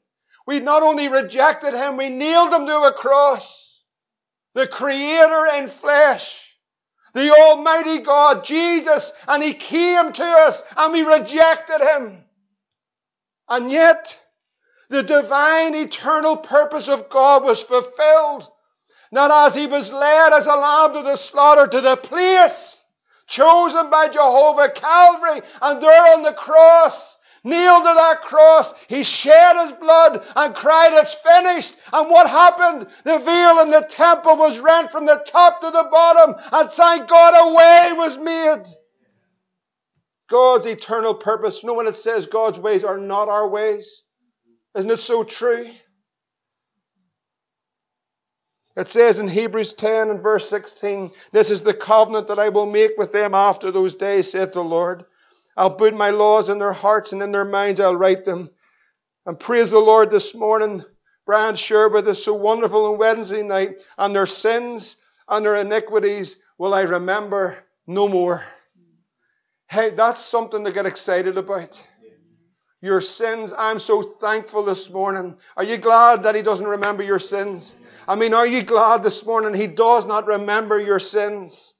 We 0.47 0.59
not 0.59 0.81
only 0.81 1.07
rejected 1.07 1.75
Him, 1.75 1.97
we 1.97 2.09
nailed 2.09 2.51
Him 2.51 2.65
to 2.65 2.81
a 2.81 2.93
cross. 2.93 3.83
The 4.55 4.67
Creator 4.67 5.47
in 5.57 5.67
flesh. 5.67 6.57
The 7.13 7.31
Almighty 7.31 7.99
God, 7.99 8.43
Jesus, 8.43 9.11
and 9.27 9.43
He 9.43 9.53
came 9.53 10.13
to 10.13 10.23
us 10.23 10.63
and 10.75 10.93
we 10.93 11.03
rejected 11.03 11.81
Him. 11.81 12.25
And 13.47 13.71
yet, 13.71 14.19
the 14.89 15.03
divine 15.03 15.75
eternal 15.75 16.37
purpose 16.37 16.87
of 16.87 17.09
God 17.09 17.43
was 17.43 17.61
fulfilled. 17.61 18.47
Not 19.11 19.31
as 19.31 19.55
he 19.55 19.67
was 19.67 19.93
led 19.93 20.33
as 20.33 20.45
a 20.45 20.55
lamb 20.55 20.93
to 20.93 21.01
the 21.03 21.15
slaughter 21.15 21.67
to 21.67 21.81
the 21.81 21.95
place 21.97 22.85
chosen 23.27 23.89
by 23.89 24.07
Jehovah, 24.07 24.69
Calvary, 24.69 25.41
and 25.61 25.81
there 25.81 26.13
on 26.13 26.23
the 26.23 26.33
cross, 26.33 27.17
nailed 27.43 27.83
to 27.83 27.93
that 27.93 28.21
cross, 28.21 28.73
he 28.87 29.03
shed 29.03 29.57
his 29.57 29.71
blood 29.73 30.25
and 30.35 30.55
cried, 30.55 30.93
It's 30.93 31.13
finished. 31.13 31.75
And 31.93 32.09
what 32.09 32.29
happened? 32.29 32.87
The 33.03 33.19
veil 33.19 33.59
in 33.61 33.71
the 33.71 33.85
temple 33.87 34.37
was 34.37 34.59
rent 34.59 34.91
from 34.91 35.05
the 35.05 35.23
top 35.27 35.61
to 35.61 35.71
the 35.71 35.87
bottom, 35.91 36.35
and 36.51 36.71
thank 36.71 37.07
God 37.07 37.33
a 37.35 37.53
way 37.53 37.93
was 37.97 38.17
made. 38.17 38.63
God's 40.27 40.65
eternal 40.65 41.13
purpose. 41.13 41.61
You 41.61 41.67
know 41.67 41.75
when 41.75 41.87
it 41.87 41.95
says 41.95 42.25
God's 42.25 42.57
ways 42.57 42.83
are 42.83 42.97
not 42.97 43.29
our 43.29 43.47
ways? 43.47 44.03
Isn't 44.75 44.91
it 44.91 44.97
so 44.97 45.23
true? 45.23 45.65
It 48.75 48.89
says 48.89 49.19
in 49.19 49.29
Hebrews 49.29 49.73
10 49.73 50.09
and 50.09 50.21
verse 50.21 50.49
16, 50.49 51.11
This 51.31 51.49
is 51.49 51.63
the 51.63 51.73
covenant 51.73 52.27
that 52.27 52.39
I 52.39 52.49
will 52.49 52.65
make 52.65 52.97
with 52.97 53.13
them 53.13 53.33
after 53.33 53.71
those 53.71 53.95
days, 53.95 54.31
saith 54.31 54.51
the 54.51 54.63
Lord. 54.63 55.05
I'll 55.55 55.71
put 55.71 55.95
my 55.95 56.09
laws 56.09 56.49
in 56.49 56.59
their 56.59 56.73
hearts 56.73 57.13
and 57.13 57.23
in 57.23 57.31
their 57.31 57.45
minds 57.45 57.79
I'll 57.79 57.95
write 57.95 58.25
them. 58.25 58.49
And 59.25 59.39
praise 59.39 59.71
the 59.71 59.79
Lord 59.79 60.11
this 60.11 60.35
morning. 60.35 60.83
Brian 61.25 61.55
with 61.89 62.07
us 62.09 62.23
so 62.23 62.33
wonderful 62.33 62.85
on 62.85 62.99
Wednesday 62.99 63.43
night. 63.43 63.79
And 63.97 64.13
their 64.13 64.25
sins 64.25 64.97
and 65.29 65.45
their 65.45 65.55
iniquities 65.55 66.37
will 66.57 66.73
I 66.73 66.81
remember 66.81 67.57
no 67.87 68.09
more. 68.09 68.43
Hey, 69.69 69.91
that's 69.91 70.21
something 70.21 70.65
to 70.65 70.71
get 70.71 70.85
excited 70.85 71.37
about 71.37 71.87
your 72.85 73.01
sins. 73.01 73.51
I'm 73.57 73.79
so 73.79 74.03
thankful 74.03 74.63
this 74.63 74.91
morning. 74.91 75.35
Are 75.57 75.63
you 75.63 75.77
glad 75.77 76.23
that 76.23 76.35
He 76.35 76.43
doesn't 76.43 76.67
remember 76.67 77.01
your 77.01 77.19
sins? 77.19 77.73
I 78.07 78.15
mean, 78.15 78.33
are 78.35 78.45
you 78.45 78.61
glad 78.61 79.03
this 79.03 79.25
morning 79.25 79.55
He 79.55 79.65
does 79.65 80.05
not 80.05 80.27
remember 80.27 80.79
your 80.79 80.99
sins? 80.99 81.73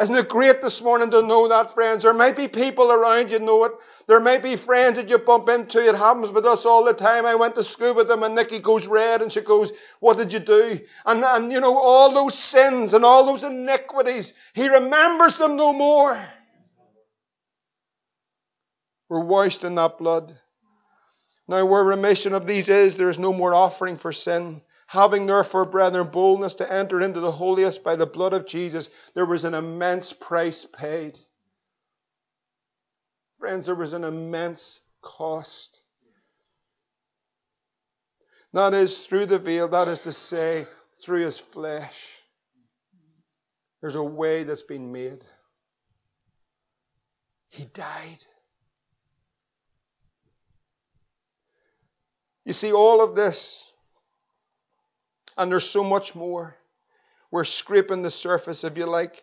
Isn't 0.00 0.16
it 0.16 0.30
great 0.30 0.62
this 0.62 0.80
morning 0.82 1.10
to 1.10 1.20
know 1.20 1.48
that, 1.48 1.74
friends? 1.74 2.04
There 2.04 2.14
might 2.14 2.34
be 2.34 2.48
people 2.48 2.90
around 2.90 3.30
you 3.30 3.38
know 3.38 3.64
it. 3.64 3.72
There 4.06 4.18
may 4.18 4.38
be 4.38 4.56
friends 4.56 4.96
that 4.96 5.10
you 5.10 5.18
bump 5.18 5.50
into. 5.50 5.86
It 5.86 5.94
happens 5.94 6.32
with 6.32 6.46
us 6.46 6.64
all 6.64 6.84
the 6.84 6.94
time. 6.94 7.26
I 7.26 7.34
went 7.34 7.54
to 7.56 7.62
school 7.62 7.92
with 7.92 8.08
them 8.08 8.22
and 8.22 8.34
Nikki 8.34 8.60
goes 8.60 8.86
red 8.86 9.20
and 9.20 9.30
she 9.30 9.42
goes, 9.42 9.74
what 10.00 10.16
did 10.16 10.32
you 10.32 10.38
do? 10.38 10.80
And, 11.04 11.22
and 11.22 11.52
you 11.52 11.60
know, 11.60 11.76
all 11.76 12.14
those 12.14 12.36
sins 12.36 12.94
and 12.94 13.04
all 13.04 13.26
those 13.26 13.44
iniquities, 13.44 14.32
he 14.54 14.70
remembers 14.70 15.36
them 15.36 15.56
no 15.56 15.74
more 15.74 16.18
were 19.10 19.20
washed 19.20 19.64
in 19.64 19.74
that 19.74 19.98
blood. 19.98 20.38
Now, 21.46 21.66
where 21.66 21.82
remission 21.84 22.32
of 22.32 22.46
these 22.46 22.68
is, 22.68 22.96
there 22.96 23.10
is 23.10 23.18
no 23.18 23.32
more 23.32 23.52
offering 23.52 23.96
for 23.96 24.12
sin. 24.12 24.62
Having 24.86 25.26
therefore, 25.26 25.66
brethren, 25.66 26.08
boldness 26.08 26.54
to 26.56 26.72
enter 26.72 27.00
into 27.00 27.20
the 27.20 27.32
holiest 27.32 27.84
by 27.84 27.96
the 27.96 28.06
blood 28.06 28.32
of 28.32 28.46
Jesus, 28.46 28.88
there 29.14 29.26
was 29.26 29.44
an 29.44 29.54
immense 29.54 30.12
price 30.12 30.64
paid. 30.64 31.18
Friends, 33.38 33.66
there 33.66 33.74
was 33.74 33.92
an 33.94 34.04
immense 34.04 34.80
cost. 35.02 35.80
That 38.52 38.74
is 38.74 39.06
through 39.06 39.26
the 39.26 39.38
veil, 39.38 39.68
that 39.68 39.88
is 39.88 40.00
to 40.00 40.12
say, 40.12 40.66
through 41.02 41.24
his 41.24 41.38
flesh. 41.38 42.12
There's 43.80 43.96
a 43.96 44.02
way 44.02 44.44
that's 44.44 44.62
been 44.62 44.92
made. 44.92 45.24
He 47.48 47.64
died. 47.64 48.24
You 52.44 52.52
see, 52.52 52.72
all 52.72 53.02
of 53.02 53.14
this, 53.14 53.72
and 55.36 55.50
there's 55.50 55.68
so 55.68 55.84
much 55.84 56.14
more. 56.14 56.56
We're 57.30 57.44
scraping 57.44 58.02
the 58.02 58.10
surface, 58.10 58.64
if 58.64 58.76
you 58.76 58.86
like. 58.86 59.22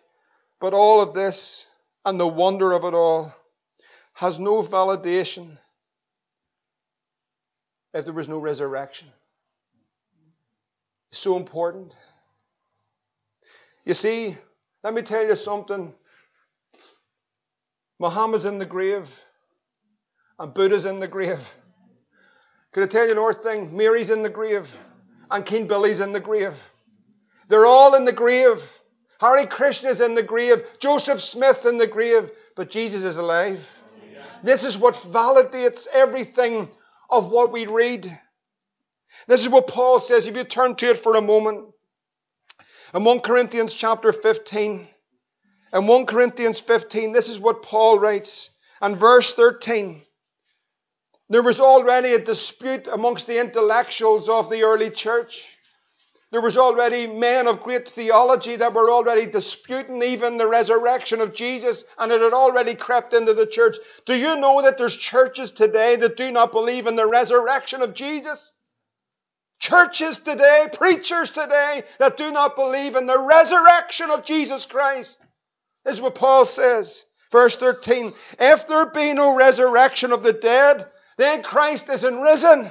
But 0.60 0.74
all 0.74 1.02
of 1.02 1.14
this 1.14 1.68
and 2.06 2.20
the 2.20 2.28
wonder 2.28 2.72
of 2.72 2.84
it 2.86 2.94
all 2.94 3.34
has 4.14 4.40
no 4.40 4.64
validation 4.64 5.58
if 7.94 8.06
there 8.06 8.14
was 8.14 8.28
no 8.28 8.40
resurrection. 8.40 9.08
so 11.12 11.38
important. 11.38 11.96
You 13.86 13.94
see, 13.94 14.36
let 14.84 14.94
me 14.94 15.02
tell 15.02 15.26
you 15.26 15.36
something. 15.36 15.94
Muhammad's 18.00 18.46
in 18.46 18.60
the 18.60 18.66
grave, 18.66 19.24
and 20.38 20.54
Buddha's 20.54 20.86
in 20.86 21.00
the 21.00 21.08
grave. 21.08 21.58
Could 22.74 22.84
I 22.84 22.88
tell 22.88 23.06
you 23.06 23.14
another 23.14 23.34
thing? 23.34 23.76
Mary's 23.76 24.10
in 24.10 24.24
the 24.24 24.30
grave, 24.30 24.76
and 25.32 25.46
King 25.46 25.68
Billy's 25.68 26.02
in 26.02 26.14
the 26.14 26.20
grave. 26.20 26.58
They're 27.48 27.66
all 27.66 27.96
in 27.96 28.06
the 28.06 28.12
grave. 28.12 28.80
Hare 29.20 29.46
Krishna's 29.48 30.02
in 30.02 30.16
the 30.16 30.24
grave. 30.24 30.64
Joseph 30.80 31.22
Smith's 31.22 31.66
in 31.66 31.78
the 31.78 31.88
grave. 31.88 32.30
But 32.56 32.70
Jesus 32.70 33.04
is 33.04 33.18
alive. 33.18 33.74
This 34.44 34.64
is 34.64 34.78
what 34.78 34.94
validates 34.94 35.88
everything 35.92 36.70
of 37.10 37.32
what 37.32 37.52
we 37.52 37.66
read. 37.66 38.12
This 39.28 39.42
is 39.42 39.50
what 39.50 39.68
Paul 39.68 40.00
says. 40.00 40.28
If 40.28 40.36
you 40.36 40.44
turn 40.44 40.76
to 40.76 40.90
it 40.92 41.00
for 41.00 41.16
a 41.16 41.22
moment. 41.22 41.66
In 42.94 43.04
1 43.04 43.22
Corinthians 43.22 43.74
chapter 43.74 44.12
15. 44.12 44.88
In 45.74 45.88
1 45.88 46.06
Corinthians 46.06 46.60
15, 46.60 47.12
this 47.12 47.30
is 47.30 47.40
what 47.40 47.64
Paul 47.64 48.00
writes. 48.00 48.52
And 48.82 48.96
verse 48.96 49.34
13. 49.34 50.02
There 51.30 51.42
was 51.42 51.60
already 51.60 52.14
a 52.14 52.20
dispute 52.20 52.88
amongst 52.88 53.28
the 53.28 53.40
intellectuals 53.40 54.30
of 54.30 54.50
the 54.50 54.64
early 54.64 54.90
church. 54.90 55.58
There 56.32 56.42
was 56.42 56.58
already 56.58 57.08
men 57.08 57.48
of 57.48 57.62
great 57.62 57.88
theology 57.88 58.58
that 58.58 58.74
were 58.74 58.90
already 58.90 59.26
disputing 59.26 60.02
even 60.04 60.38
the 60.38 60.48
resurrection 60.48 61.22
of 61.22 61.34
Jesus, 61.34 61.86
and 61.98 62.12
it 62.12 62.22
had 62.22 62.34
already 62.34 62.76
crept 62.76 63.14
into 63.14 63.34
the 63.34 63.46
church. 63.46 63.78
Do 64.06 64.16
you 64.16 64.36
know 64.38 64.62
that 64.62 64.78
there's 64.78 64.96
churches 64.96 65.54
today 65.54 65.96
that 65.98 66.18
do 66.18 66.32
not 66.32 66.52
believe 66.52 66.88
in 66.88 66.98
the 66.98 67.08
resurrection 67.08 67.82
of 67.82 67.94
Jesus? 67.94 68.52
Churches 69.60 70.20
today, 70.20 70.68
preachers 70.72 71.32
today 71.32 71.84
that 71.98 72.18
do 72.18 72.32
not 72.32 72.56
believe 72.56 72.96
in 72.96 73.06
the 73.06 73.20
resurrection 73.20 74.12
of 74.12 74.26
Jesus 74.26 74.66
Christ. 74.66 75.26
This 75.84 75.96
is 75.96 76.02
what 76.02 76.16
Paul 76.16 76.46
says. 76.46 77.06
Verse 77.32 77.58
13 77.58 78.14
If 78.40 78.68
there 78.68 78.86
be 78.86 79.14
no 79.14 79.36
resurrection 79.36 80.12
of 80.12 80.24
the 80.24 80.34
dead, 80.34 80.86
then 81.18 81.44
Christ 81.44 81.90
isn't 81.90 82.22
risen. 82.22 82.70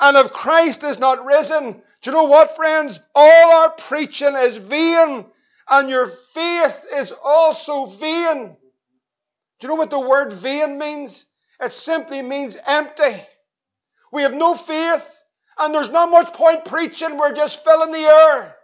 And 0.00 0.16
if 0.16 0.32
Christ 0.32 0.84
is 0.84 0.98
not 0.98 1.24
risen, 1.24 1.72
do 1.72 2.10
you 2.10 2.12
know 2.12 2.24
what, 2.24 2.54
friends? 2.54 3.00
All 3.14 3.52
our 3.52 3.70
preaching 3.70 4.34
is 4.34 4.58
vain, 4.58 5.26
and 5.68 5.88
your 5.88 6.06
faith 6.06 6.84
is 6.94 7.12
also 7.24 7.86
vain. 7.86 8.56
Do 9.58 9.66
you 9.66 9.68
know 9.68 9.74
what 9.76 9.90
the 9.90 9.98
word 9.98 10.32
vain 10.32 10.78
means? 10.78 11.24
It 11.60 11.72
simply 11.72 12.22
means 12.22 12.56
empty. 12.66 13.16
We 14.12 14.22
have 14.22 14.34
no 14.34 14.54
faith, 14.54 15.22
and 15.58 15.74
there's 15.74 15.90
not 15.90 16.10
much 16.10 16.32
point 16.32 16.64
preaching, 16.64 17.18
we're 17.18 17.32
just 17.32 17.64
filling 17.64 17.92
the 17.92 17.98
air. 17.98 18.56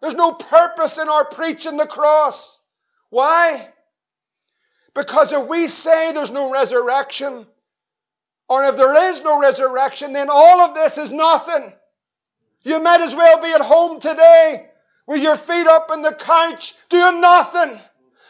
There's 0.00 0.14
no 0.14 0.32
purpose 0.32 0.98
in 0.98 1.08
our 1.08 1.24
preaching 1.24 1.76
the 1.76 1.86
cross. 1.86 2.58
Why? 3.10 3.72
Because 4.94 5.32
if 5.32 5.46
we 5.46 5.66
say 5.66 6.12
there's 6.12 6.30
no 6.30 6.50
resurrection, 6.50 7.46
or 8.48 8.64
if 8.64 8.76
there 8.76 9.10
is 9.10 9.22
no 9.22 9.40
resurrection, 9.40 10.12
then 10.12 10.28
all 10.30 10.60
of 10.60 10.74
this 10.74 10.98
is 10.98 11.10
nothing. 11.10 11.72
You 12.62 12.80
might 12.80 13.00
as 13.00 13.14
well 13.14 13.40
be 13.40 13.52
at 13.52 13.60
home 13.60 14.00
today 14.00 14.66
with 15.06 15.22
your 15.22 15.36
feet 15.36 15.66
up 15.66 15.90
on 15.90 16.02
the 16.02 16.12
couch 16.12 16.74
doing 16.88 17.20
nothing. 17.20 17.78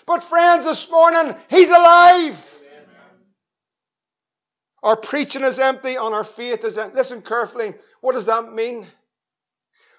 But 0.07 0.23
friends, 0.23 0.65
this 0.65 0.91
morning, 0.91 1.35
He's 1.51 1.71
alive. 1.71 2.45
Our 4.83 4.97
preaching 4.97 5.43
is 5.43 5.59
empty 5.59 5.97
and 5.97 6.15
our 6.15 6.25
faith 6.25 6.65
is 6.65 6.79
empty. 6.79 6.97
Listen 6.97 7.21
carefully. 7.21 7.75
What 8.01 8.13
does 8.13 8.27
that 8.27 8.53
mean? 8.53 8.87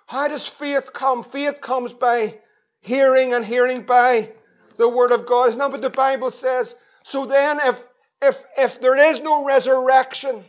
How 0.07 0.27
does 0.27 0.47
faith 0.47 0.93
come? 0.93 1.21
Faith 1.21 1.61
comes 1.61 1.93
by 1.93 2.39
hearing 2.79 3.33
and 3.33 3.45
hearing 3.45 3.81
by 3.81 4.31
the 4.79 4.89
word 4.89 5.11
of 5.11 5.27
God. 5.27 5.49
Isn't 5.49 5.71
what 5.71 5.81
the 5.81 5.91
Bible 5.91 6.31
says? 6.31 6.73
So 7.03 7.25
then 7.27 7.59
if 7.63 7.85
if 8.21 8.43
if 8.57 8.81
there 8.81 8.97
is 8.97 9.19
no 9.21 9.45
resurrection, 9.45 10.43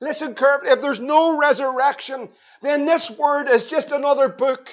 listen 0.00 0.34
carefully, 0.34 0.72
if 0.72 0.82
there's 0.82 1.00
no 1.00 1.38
resurrection, 1.38 2.28
then 2.62 2.86
this 2.86 3.10
word 3.10 3.48
is 3.48 3.64
just 3.64 3.92
another 3.92 4.28
book. 4.28 4.68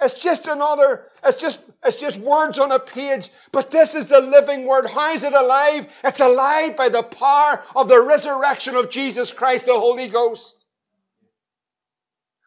It's 0.00 0.14
just 0.14 0.46
another, 0.46 1.06
it's 1.24 1.40
just, 1.40 1.60
it's 1.84 1.96
just 1.96 2.18
words 2.18 2.60
on 2.60 2.70
a 2.70 2.78
page. 2.78 3.30
But 3.50 3.72
this 3.72 3.96
is 3.96 4.06
the 4.06 4.20
living 4.20 4.64
word. 4.64 4.86
How 4.86 5.12
is 5.12 5.24
it 5.24 5.32
alive? 5.32 5.92
It's 6.04 6.20
alive 6.20 6.76
by 6.76 6.88
the 6.88 7.02
power 7.02 7.60
of 7.74 7.88
the 7.88 8.00
resurrection 8.00 8.76
of 8.76 8.90
Jesus 8.90 9.32
Christ, 9.32 9.66
the 9.66 9.74
Holy 9.74 10.06
Ghost. 10.06 10.57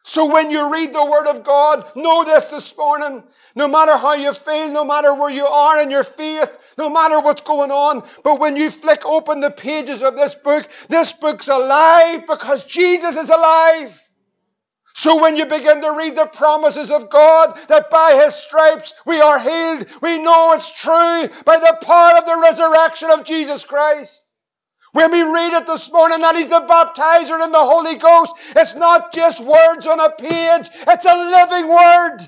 So 0.04 0.32
when 0.32 0.50
you 0.50 0.72
read 0.72 0.92
the 0.92 1.04
Word 1.04 1.28
of 1.28 1.44
God, 1.44 1.94
know 1.94 2.24
this 2.24 2.48
this 2.48 2.76
morning. 2.76 3.22
No 3.54 3.68
matter 3.68 3.96
how 3.96 4.14
you 4.14 4.32
feel, 4.32 4.68
no 4.68 4.84
matter 4.84 5.14
where 5.14 5.30
you 5.30 5.46
are 5.46 5.80
in 5.80 5.90
your 5.90 6.02
faith, 6.02 6.58
no 6.76 6.90
matter 6.90 7.20
what's 7.20 7.42
going 7.42 7.70
on, 7.70 8.02
but 8.24 8.40
when 8.40 8.56
you 8.56 8.70
flick 8.70 9.06
open 9.06 9.40
the 9.40 9.50
pages 9.50 10.02
of 10.02 10.16
this 10.16 10.34
book, 10.34 10.68
this 10.88 11.12
book's 11.12 11.48
alive 11.48 12.26
because 12.26 12.64
Jesus 12.64 13.16
is 13.16 13.28
alive. 13.28 13.98
So 14.94 15.22
when 15.22 15.36
you 15.36 15.46
begin 15.46 15.80
to 15.80 15.96
read 15.96 16.16
the 16.16 16.26
promises 16.26 16.90
of 16.90 17.08
God 17.08 17.58
that 17.68 17.90
by 17.90 18.20
His 18.24 18.34
stripes 18.34 18.94
we 19.06 19.20
are 19.20 19.38
healed, 19.38 19.86
we 20.02 20.18
know 20.18 20.52
it's 20.54 20.70
true 20.70 21.28
by 21.44 21.58
the 21.58 21.78
power 21.80 22.18
of 22.18 22.26
the 22.26 22.40
resurrection 22.42 23.10
of 23.10 23.24
Jesus 23.24 23.64
Christ. 23.64 24.31
When 24.92 25.10
we 25.10 25.22
read 25.22 25.54
it 25.54 25.66
this 25.66 25.90
morning 25.90 26.20
that 26.20 26.36
He's 26.36 26.48
the 26.48 26.60
baptizer 26.60 27.42
in 27.42 27.50
the 27.50 27.58
Holy 27.58 27.96
Ghost, 27.96 28.34
it's 28.54 28.74
not 28.74 29.12
just 29.12 29.42
words 29.42 29.86
on 29.86 30.00
a 30.00 30.10
page, 30.10 30.70
it's 30.86 31.04
a 31.04 31.30
living 31.30 31.68
word. 31.68 32.18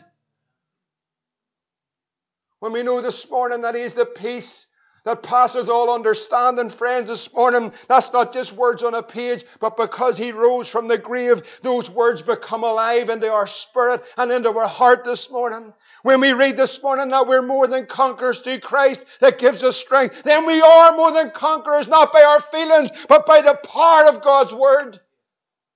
When 2.61 2.73
we 2.73 2.83
know 2.83 3.03
this 3.03 3.29
morning 3.31 3.61
that 3.62 3.75
He's 3.75 3.95
the 3.95 4.07
peace 4.07 4.67
that 5.05 5.23
passes 5.23 5.69
all 5.69 5.95
understanding, 5.95 6.71
friends, 6.71 7.09
this 7.09 7.33
morning, 7.33 7.73
that's 7.89 8.13
not 8.13 8.33
just 8.33 8.53
words 8.53 8.83
on 8.83 8.95
a 8.95 9.03
page, 9.03 9.45
but 9.61 9.77
because 9.77 10.17
He 10.17 10.33
rose 10.33 10.69
from 10.69 10.89
the 10.89 10.99
grave, 10.99 11.43
those 11.63 11.91
words 11.91 12.23
become 12.23 12.65
alive 12.65 13.11
into 13.11 13.31
our 13.31 13.47
spirit 13.47 14.03
and 14.17 14.33
into 14.33 14.57
our 14.57 14.69
heart 14.69 15.05
this 15.05 15.31
morning. 15.31 15.73
When 16.03 16.21
we 16.21 16.33
read 16.33 16.57
this 16.57 16.83
morning 16.83 17.09
that 17.09 17.27
we're 17.27 17.43
more 17.43 17.67
than 17.67 17.87
conquerors 17.87 18.41
through 18.41 18.61
Christ 18.61 19.07
that 19.21 19.39
gives 19.39 19.63
us 19.63 19.77
strength, 19.77 20.23
then 20.23 20.47
we 20.47 20.61
are 20.61 20.97
more 20.97 21.13
than 21.13 21.31
conquerors, 21.31 21.89
not 21.89 22.13
by 22.13 22.23
our 22.23 22.41
feelings, 22.41 22.91
but 23.09 23.27
by 23.27 23.41
the 23.41 23.59
power 23.67 24.07
of 24.07 24.23
God's 24.23 24.53
Word. 24.53 25.01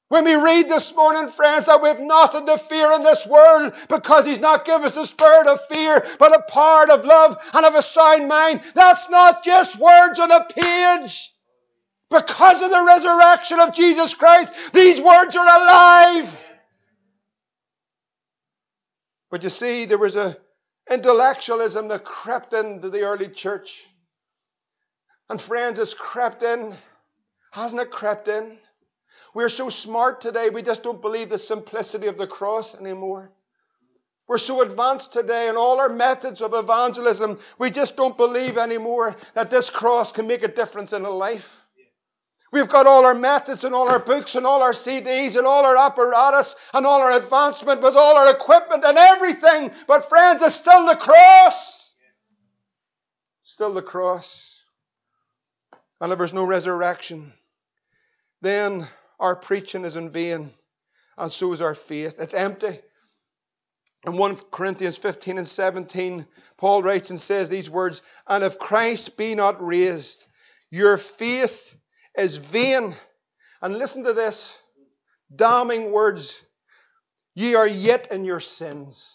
When 0.09 0.25
we 0.25 0.35
read 0.35 0.69
this 0.71 0.95
morning, 0.95 1.29
friends, 1.29 1.67
that 1.67 1.83
we've 1.83 2.01
nothing 2.01 2.47
to 2.47 2.57
fear 2.57 2.93
in 2.93 3.03
this 3.03 3.27
world 3.27 3.75
because 3.91 4.25
He's 4.25 4.41
not 4.41 4.65
given 4.65 4.85
us 4.87 4.97
a 4.97 5.05
spirit 5.05 5.47
of 5.47 5.61
fear, 5.67 6.03
but 6.19 6.35
a 6.35 6.43
part 6.43 6.89
of 6.89 7.05
love 7.05 7.37
and 7.53 7.67
of 7.67 7.75
a 7.75 7.83
sound 7.83 8.27
mind. 8.27 8.63
That's 8.75 9.11
not 9.11 9.45
just 9.45 9.79
words 9.79 10.19
on 10.19 10.31
a 10.31 10.47
page. 10.47 11.31
Because 12.11 12.63
of 12.63 12.71
the 12.71 12.85
resurrection 12.87 13.61
of 13.61 13.75
Jesus 13.75 14.15
Christ, 14.15 14.73
these 14.73 14.99
words 14.99 15.37
are 15.37 15.63
alive. 15.63 16.55
But 19.31 19.43
you 19.43 19.51
see, 19.51 19.85
there 19.85 19.99
was 19.99 20.17
a 20.17 20.39
intellectualism 20.91 21.89
that 21.89 22.05
crept 22.05 22.55
into 22.55 22.89
the 22.89 23.03
early 23.03 23.29
church. 23.29 23.87
And 25.29 25.39
friends, 25.39 25.79
it's 25.79 25.93
crept 25.93 26.43
in. 26.43 26.73
Hasn't 27.53 27.83
it 27.83 27.91
crept 27.91 28.29
in? 28.29 28.59
We're 29.35 29.49
so 29.49 29.69
smart 29.69 30.21
today, 30.21 30.51
we 30.51 30.63
just 30.63 30.83
don't 30.83 31.03
believe 31.03 31.29
the 31.29 31.39
simplicity 31.39 32.07
of 32.07 32.17
the 32.17 32.27
cross 32.27 32.75
anymore. 32.75 33.31
We're 34.27 34.39
so 34.39 34.61
advanced 34.61 35.13
today 35.15 35.49
in 35.49 35.57
all 35.57 35.81
our 35.81 35.89
methods 35.89 36.43
of 36.43 36.53
evangelism, 36.53 37.39
we 37.59 37.71
just 37.71 37.97
don't 37.97 38.17
believe 38.17 38.59
anymore 38.59 39.17
that 39.35 39.51
this 39.51 39.71
cross 39.71 40.13
can 40.13 40.27
make 40.27 40.43
a 40.43 40.49
difference 40.49 40.93
in 40.93 41.05
a 41.05 41.11
life. 41.11 41.65
We've 42.51 42.69
got 42.69 42.87
all 42.87 43.05
our 43.05 43.15
methods 43.15 43.65
and 43.65 43.75
all 43.75 43.89
our 43.89 43.99
books 43.99 44.35
and 44.35 44.47
all 44.47 44.63
our 44.63 44.73
CDs 44.73 45.37
and 45.37 45.47
all 45.47 45.67
our 45.67 45.77
apparatus 45.77 46.57
and 46.73 46.87
all 46.87 47.03
our 47.03 47.13
advancement 47.13 47.83
with 47.83 47.95
all 47.95 48.17
our 48.17 48.31
equipment 48.31 48.85
and 48.87 48.97
everything. 48.97 49.71
But 49.87 50.09
friends, 50.09 50.41
it's 50.41 50.55
still 50.55 50.87
the 50.87 50.97
cross. 50.97 51.95
Still 53.43 53.75
the 53.75 53.83
cross. 53.83 54.65
And 56.01 56.13
if 56.13 56.19
there's 56.19 56.33
no 56.33 56.45
resurrection, 56.45 57.33
then 58.41 58.87
our 59.19 59.37
preaching 59.37 59.85
is 59.85 59.97
in 59.97 60.11
vain, 60.11 60.51
and 61.17 61.33
so 61.33 61.53
is 61.53 61.63
our 61.63 61.75
faith. 61.75 62.17
It's 62.19 62.35
empty. 62.35 62.79
In 64.07 64.17
1 64.17 64.37
Corinthians 64.53 64.97
15 64.97 65.39
and 65.39 65.49
17, 65.49 66.27
Paul 66.57 66.83
writes 66.83 67.11
and 67.11 67.21
says 67.21 67.49
these 67.49 67.69
words 67.69 68.01
And 68.27 68.45
if 68.45 68.59
Christ 68.59 69.17
be 69.17 69.35
not 69.35 69.65
raised, 69.65 70.25
your 70.71 70.97
faith 70.97 71.77
is 72.17 72.37
vain. 72.37 72.95
And 73.61 73.77
listen 73.77 74.05
to 74.05 74.13
this 74.13 74.63
damning 75.35 75.91
words 75.91 76.45
ye 77.35 77.55
are 77.55 77.67
yet 77.67 78.13
in 78.13 78.25
your 78.25 78.41
sins. 78.41 79.15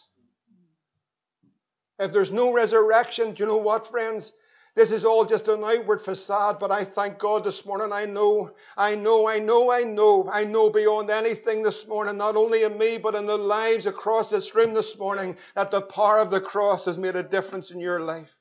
If 1.98 2.12
there's 2.12 2.32
no 2.32 2.52
resurrection, 2.52 3.34
do 3.34 3.44
you 3.44 3.48
know 3.48 3.58
what, 3.58 3.88
friends? 3.88 4.34
This 4.76 4.92
is 4.92 5.06
all 5.06 5.24
just 5.24 5.48
an 5.50 5.64
outward 5.64 6.02
facade, 6.02 6.58
but 6.58 6.72
I 6.72 6.84
thank 6.84 7.20
God 7.20 7.44
this 7.44 7.64
morning. 7.64 7.92
I 7.92 8.06
know, 8.06 8.52
I 8.76 8.96
know, 8.96 9.28
I 9.28 9.38
know, 9.38 9.72
I 9.72 9.84
know, 9.84 10.28
I 10.32 10.46
know 10.46 10.72
beyond 10.72 11.12
anything 11.12 11.62
this 11.62 11.88
morning, 11.88 12.18
not 12.18 12.36
only 12.36 12.64
in 12.64 12.76
me, 12.80 12.98
but 12.98 13.14
in 13.14 13.28
the 13.28 13.38
lives 13.38 13.86
across 13.86 14.32
this 14.32 14.56
room 14.56 14.74
this 14.74 14.98
morning, 14.98 15.38
that 15.54 15.70
the 15.70 15.82
power 15.82 16.18
of 16.18 16.32
the 16.32 16.42
cross 16.42 16.86
has 16.86 16.98
made 16.98 17.16
a 17.16 17.22
difference 17.22 17.70
in 17.70 17.80
your 17.80 18.00
life. 18.00 18.36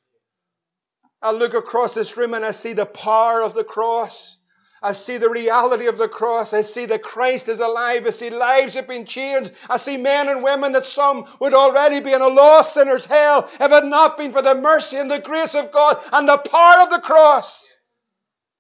I 1.21 1.33
look 1.33 1.53
across 1.53 1.95
this 1.95 2.17
room 2.17 2.33
and 2.33 2.45
I 2.47 2.53
see 2.53 2.73
the 2.73 2.87
power 2.87 3.43
of 3.43 3.53
the 3.53 3.65
cross. 3.65 4.39
I 4.83 4.95
see 4.95 5.17
the 5.17 5.31
reality 5.31 5.87
of 5.87 5.97
the 5.97 6.09
cross. 6.09 6.53
I 6.53 6.63
see 6.63 6.87
that 6.87 7.05
Christ 7.05 7.49
is 7.49 7.61
alive. 7.61 8.05
I 8.05 8.11
see 8.11 8.31
lives 8.31 8.75
have 8.75 8.89
been 8.89 9.05
changed. 9.05 9.53
I 9.71 9.77
see 9.77 9.97
men 9.97 10.29
and 10.29 10.43
women 10.43 10.73
that 10.73 10.85
some 10.85 11.27
would 11.39 11.55
already 11.55 12.01
be 12.01 12.13
in 12.13 12.21
a 12.21 12.27
lost 12.27 12.75
sinner's 12.75 13.05
hell 13.05 13.49
if 13.53 13.61
it 13.61 13.71
had 13.71 13.85
not 13.85 14.17
been 14.17 14.33
for 14.33 14.43
the 14.43 14.57
mercy 14.57 14.97
and 14.97 15.09
the 15.09 15.21
grace 15.21 15.55
of 15.55 15.71
God 15.71 16.03
and 16.13 16.29
the 16.29 16.39
power 16.39 16.83
of 16.83 16.91
the 16.91 16.99
cross. 16.99 17.77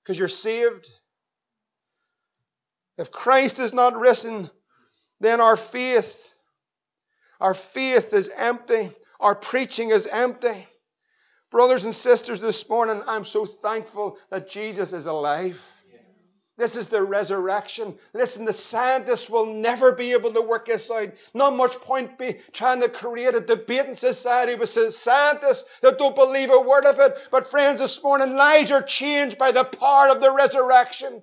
Because 0.03 0.17
you're 0.17 0.29
saved. 0.29 0.89
If 2.99 3.11
Christ 3.11 3.59
is 3.59 3.73
not 3.73 3.99
risen, 3.99 4.49
then 5.19 5.41
our 5.41 5.57
faith, 5.57 6.33
our 7.41 7.55
faith 7.55 8.13
is 8.13 8.31
empty. 8.37 8.91
Our 9.19 9.35
preaching 9.35 9.91
is 9.91 10.07
empty. 10.07 10.67
Brothers 11.51 11.85
and 11.85 11.95
sisters, 11.95 12.41
this 12.41 12.69
morning 12.69 13.03
I'm 13.09 13.25
so 13.25 13.45
thankful 13.45 14.19
that 14.31 14.49
Jesus 14.49 14.93
is 14.93 15.07
alive. 15.07 15.61
This 16.59 16.77
is 16.77 16.89
the 16.89 17.03
resurrection. 17.03 17.97
Listen, 18.13 18.45
the 18.45 18.53
scientists 18.53 19.31
will 19.31 19.47
never 19.47 19.93
be 19.93 20.13
able 20.13 20.33
to 20.35 20.43
work 20.43 20.67
this 20.67 20.91
out. 20.91 21.13
Not 21.33 21.57
much 21.57 21.81
point 21.81 22.19
be 22.19 22.37
trying 22.53 22.81
to 22.83 22.91
create 22.91 23.35
a 23.35 23.41
debate 23.41 23.87
in 23.87 23.95
society 23.95 24.55
with 24.55 24.69
scientists 24.69 25.65
that 25.81 25.97
don't 25.97 26.15
believe 26.15 26.51
a 26.51 26.61
word 26.61 26.85
of 26.85 27.01
it. 27.01 27.17
But 27.31 27.47
friends, 27.47 27.81
this 27.81 28.03
morning 28.03 28.37
lives 28.37 28.71
are 28.71 28.83
changed 28.83 29.39
by 29.39 29.53
the 29.53 29.65
power 29.65 30.09
of 30.09 30.21
the 30.21 30.31
resurrection. 30.31 31.23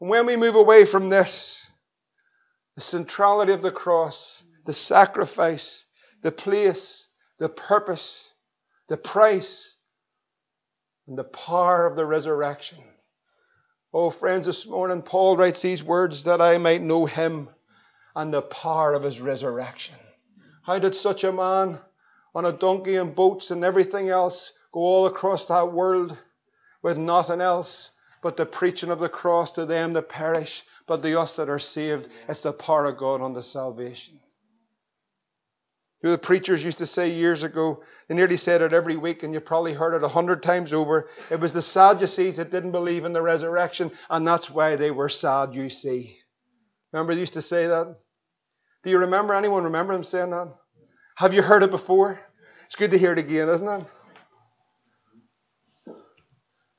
And 0.00 0.10
when 0.10 0.26
we 0.26 0.36
move 0.36 0.56
away 0.56 0.84
from 0.84 1.08
this, 1.08 1.64
the 2.74 2.80
centrality 2.80 3.52
of 3.52 3.62
the 3.62 3.70
cross, 3.70 4.42
the 4.64 4.72
sacrifice, 4.72 5.86
the 6.22 6.32
place, 6.32 7.06
the 7.38 7.48
purpose, 7.48 8.32
the 8.88 8.96
price, 8.96 9.76
and 11.06 11.16
the 11.16 11.24
power 11.24 11.86
of 11.86 11.94
the 11.94 12.04
resurrection 12.04 12.78
Oh, 13.98 14.10
friends, 14.10 14.44
this 14.44 14.66
morning 14.66 15.00
Paul 15.00 15.38
writes 15.38 15.62
these 15.62 15.82
words 15.82 16.24
that 16.24 16.42
I 16.42 16.58
might 16.58 16.82
know 16.82 17.06
him 17.06 17.48
and 18.14 18.30
the 18.30 18.42
power 18.42 18.92
of 18.92 19.02
his 19.02 19.22
resurrection. 19.22 19.94
How 20.64 20.78
did 20.78 20.94
such 20.94 21.24
a 21.24 21.32
man 21.32 21.78
on 22.34 22.44
a 22.44 22.52
donkey 22.52 22.96
and 22.96 23.14
boats 23.14 23.50
and 23.50 23.64
everything 23.64 24.10
else 24.10 24.52
go 24.70 24.80
all 24.80 25.06
across 25.06 25.46
that 25.46 25.72
world 25.72 26.14
with 26.82 26.98
nothing 26.98 27.40
else 27.40 27.90
but 28.20 28.36
the 28.36 28.44
preaching 28.44 28.90
of 28.90 28.98
the 28.98 29.08
cross 29.08 29.52
to 29.52 29.64
them 29.64 29.94
that 29.94 30.10
perish, 30.10 30.66
but 30.86 31.00
the 31.00 31.18
us 31.18 31.36
that 31.36 31.48
are 31.48 31.58
saved? 31.58 32.06
It's 32.28 32.42
the 32.42 32.52
power 32.52 32.84
of 32.84 32.98
God 32.98 33.22
unto 33.22 33.40
salvation. 33.40 34.20
You 36.02 36.08
know, 36.08 36.12
the 36.12 36.18
preachers 36.18 36.62
used 36.62 36.78
to 36.78 36.86
say 36.86 37.10
years 37.10 37.42
ago, 37.42 37.82
they 38.06 38.14
nearly 38.14 38.36
said 38.36 38.60
it 38.60 38.74
every 38.74 38.96
week, 38.96 39.22
and 39.22 39.32
you 39.32 39.40
probably 39.40 39.72
heard 39.72 39.94
it 39.94 40.04
a 40.04 40.08
hundred 40.08 40.42
times 40.42 40.72
over. 40.72 41.08
It 41.30 41.40
was 41.40 41.52
the 41.52 41.62
Sadducees 41.62 42.36
that 42.36 42.50
didn't 42.50 42.72
believe 42.72 43.04
in 43.04 43.14
the 43.14 43.22
resurrection, 43.22 43.90
and 44.10 44.26
that's 44.26 44.50
why 44.50 44.76
they 44.76 44.90
were 44.90 45.08
sad, 45.08 45.54
you 45.54 45.70
see. 45.70 46.18
Remember 46.92 47.14
they 47.14 47.20
used 47.20 47.32
to 47.32 47.42
say 47.42 47.68
that? 47.68 47.96
Do 48.82 48.90
you 48.90 48.98
remember 48.98 49.34
anyone 49.34 49.64
remember 49.64 49.94
them 49.94 50.04
saying 50.04 50.30
that? 50.30 50.54
Have 51.16 51.32
you 51.32 51.42
heard 51.42 51.62
it 51.62 51.70
before? 51.70 52.20
It's 52.66 52.76
good 52.76 52.90
to 52.90 52.98
hear 52.98 53.12
it 53.12 53.18
again, 53.18 53.48
isn't 53.48 53.68
it? 53.68 53.86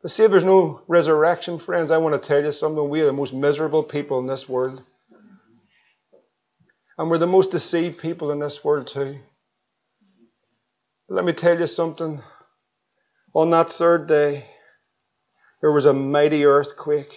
But 0.01 0.11
see, 0.11 0.23
if 0.23 0.31
there's 0.31 0.43
no 0.43 0.83
resurrection, 0.87 1.57
friends, 1.57 1.91
I 1.91 1.97
want 1.97 2.13
to 2.13 2.25
tell 2.25 2.43
you 2.43 2.51
something. 2.51 2.87
We 2.87 3.01
are 3.01 3.07
the 3.07 3.13
most 3.13 3.33
miserable 3.33 3.83
people 3.83 4.19
in 4.19 4.27
this 4.27 4.47
world. 4.47 4.83
And 6.97 7.09
we're 7.09 7.19
the 7.19 7.27
most 7.27 7.51
deceived 7.51 7.99
people 7.99 8.31
in 8.31 8.39
this 8.39 8.63
world, 8.63 8.87
too. 8.87 9.19
Let 11.09 11.25
me 11.25 11.33
tell 11.33 11.59
you 11.59 11.67
something. 11.67 12.21
On 13.33 13.49
that 13.51 13.69
third 13.69 14.07
day, 14.07 14.45
there 15.61 15.71
was 15.71 15.85
a 15.85 15.93
mighty 15.93 16.45
earthquake, 16.45 17.15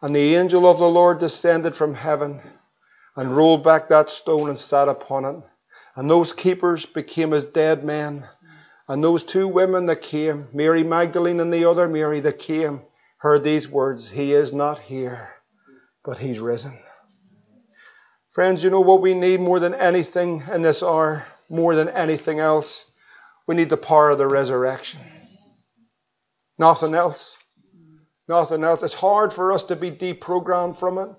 and 0.00 0.14
the 0.14 0.36
angel 0.36 0.66
of 0.66 0.78
the 0.78 0.88
Lord 0.88 1.18
descended 1.18 1.76
from 1.76 1.94
heaven 1.94 2.40
and 3.16 3.36
rolled 3.36 3.62
back 3.62 3.88
that 3.88 4.10
stone 4.10 4.48
and 4.48 4.58
sat 4.58 4.88
upon 4.88 5.24
it. 5.24 5.36
And 5.96 6.10
those 6.10 6.32
keepers 6.32 6.86
became 6.86 7.32
as 7.32 7.44
dead 7.44 7.84
men. 7.84 8.26
And 8.88 9.02
those 9.02 9.24
two 9.24 9.46
women 9.46 9.86
that 9.86 10.02
came, 10.02 10.48
Mary 10.52 10.82
Magdalene 10.84 11.40
and 11.40 11.52
the 11.52 11.66
other 11.66 11.88
Mary 11.88 12.20
that 12.20 12.38
came, 12.38 12.82
heard 13.18 13.44
these 13.44 13.68
words 13.68 14.10
He 14.10 14.32
is 14.32 14.52
not 14.52 14.78
here, 14.78 15.30
but 16.04 16.18
He's 16.18 16.40
risen. 16.40 16.78
Friends, 18.34 18.64
you 18.64 18.70
know 18.70 18.80
what 18.80 19.00
we 19.00 19.14
need 19.14 19.38
more 19.38 19.60
than 19.60 19.74
anything 19.74 20.42
in 20.52 20.60
this 20.60 20.82
hour, 20.82 21.24
more 21.48 21.76
than 21.76 21.88
anything 21.88 22.40
else? 22.40 22.84
We 23.46 23.54
need 23.54 23.70
the 23.70 23.76
power 23.76 24.10
of 24.10 24.18
the 24.18 24.26
resurrection. 24.26 24.98
Nothing 26.58 26.94
else. 26.94 27.38
Nothing 28.26 28.64
else. 28.64 28.82
It's 28.82 28.92
hard 28.92 29.32
for 29.32 29.52
us 29.52 29.62
to 29.64 29.76
be 29.76 29.92
deprogrammed 29.92 30.76
from 30.76 30.98
it. 30.98 31.10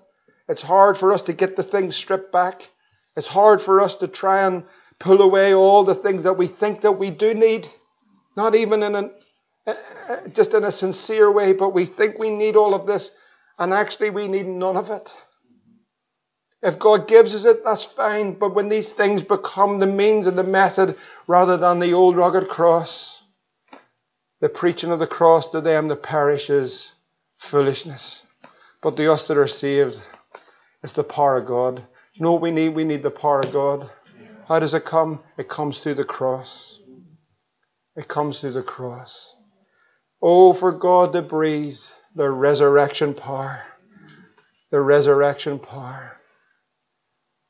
It's 0.46 0.60
hard 0.60 0.98
for 0.98 1.10
us 1.14 1.22
to 1.22 1.32
get 1.32 1.56
the 1.56 1.62
things 1.62 1.96
stripped 1.96 2.32
back. 2.32 2.70
It's 3.16 3.28
hard 3.28 3.62
for 3.62 3.80
us 3.80 3.96
to 3.96 4.08
try 4.08 4.46
and 4.46 4.64
pull 4.98 5.22
away 5.22 5.54
all 5.54 5.84
the 5.84 5.94
things 5.94 6.24
that 6.24 6.36
we 6.36 6.46
think 6.46 6.82
that 6.82 6.98
we 6.98 7.10
do 7.10 7.32
need, 7.32 7.66
not 8.36 8.54
even 8.54 8.82
in 8.82 8.94
a 8.94 9.10
uh, 9.66 9.74
uh, 10.08 10.28
just 10.34 10.52
in 10.52 10.64
a 10.64 10.70
sincere 10.70 11.32
way, 11.32 11.54
but 11.54 11.70
we 11.70 11.86
think 11.86 12.18
we 12.18 12.28
need 12.28 12.56
all 12.56 12.74
of 12.74 12.86
this, 12.86 13.10
and 13.58 13.72
actually 13.72 14.10
we 14.10 14.28
need 14.28 14.46
none 14.46 14.76
of 14.76 14.90
it. 14.90 15.14
If 16.66 16.80
God 16.80 17.06
gives 17.06 17.32
us 17.32 17.44
it, 17.44 17.64
that's 17.64 17.84
fine. 17.84 18.34
But 18.34 18.56
when 18.56 18.68
these 18.68 18.90
things 18.90 19.22
become 19.22 19.78
the 19.78 19.86
means 19.86 20.26
and 20.26 20.36
the 20.36 20.42
method 20.42 20.96
rather 21.28 21.56
than 21.56 21.78
the 21.78 21.94
old 21.94 22.16
rugged 22.16 22.48
cross, 22.48 23.22
the 24.40 24.48
preaching 24.48 24.90
of 24.90 24.98
the 24.98 25.06
cross 25.06 25.50
to 25.50 25.60
them 25.60 25.86
that 25.86 26.02
perish 26.02 26.50
is 26.50 26.92
foolishness. 27.38 28.24
But 28.82 28.96
to 28.96 29.12
us 29.12 29.28
that 29.28 29.38
are 29.38 29.46
saved, 29.46 30.00
it's 30.82 30.94
the 30.94 31.04
power 31.04 31.38
of 31.38 31.46
God. 31.46 31.86
You 32.14 32.24
know 32.24 32.32
what 32.32 32.42
we 32.42 32.50
need? 32.50 32.70
We 32.70 32.82
need 32.82 33.04
the 33.04 33.12
power 33.12 33.42
of 33.42 33.52
God. 33.52 33.88
How 34.48 34.58
does 34.58 34.74
it 34.74 34.84
come? 34.84 35.22
It 35.38 35.48
comes 35.48 35.78
through 35.78 35.94
the 35.94 36.04
cross. 36.04 36.80
It 37.94 38.08
comes 38.08 38.40
through 38.40 38.52
the 38.52 38.64
cross. 38.64 39.36
Oh, 40.20 40.52
for 40.52 40.72
God 40.72 41.12
to 41.12 41.22
breathe 41.22 41.78
the 42.16 42.28
resurrection 42.28 43.14
power. 43.14 43.62
The 44.70 44.80
resurrection 44.80 45.60
power. 45.60 46.15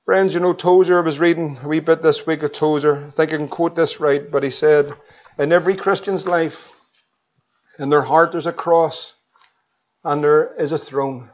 Friends, 0.07 0.35
you 0.35 0.39
know, 0.39 0.53
Tozer, 0.53 0.99
I 0.99 1.01
was 1.01 1.19
reading 1.19 1.59
a 1.65 1.67
wee 1.67 1.81
bit 1.81 2.01
this 2.01 2.25
week 2.25 2.45
of 2.45 2.53
Tozer. 2.53 3.03
I 3.05 3.11
think 3.11 3.33
I 3.35 3.39
can 3.39 3.49
quote 3.49 3.75
this 3.75 3.99
right, 3.99 4.31
but 4.31 4.45
he 4.45 4.51
said, 4.51 4.95
In 5.37 5.51
every 5.51 5.75
Christian's 5.75 6.29
life, 6.29 6.71
in 7.81 7.91
their 7.91 8.03
heart 8.03 8.31
there's 8.31 8.47
a 8.47 8.53
cross 8.53 9.15
and 10.05 10.23
there 10.23 10.55
is 10.61 10.71
a 10.71 10.79
throne. 10.79 11.29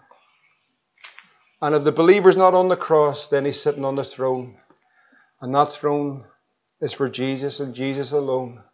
And 1.60 1.74
if 1.74 1.84
the 1.84 1.92
believer's 1.92 2.38
not 2.38 2.54
on 2.54 2.68
the 2.68 2.76
cross, 2.78 3.26
then 3.26 3.44
he's 3.44 3.60
sitting 3.60 3.84
on 3.84 3.94
the 3.94 4.04
throne. 4.04 4.58
And 5.42 5.54
that 5.54 5.68
throne 5.68 6.24
is 6.80 6.94
for 6.94 7.10
Jesus 7.10 7.60
and 7.60 7.74
Jesus 7.74 8.12
alone. 8.12 8.64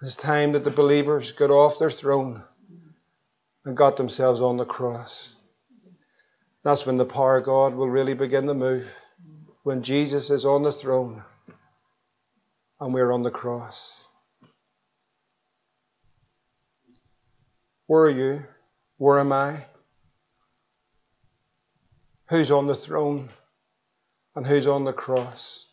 It's 0.00 0.16
time 0.16 0.52
that 0.52 0.64
the 0.64 0.70
believers 0.70 1.32
got 1.32 1.50
off 1.50 1.78
their 1.78 1.90
throne 1.90 2.42
and 3.66 3.76
got 3.76 3.98
themselves 3.98 4.40
on 4.40 4.56
the 4.56 4.64
cross. 4.64 5.34
That's 6.62 6.86
when 6.86 6.96
the 6.96 7.04
power 7.04 7.38
of 7.38 7.44
God 7.44 7.74
will 7.74 7.88
really 7.88 8.14
begin 8.14 8.46
to 8.46 8.54
move. 8.54 8.94
When 9.62 9.82
Jesus 9.82 10.30
is 10.30 10.46
on 10.46 10.62
the 10.62 10.72
throne 10.72 11.22
and 12.80 12.94
we're 12.94 13.12
on 13.12 13.22
the 13.22 13.30
cross. 13.30 13.98
Where 17.86 18.04
are 18.04 18.10
you? 18.10 18.42
Where 18.98 19.18
am 19.18 19.32
I? 19.32 19.64
who's 22.30 22.52
on 22.52 22.68
the 22.68 22.74
throne 22.74 23.28
and 24.36 24.46
who's 24.46 24.68
on 24.68 24.84
the 24.84 24.92
cross. 24.92 25.66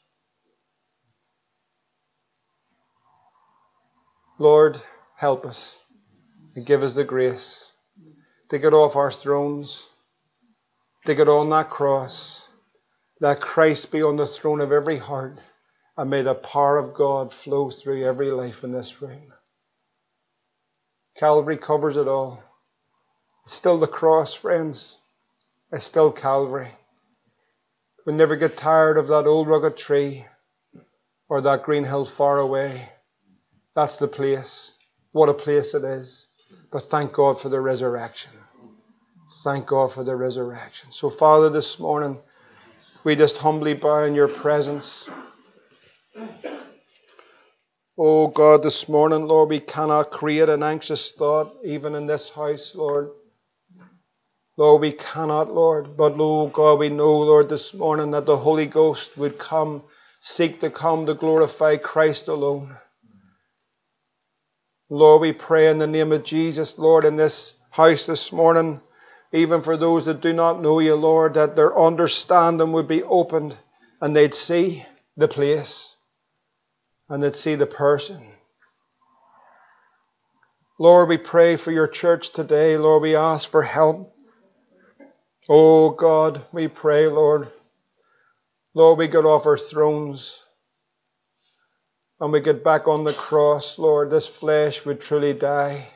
Lord, 4.39 4.81
help 5.15 5.45
us 5.45 5.75
and 6.55 6.65
give 6.65 6.81
us 6.81 6.93
the 6.93 7.03
grace 7.03 7.71
to 8.49 8.57
get 8.57 8.73
off 8.73 8.95
our 8.95 9.11
thrones, 9.11 9.85
to 11.07 11.15
get 11.15 11.29
on 11.29 11.49
that 11.49 11.69
cross. 11.69 12.45
Let 13.21 13.39
Christ 13.39 13.91
be 13.91 14.03
on 14.03 14.17
the 14.17 14.27
throne 14.27 14.59
of 14.59 14.73
every 14.73 14.97
heart, 14.97 15.37
and 15.95 16.09
may 16.09 16.21
the 16.21 16.35
power 16.35 16.77
of 16.77 16.93
God 16.93 17.31
flow 17.31 17.69
through 17.69 18.03
every 18.03 18.29
life 18.29 18.65
in 18.65 18.73
this 18.73 19.01
room. 19.01 19.33
Calvary 21.15 21.55
covers 21.55 21.95
it 21.95 22.09
all. 22.09 22.43
It's 23.45 23.53
still 23.53 23.77
the 23.77 23.87
cross, 23.87 24.33
friends. 24.33 24.97
It's 25.71 25.85
still 25.85 26.11
Calvary. 26.11 26.67
We 28.05 28.11
never 28.11 28.35
get 28.35 28.57
tired 28.57 28.97
of 28.97 29.07
that 29.07 29.27
old 29.27 29.47
rugged 29.47 29.77
tree 29.77 30.25
or 31.29 31.39
that 31.39 31.63
green 31.63 31.85
hill 31.85 32.03
far 32.03 32.37
away. 32.37 32.81
That's 33.75 33.95
the 33.95 34.09
place. 34.09 34.73
What 35.13 35.29
a 35.29 35.33
place 35.33 35.73
it 35.73 35.85
is. 35.85 36.27
But 36.69 36.83
thank 36.83 37.13
God 37.13 37.39
for 37.39 37.47
the 37.47 37.61
resurrection. 37.61 38.31
Thank 39.29 39.67
God 39.67 39.91
for 39.91 40.03
the 40.05 40.15
resurrection. 40.15 40.91
So, 40.93 41.09
Father, 41.09 41.49
this 41.49 41.79
morning, 41.79 42.17
we 43.03 43.15
just 43.15 43.37
humbly 43.37 43.73
bow 43.73 44.03
in 44.03 44.15
your 44.15 44.29
presence. 44.29 45.09
Oh 47.97 48.27
God, 48.27 48.63
this 48.63 48.87
morning, 48.87 49.27
Lord, 49.27 49.49
we 49.49 49.59
cannot 49.59 50.11
create 50.11 50.47
an 50.47 50.63
anxious 50.63 51.11
thought 51.11 51.57
even 51.65 51.93
in 51.95 52.05
this 52.05 52.29
house, 52.29 52.73
Lord. 52.73 53.09
Lord, 54.55 54.81
we 54.81 54.93
cannot, 54.93 55.53
Lord, 55.53 55.97
but 55.97 56.15
Lord 56.15 56.53
God, 56.53 56.79
we 56.79 56.89
know, 56.89 57.17
Lord, 57.19 57.49
this 57.49 57.73
morning 57.73 58.11
that 58.11 58.25
the 58.25 58.37
Holy 58.37 58.65
Ghost 58.65 59.17
would 59.17 59.37
come, 59.37 59.83
seek 60.21 60.61
to 60.61 60.69
come 60.69 61.05
to 61.05 61.13
glorify 61.13 61.77
Christ 61.77 62.27
alone. 62.27 62.75
Lord, 64.89 65.21
we 65.21 65.33
pray 65.33 65.69
in 65.69 65.79
the 65.79 65.87
name 65.87 66.13
of 66.13 66.23
Jesus, 66.23 66.79
Lord, 66.79 67.03
in 67.03 67.17
this 67.17 67.53
house 67.71 68.05
this 68.05 68.31
morning, 68.31 68.79
even 69.31 69.61
for 69.61 69.77
those 69.77 70.05
that 70.05 70.21
do 70.21 70.33
not 70.33 70.61
know 70.61 70.79
you, 70.79 70.95
Lord, 70.95 71.35
that 71.35 71.55
their 71.55 71.77
understanding 71.77 72.71
would 72.73 72.87
be 72.87 73.03
opened 73.03 73.55
and 74.01 74.15
they'd 74.15 74.33
see 74.33 74.85
the 75.17 75.27
place 75.27 75.95
and 77.09 77.21
they'd 77.21 77.35
see 77.35 77.55
the 77.55 77.67
person. 77.67 78.25
Lord, 80.79 81.09
we 81.09 81.17
pray 81.17 81.55
for 81.55 81.71
your 81.71 81.87
church 81.87 82.31
today. 82.31 82.77
Lord, 82.77 83.01
we 83.01 83.15
ask 83.15 83.49
for 83.49 83.63
help. 83.63 84.13
Oh 85.49 85.89
God, 85.89 86.41
we 86.51 86.67
pray, 86.67 87.07
Lord. 87.07 87.47
Lord, 88.73 88.99
we 88.99 89.07
get 89.07 89.25
off 89.25 89.47
our 89.47 89.57
thrones 89.57 90.43
and 92.19 92.31
we 92.31 92.41
get 92.41 92.63
back 92.63 92.87
on 92.87 93.03
the 93.03 93.13
cross, 93.13 93.79
Lord. 93.79 94.11
This 94.11 94.27
flesh 94.27 94.85
would 94.85 95.01
truly 95.01 95.33
die. 95.33 95.87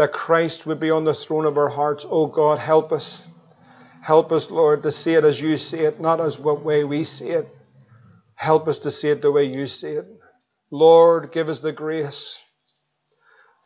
That 0.00 0.14
Christ 0.14 0.64
would 0.64 0.80
be 0.80 0.90
on 0.90 1.04
the 1.04 1.12
throne 1.12 1.44
of 1.44 1.58
our 1.58 1.68
hearts. 1.68 2.06
Oh 2.08 2.26
God, 2.26 2.56
help 2.56 2.90
us. 2.90 3.22
Help 4.00 4.32
us, 4.32 4.50
Lord, 4.50 4.84
to 4.84 4.90
see 4.90 5.12
it 5.12 5.26
as 5.26 5.38
you 5.38 5.58
see 5.58 5.80
it, 5.80 6.00
not 6.00 6.20
as 6.20 6.38
what 6.38 6.64
way 6.64 6.84
we 6.84 7.04
see 7.04 7.28
it. 7.28 7.46
Help 8.34 8.66
us 8.66 8.78
to 8.78 8.90
see 8.90 9.10
it 9.10 9.20
the 9.20 9.30
way 9.30 9.44
you 9.44 9.66
see 9.66 9.90
it. 9.90 10.06
Lord, 10.70 11.32
give 11.32 11.50
us 11.50 11.60
the 11.60 11.72
grace 11.72 12.42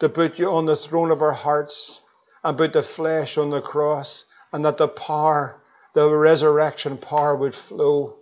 to 0.00 0.08
put 0.08 0.40
you 0.40 0.50
on 0.50 0.66
the 0.66 0.74
throne 0.74 1.12
of 1.12 1.22
our 1.22 1.30
hearts 1.30 2.00
and 2.42 2.58
put 2.58 2.72
the 2.72 2.82
flesh 2.82 3.38
on 3.38 3.50
the 3.50 3.60
cross 3.60 4.24
and 4.52 4.64
that 4.64 4.76
the 4.76 4.88
power, 4.88 5.62
the 5.94 6.10
resurrection 6.10 6.96
power 6.96 7.36
would 7.36 7.54
flow 7.54 8.16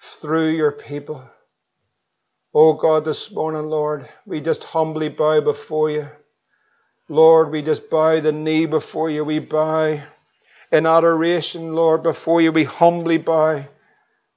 through 0.00 0.48
your 0.48 0.72
people. 0.72 1.22
Oh 2.52 2.72
God, 2.72 3.04
this 3.04 3.30
morning, 3.30 3.66
Lord, 3.66 4.08
we 4.26 4.40
just 4.40 4.64
humbly 4.64 5.08
bow 5.08 5.40
before 5.40 5.88
you. 5.88 6.08
Lord, 7.08 7.50
we 7.50 7.62
just 7.62 7.90
bow 7.90 8.20
the 8.20 8.32
knee 8.32 8.66
before 8.66 9.10
you. 9.10 9.24
We 9.24 9.38
bow 9.38 9.98
in 10.70 10.86
adoration, 10.86 11.72
Lord, 11.72 12.02
before 12.02 12.40
you. 12.40 12.52
We 12.52 12.64
humbly 12.64 13.18
bow. 13.18 13.64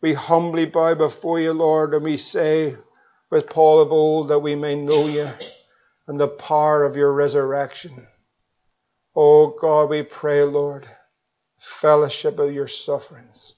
We 0.01 0.13
humbly 0.13 0.65
bow 0.65 0.95
before 0.95 1.39
you, 1.39 1.53
Lord, 1.53 1.93
and 1.93 2.03
we 2.03 2.17
say 2.17 2.75
with 3.29 3.49
Paul 3.49 3.81
of 3.81 3.91
old 3.91 4.29
that 4.29 4.39
we 4.39 4.55
may 4.55 4.75
know 4.75 5.07
you 5.07 5.29
and 6.07 6.19
the 6.19 6.27
power 6.27 6.83
of 6.83 6.95
your 6.95 7.13
resurrection. 7.13 8.07
Oh 9.15 9.55
God, 9.59 9.89
we 9.89 10.03
pray, 10.03 10.43
Lord 10.43 10.87
fellowship 11.61 12.39
of 12.39 12.51
your 12.51 12.67
sufferings, 12.67 13.53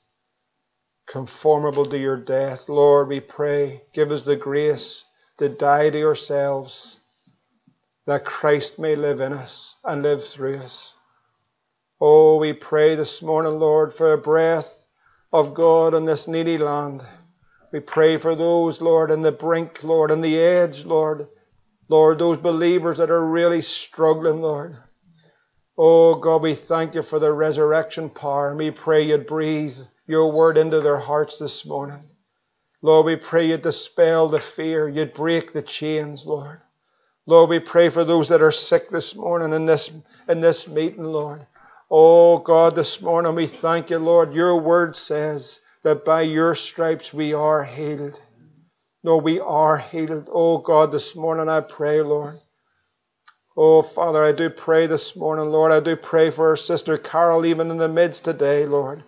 conformable 1.08 1.86
to 1.86 1.98
your 1.98 2.18
death. 2.18 2.68
Lord, 2.68 3.08
we 3.08 3.22
pray, 3.22 3.82
give 3.94 4.12
us 4.12 4.24
the 4.24 4.36
grace 4.36 5.06
to 5.38 5.48
die 5.48 5.90
to 5.90 6.04
ourselves, 6.04 7.00
that 8.06 8.26
Christ 8.26 8.80
may 8.80 8.96
live 8.96 9.22
in 9.22 9.34
us 9.34 9.76
and 9.84 10.04
live 10.04 10.24
through 10.24 10.58
us. 10.58 10.94
Oh, 12.02 12.38
we 12.38 12.52
pray 12.52 12.96
this 12.96 13.22
morning, 13.22 13.60
Lord, 13.60 13.94
for 13.94 14.12
a 14.12 14.18
breath 14.18 14.84
of 15.32 15.54
God 15.54 15.94
in 15.94 16.06
this 16.06 16.28
needy 16.28 16.58
land. 16.58 17.02
We 17.72 17.80
pray 17.80 18.18
for 18.18 18.36
those, 18.36 18.82
Lord, 18.82 19.10
in 19.10 19.22
the 19.22 19.32
brink, 19.32 19.84
Lord, 19.84 20.12
in 20.12 20.22
the 20.22 20.38
edge, 20.38 20.86
Lord. 20.86 21.28
Lord, 21.88 22.20
those 22.20 22.38
believers 22.38 22.98
that 22.98 23.10
are 23.12 23.26
really 23.26 23.62
struggling, 23.62 24.42
Lord. 24.42 24.76
Oh 25.78 26.16
God, 26.16 26.42
we 26.42 26.56
thank 26.56 26.96
you 26.96 27.04
for 27.04 27.20
the 27.20 27.32
resurrection 27.32 28.10
power. 28.10 28.50
And 28.50 28.58
we 28.58 28.72
pray 28.72 29.04
you'd 29.04 29.26
breathe 29.26 29.78
your 30.06 30.32
word 30.32 30.58
into 30.58 30.82
their 30.82 31.00
hearts 31.00 31.40
this 31.40 31.66
morning. 31.66 32.10
Lord, 32.82 33.06
we 33.06 33.16
pray 33.16 33.48
you'd 33.48 33.62
dispel 33.62 34.28
the 34.28 34.42
fear, 34.42 34.90
you'd 34.90 35.14
break 35.14 35.54
the 35.54 35.62
chains, 35.62 36.26
Lord. 36.26 36.62
Lord, 37.26 37.50
we 37.50 37.60
pray 37.60 37.90
for 37.90 38.04
those 38.04 38.30
that 38.30 38.42
are 38.42 38.52
sick 38.52 38.90
this 38.90 39.16
morning 39.16 39.54
in 39.54 39.66
this, 39.66 39.90
in 40.28 40.42
this 40.42 40.68
meeting, 40.68 41.06
Lord. 41.06 41.46
Oh 41.90 42.40
God, 42.40 42.76
this 42.76 43.02
morning 43.02 43.36
we 43.36 43.48
thank 43.48 43.90
you, 43.90 44.00
Lord. 44.00 44.36
Your 44.36 44.60
word 44.60 44.96
says 44.96 45.62
that 45.84 46.04
by 46.04 46.22
your 46.22 46.54
stripes 46.54 47.14
we 47.14 47.34
are 47.34 47.64
healed. 47.64 48.20
No, 49.04 49.18
we 49.18 49.40
are 49.40 49.78
healed. 49.78 50.30
Oh 50.32 50.58
God, 50.58 50.92
this 50.92 51.16
morning 51.16 51.48
I 51.48 51.62
pray, 51.62 52.02
Lord. 52.02 52.42
Oh 53.56 53.82
Father, 53.82 54.22
I 54.22 54.34
do 54.34 54.50
pray 54.50 54.88
this 54.88 55.16
morning, 55.16 55.46
Lord. 55.46 55.72
I 55.72 55.80
do 55.80 55.96
pray 55.96 56.30
for 56.30 56.50
our 56.50 56.58
sister 56.58 56.98
Carol, 56.98 57.46
even 57.46 57.72
in 57.72 57.78
the 57.78 57.88
midst 57.88 58.26
today, 58.26 58.66
Lord. 58.66 59.04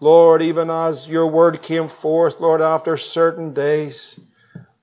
Lord, 0.00 0.42
even 0.42 0.70
as 0.70 1.08
your 1.08 1.28
word 1.28 1.62
came 1.62 1.86
forth, 1.86 2.40
Lord, 2.40 2.60
after 2.62 2.96
certain 2.96 3.52
days, 3.52 4.18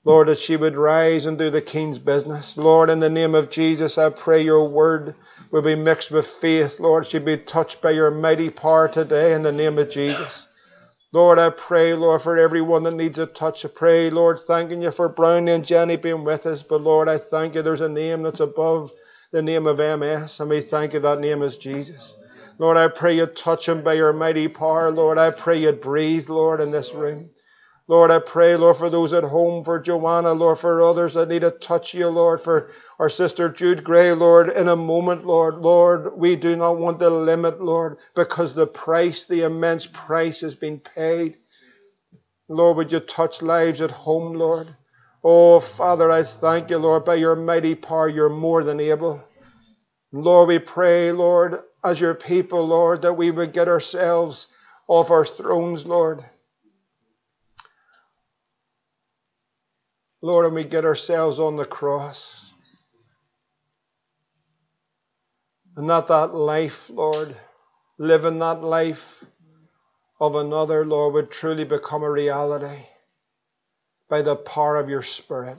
Lord, 0.03 0.29
that 0.29 0.39
she 0.39 0.57
would 0.57 0.77
rise 0.77 1.27
and 1.27 1.37
do 1.37 1.49
the 1.49 1.61
king's 1.61 1.99
business. 1.99 2.57
Lord, 2.57 2.89
in 2.89 2.99
the 2.99 3.09
name 3.09 3.35
of 3.35 3.51
Jesus, 3.51 3.97
I 3.97 4.09
pray 4.09 4.41
your 4.41 4.67
word 4.67 5.15
will 5.51 5.61
be 5.61 5.75
mixed 5.75 6.11
with 6.11 6.25
faith. 6.25 6.79
Lord, 6.79 7.05
she'd 7.05 7.25
be 7.25 7.37
touched 7.37 7.81
by 7.81 7.91
your 7.91 8.09
mighty 8.09 8.49
power 8.49 8.87
today 8.87 9.33
in 9.33 9.43
the 9.43 9.51
name 9.51 9.77
of 9.77 9.91
Jesus. 9.91 10.47
Lord, 11.13 11.39
I 11.39 11.49
pray, 11.49 11.93
Lord, 11.93 12.21
for 12.21 12.37
everyone 12.37 12.83
that 12.83 12.95
needs 12.95 13.19
a 13.19 13.25
touch. 13.27 13.65
I 13.65 13.67
pray, 13.67 14.09
Lord, 14.09 14.39
thanking 14.39 14.81
you 14.81 14.91
for 14.91 15.09
Brownie 15.09 15.51
and 15.51 15.65
Jenny 15.65 15.97
being 15.97 16.23
with 16.23 16.45
us. 16.45 16.63
But 16.63 16.81
Lord, 16.81 17.09
I 17.09 17.17
thank 17.17 17.53
you 17.53 17.61
there's 17.61 17.81
a 17.81 17.89
name 17.89 18.23
that's 18.23 18.39
above 18.39 18.91
the 19.31 19.41
name 19.41 19.67
of 19.67 19.77
MS, 19.77 20.39
and 20.39 20.49
we 20.49 20.61
thank 20.61 20.93
you 20.93 20.99
that 21.01 21.19
name 21.19 21.41
is 21.41 21.57
Jesus. 21.57 22.15
Lord, 22.57 22.77
I 22.77 22.87
pray 22.87 23.17
you 23.17 23.25
touch 23.25 23.67
him 23.67 23.83
by 23.83 23.93
your 23.93 24.13
mighty 24.13 24.47
power. 24.47 24.89
Lord, 24.89 25.17
I 25.17 25.31
pray 25.31 25.57
you 25.57 25.73
breathe, 25.73 26.29
Lord, 26.29 26.61
in 26.61 26.71
this 26.71 26.93
room. 26.93 27.29
Lord, 27.91 28.09
I 28.09 28.19
pray, 28.19 28.55
Lord, 28.55 28.77
for 28.77 28.89
those 28.89 29.11
at 29.11 29.25
home, 29.25 29.65
for 29.65 29.77
Joanna, 29.77 30.31
Lord, 30.31 30.59
for 30.59 30.81
others 30.81 31.15
that 31.15 31.27
need 31.27 31.43
a 31.43 31.51
touch 31.51 31.93
you, 31.93 32.07
Lord, 32.07 32.39
for 32.39 32.69
our 32.97 33.09
sister 33.09 33.49
Jude 33.49 33.83
Gray, 33.83 34.13
Lord, 34.13 34.49
in 34.49 34.69
a 34.69 34.77
moment, 34.77 35.27
Lord. 35.27 35.57
Lord, 35.57 36.17
we 36.17 36.37
do 36.37 36.55
not 36.55 36.77
want 36.77 36.99
the 36.99 37.09
limit, 37.09 37.61
Lord, 37.61 37.97
because 38.15 38.53
the 38.53 38.65
price, 38.65 39.25
the 39.25 39.41
immense 39.41 39.87
price 39.87 40.39
has 40.39 40.55
been 40.55 40.79
paid. 40.79 41.35
Lord, 42.47 42.77
would 42.77 42.93
you 42.93 43.01
touch 43.01 43.41
lives 43.41 43.81
at 43.81 43.91
home, 43.91 44.35
Lord? 44.35 44.73
Oh, 45.21 45.59
Father, 45.59 46.09
I 46.09 46.23
thank 46.23 46.69
you, 46.69 46.77
Lord, 46.77 47.03
by 47.03 47.15
your 47.15 47.35
mighty 47.35 47.75
power, 47.75 48.07
you're 48.07 48.29
more 48.29 48.63
than 48.63 48.79
able. 48.79 49.21
Lord, 50.13 50.47
we 50.47 50.59
pray, 50.59 51.11
Lord, 51.11 51.59
as 51.83 51.99
your 51.99 52.15
people, 52.15 52.65
Lord, 52.65 53.01
that 53.01 53.17
we 53.17 53.31
would 53.31 53.51
get 53.51 53.67
ourselves 53.67 54.47
off 54.87 55.11
our 55.11 55.25
thrones, 55.25 55.85
Lord. 55.85 56.23
Lord, 60.21 60.45
and 60.45 60.55
we 60.55 60.63
get 60.63 60.85
ourselves 60.85 61.39
on 61.39 61.55
the 61.55 61.65
cross. 61.65 62.49
And 65.75 65.87
not 65.87 66.07
that 66.07 66.35
life, 66.35 66.89
Lord, 66.89 67.35
living 67.97 68.39
that 68.39 68.63
life 68.63 69.23
of 70.19 70.35
another, 70.35 70.85
Lord, 70.85 71.13
would 71.15 71.31
truly 71.31 71.63
become 71.63 72.03
a 72.03 72.11
reality 72.11 72.79
by 74.09 74.21
the 74.21 74.35
power 74.35 74.75
of 74.75 74.89
your 74.89 75.01
Spirit. 75.01 75.57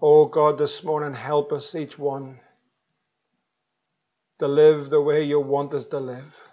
Oh 0.00 0.24
God, 0.26 0.56
this 0.56 0.82
morning, 0.82 1.12
help 1.12 1.52
us, 1.52 1.74
each 1.74 1.98
one, 1.98 2.38
to 4.38 4.48
live 4.48 4.88
the 4.88 5.02
way 5.02 5.24
you 5.24 5.40
want 5.40 5.74
us 5.74 5.84
to 5.86 6.00
live. 6.00 6.49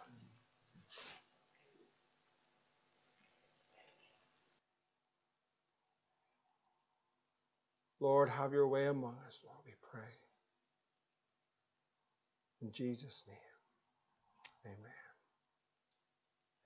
Lord, 7.99 8.29
have 8.29 8.53
your 8.53 8.67
way 8.67 8.87
among 8.87 9.17
us, 9.27 9.41
Lord, 9.45 9.59
we 9.65 9.73
pray. 9.91 10.13
In 12.61 12.71
Jesus' 12.71 13.23
name, 13.27 13.37
amen. 14.65 14.91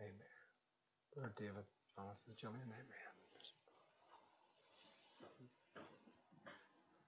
Amen. 0.01 0.37
Brother 1.13 1.33
David, 1.37 1.65
Jonathan, 1.95 2.33
Jillian, 2.37 2.67
amen. 2.73 3.10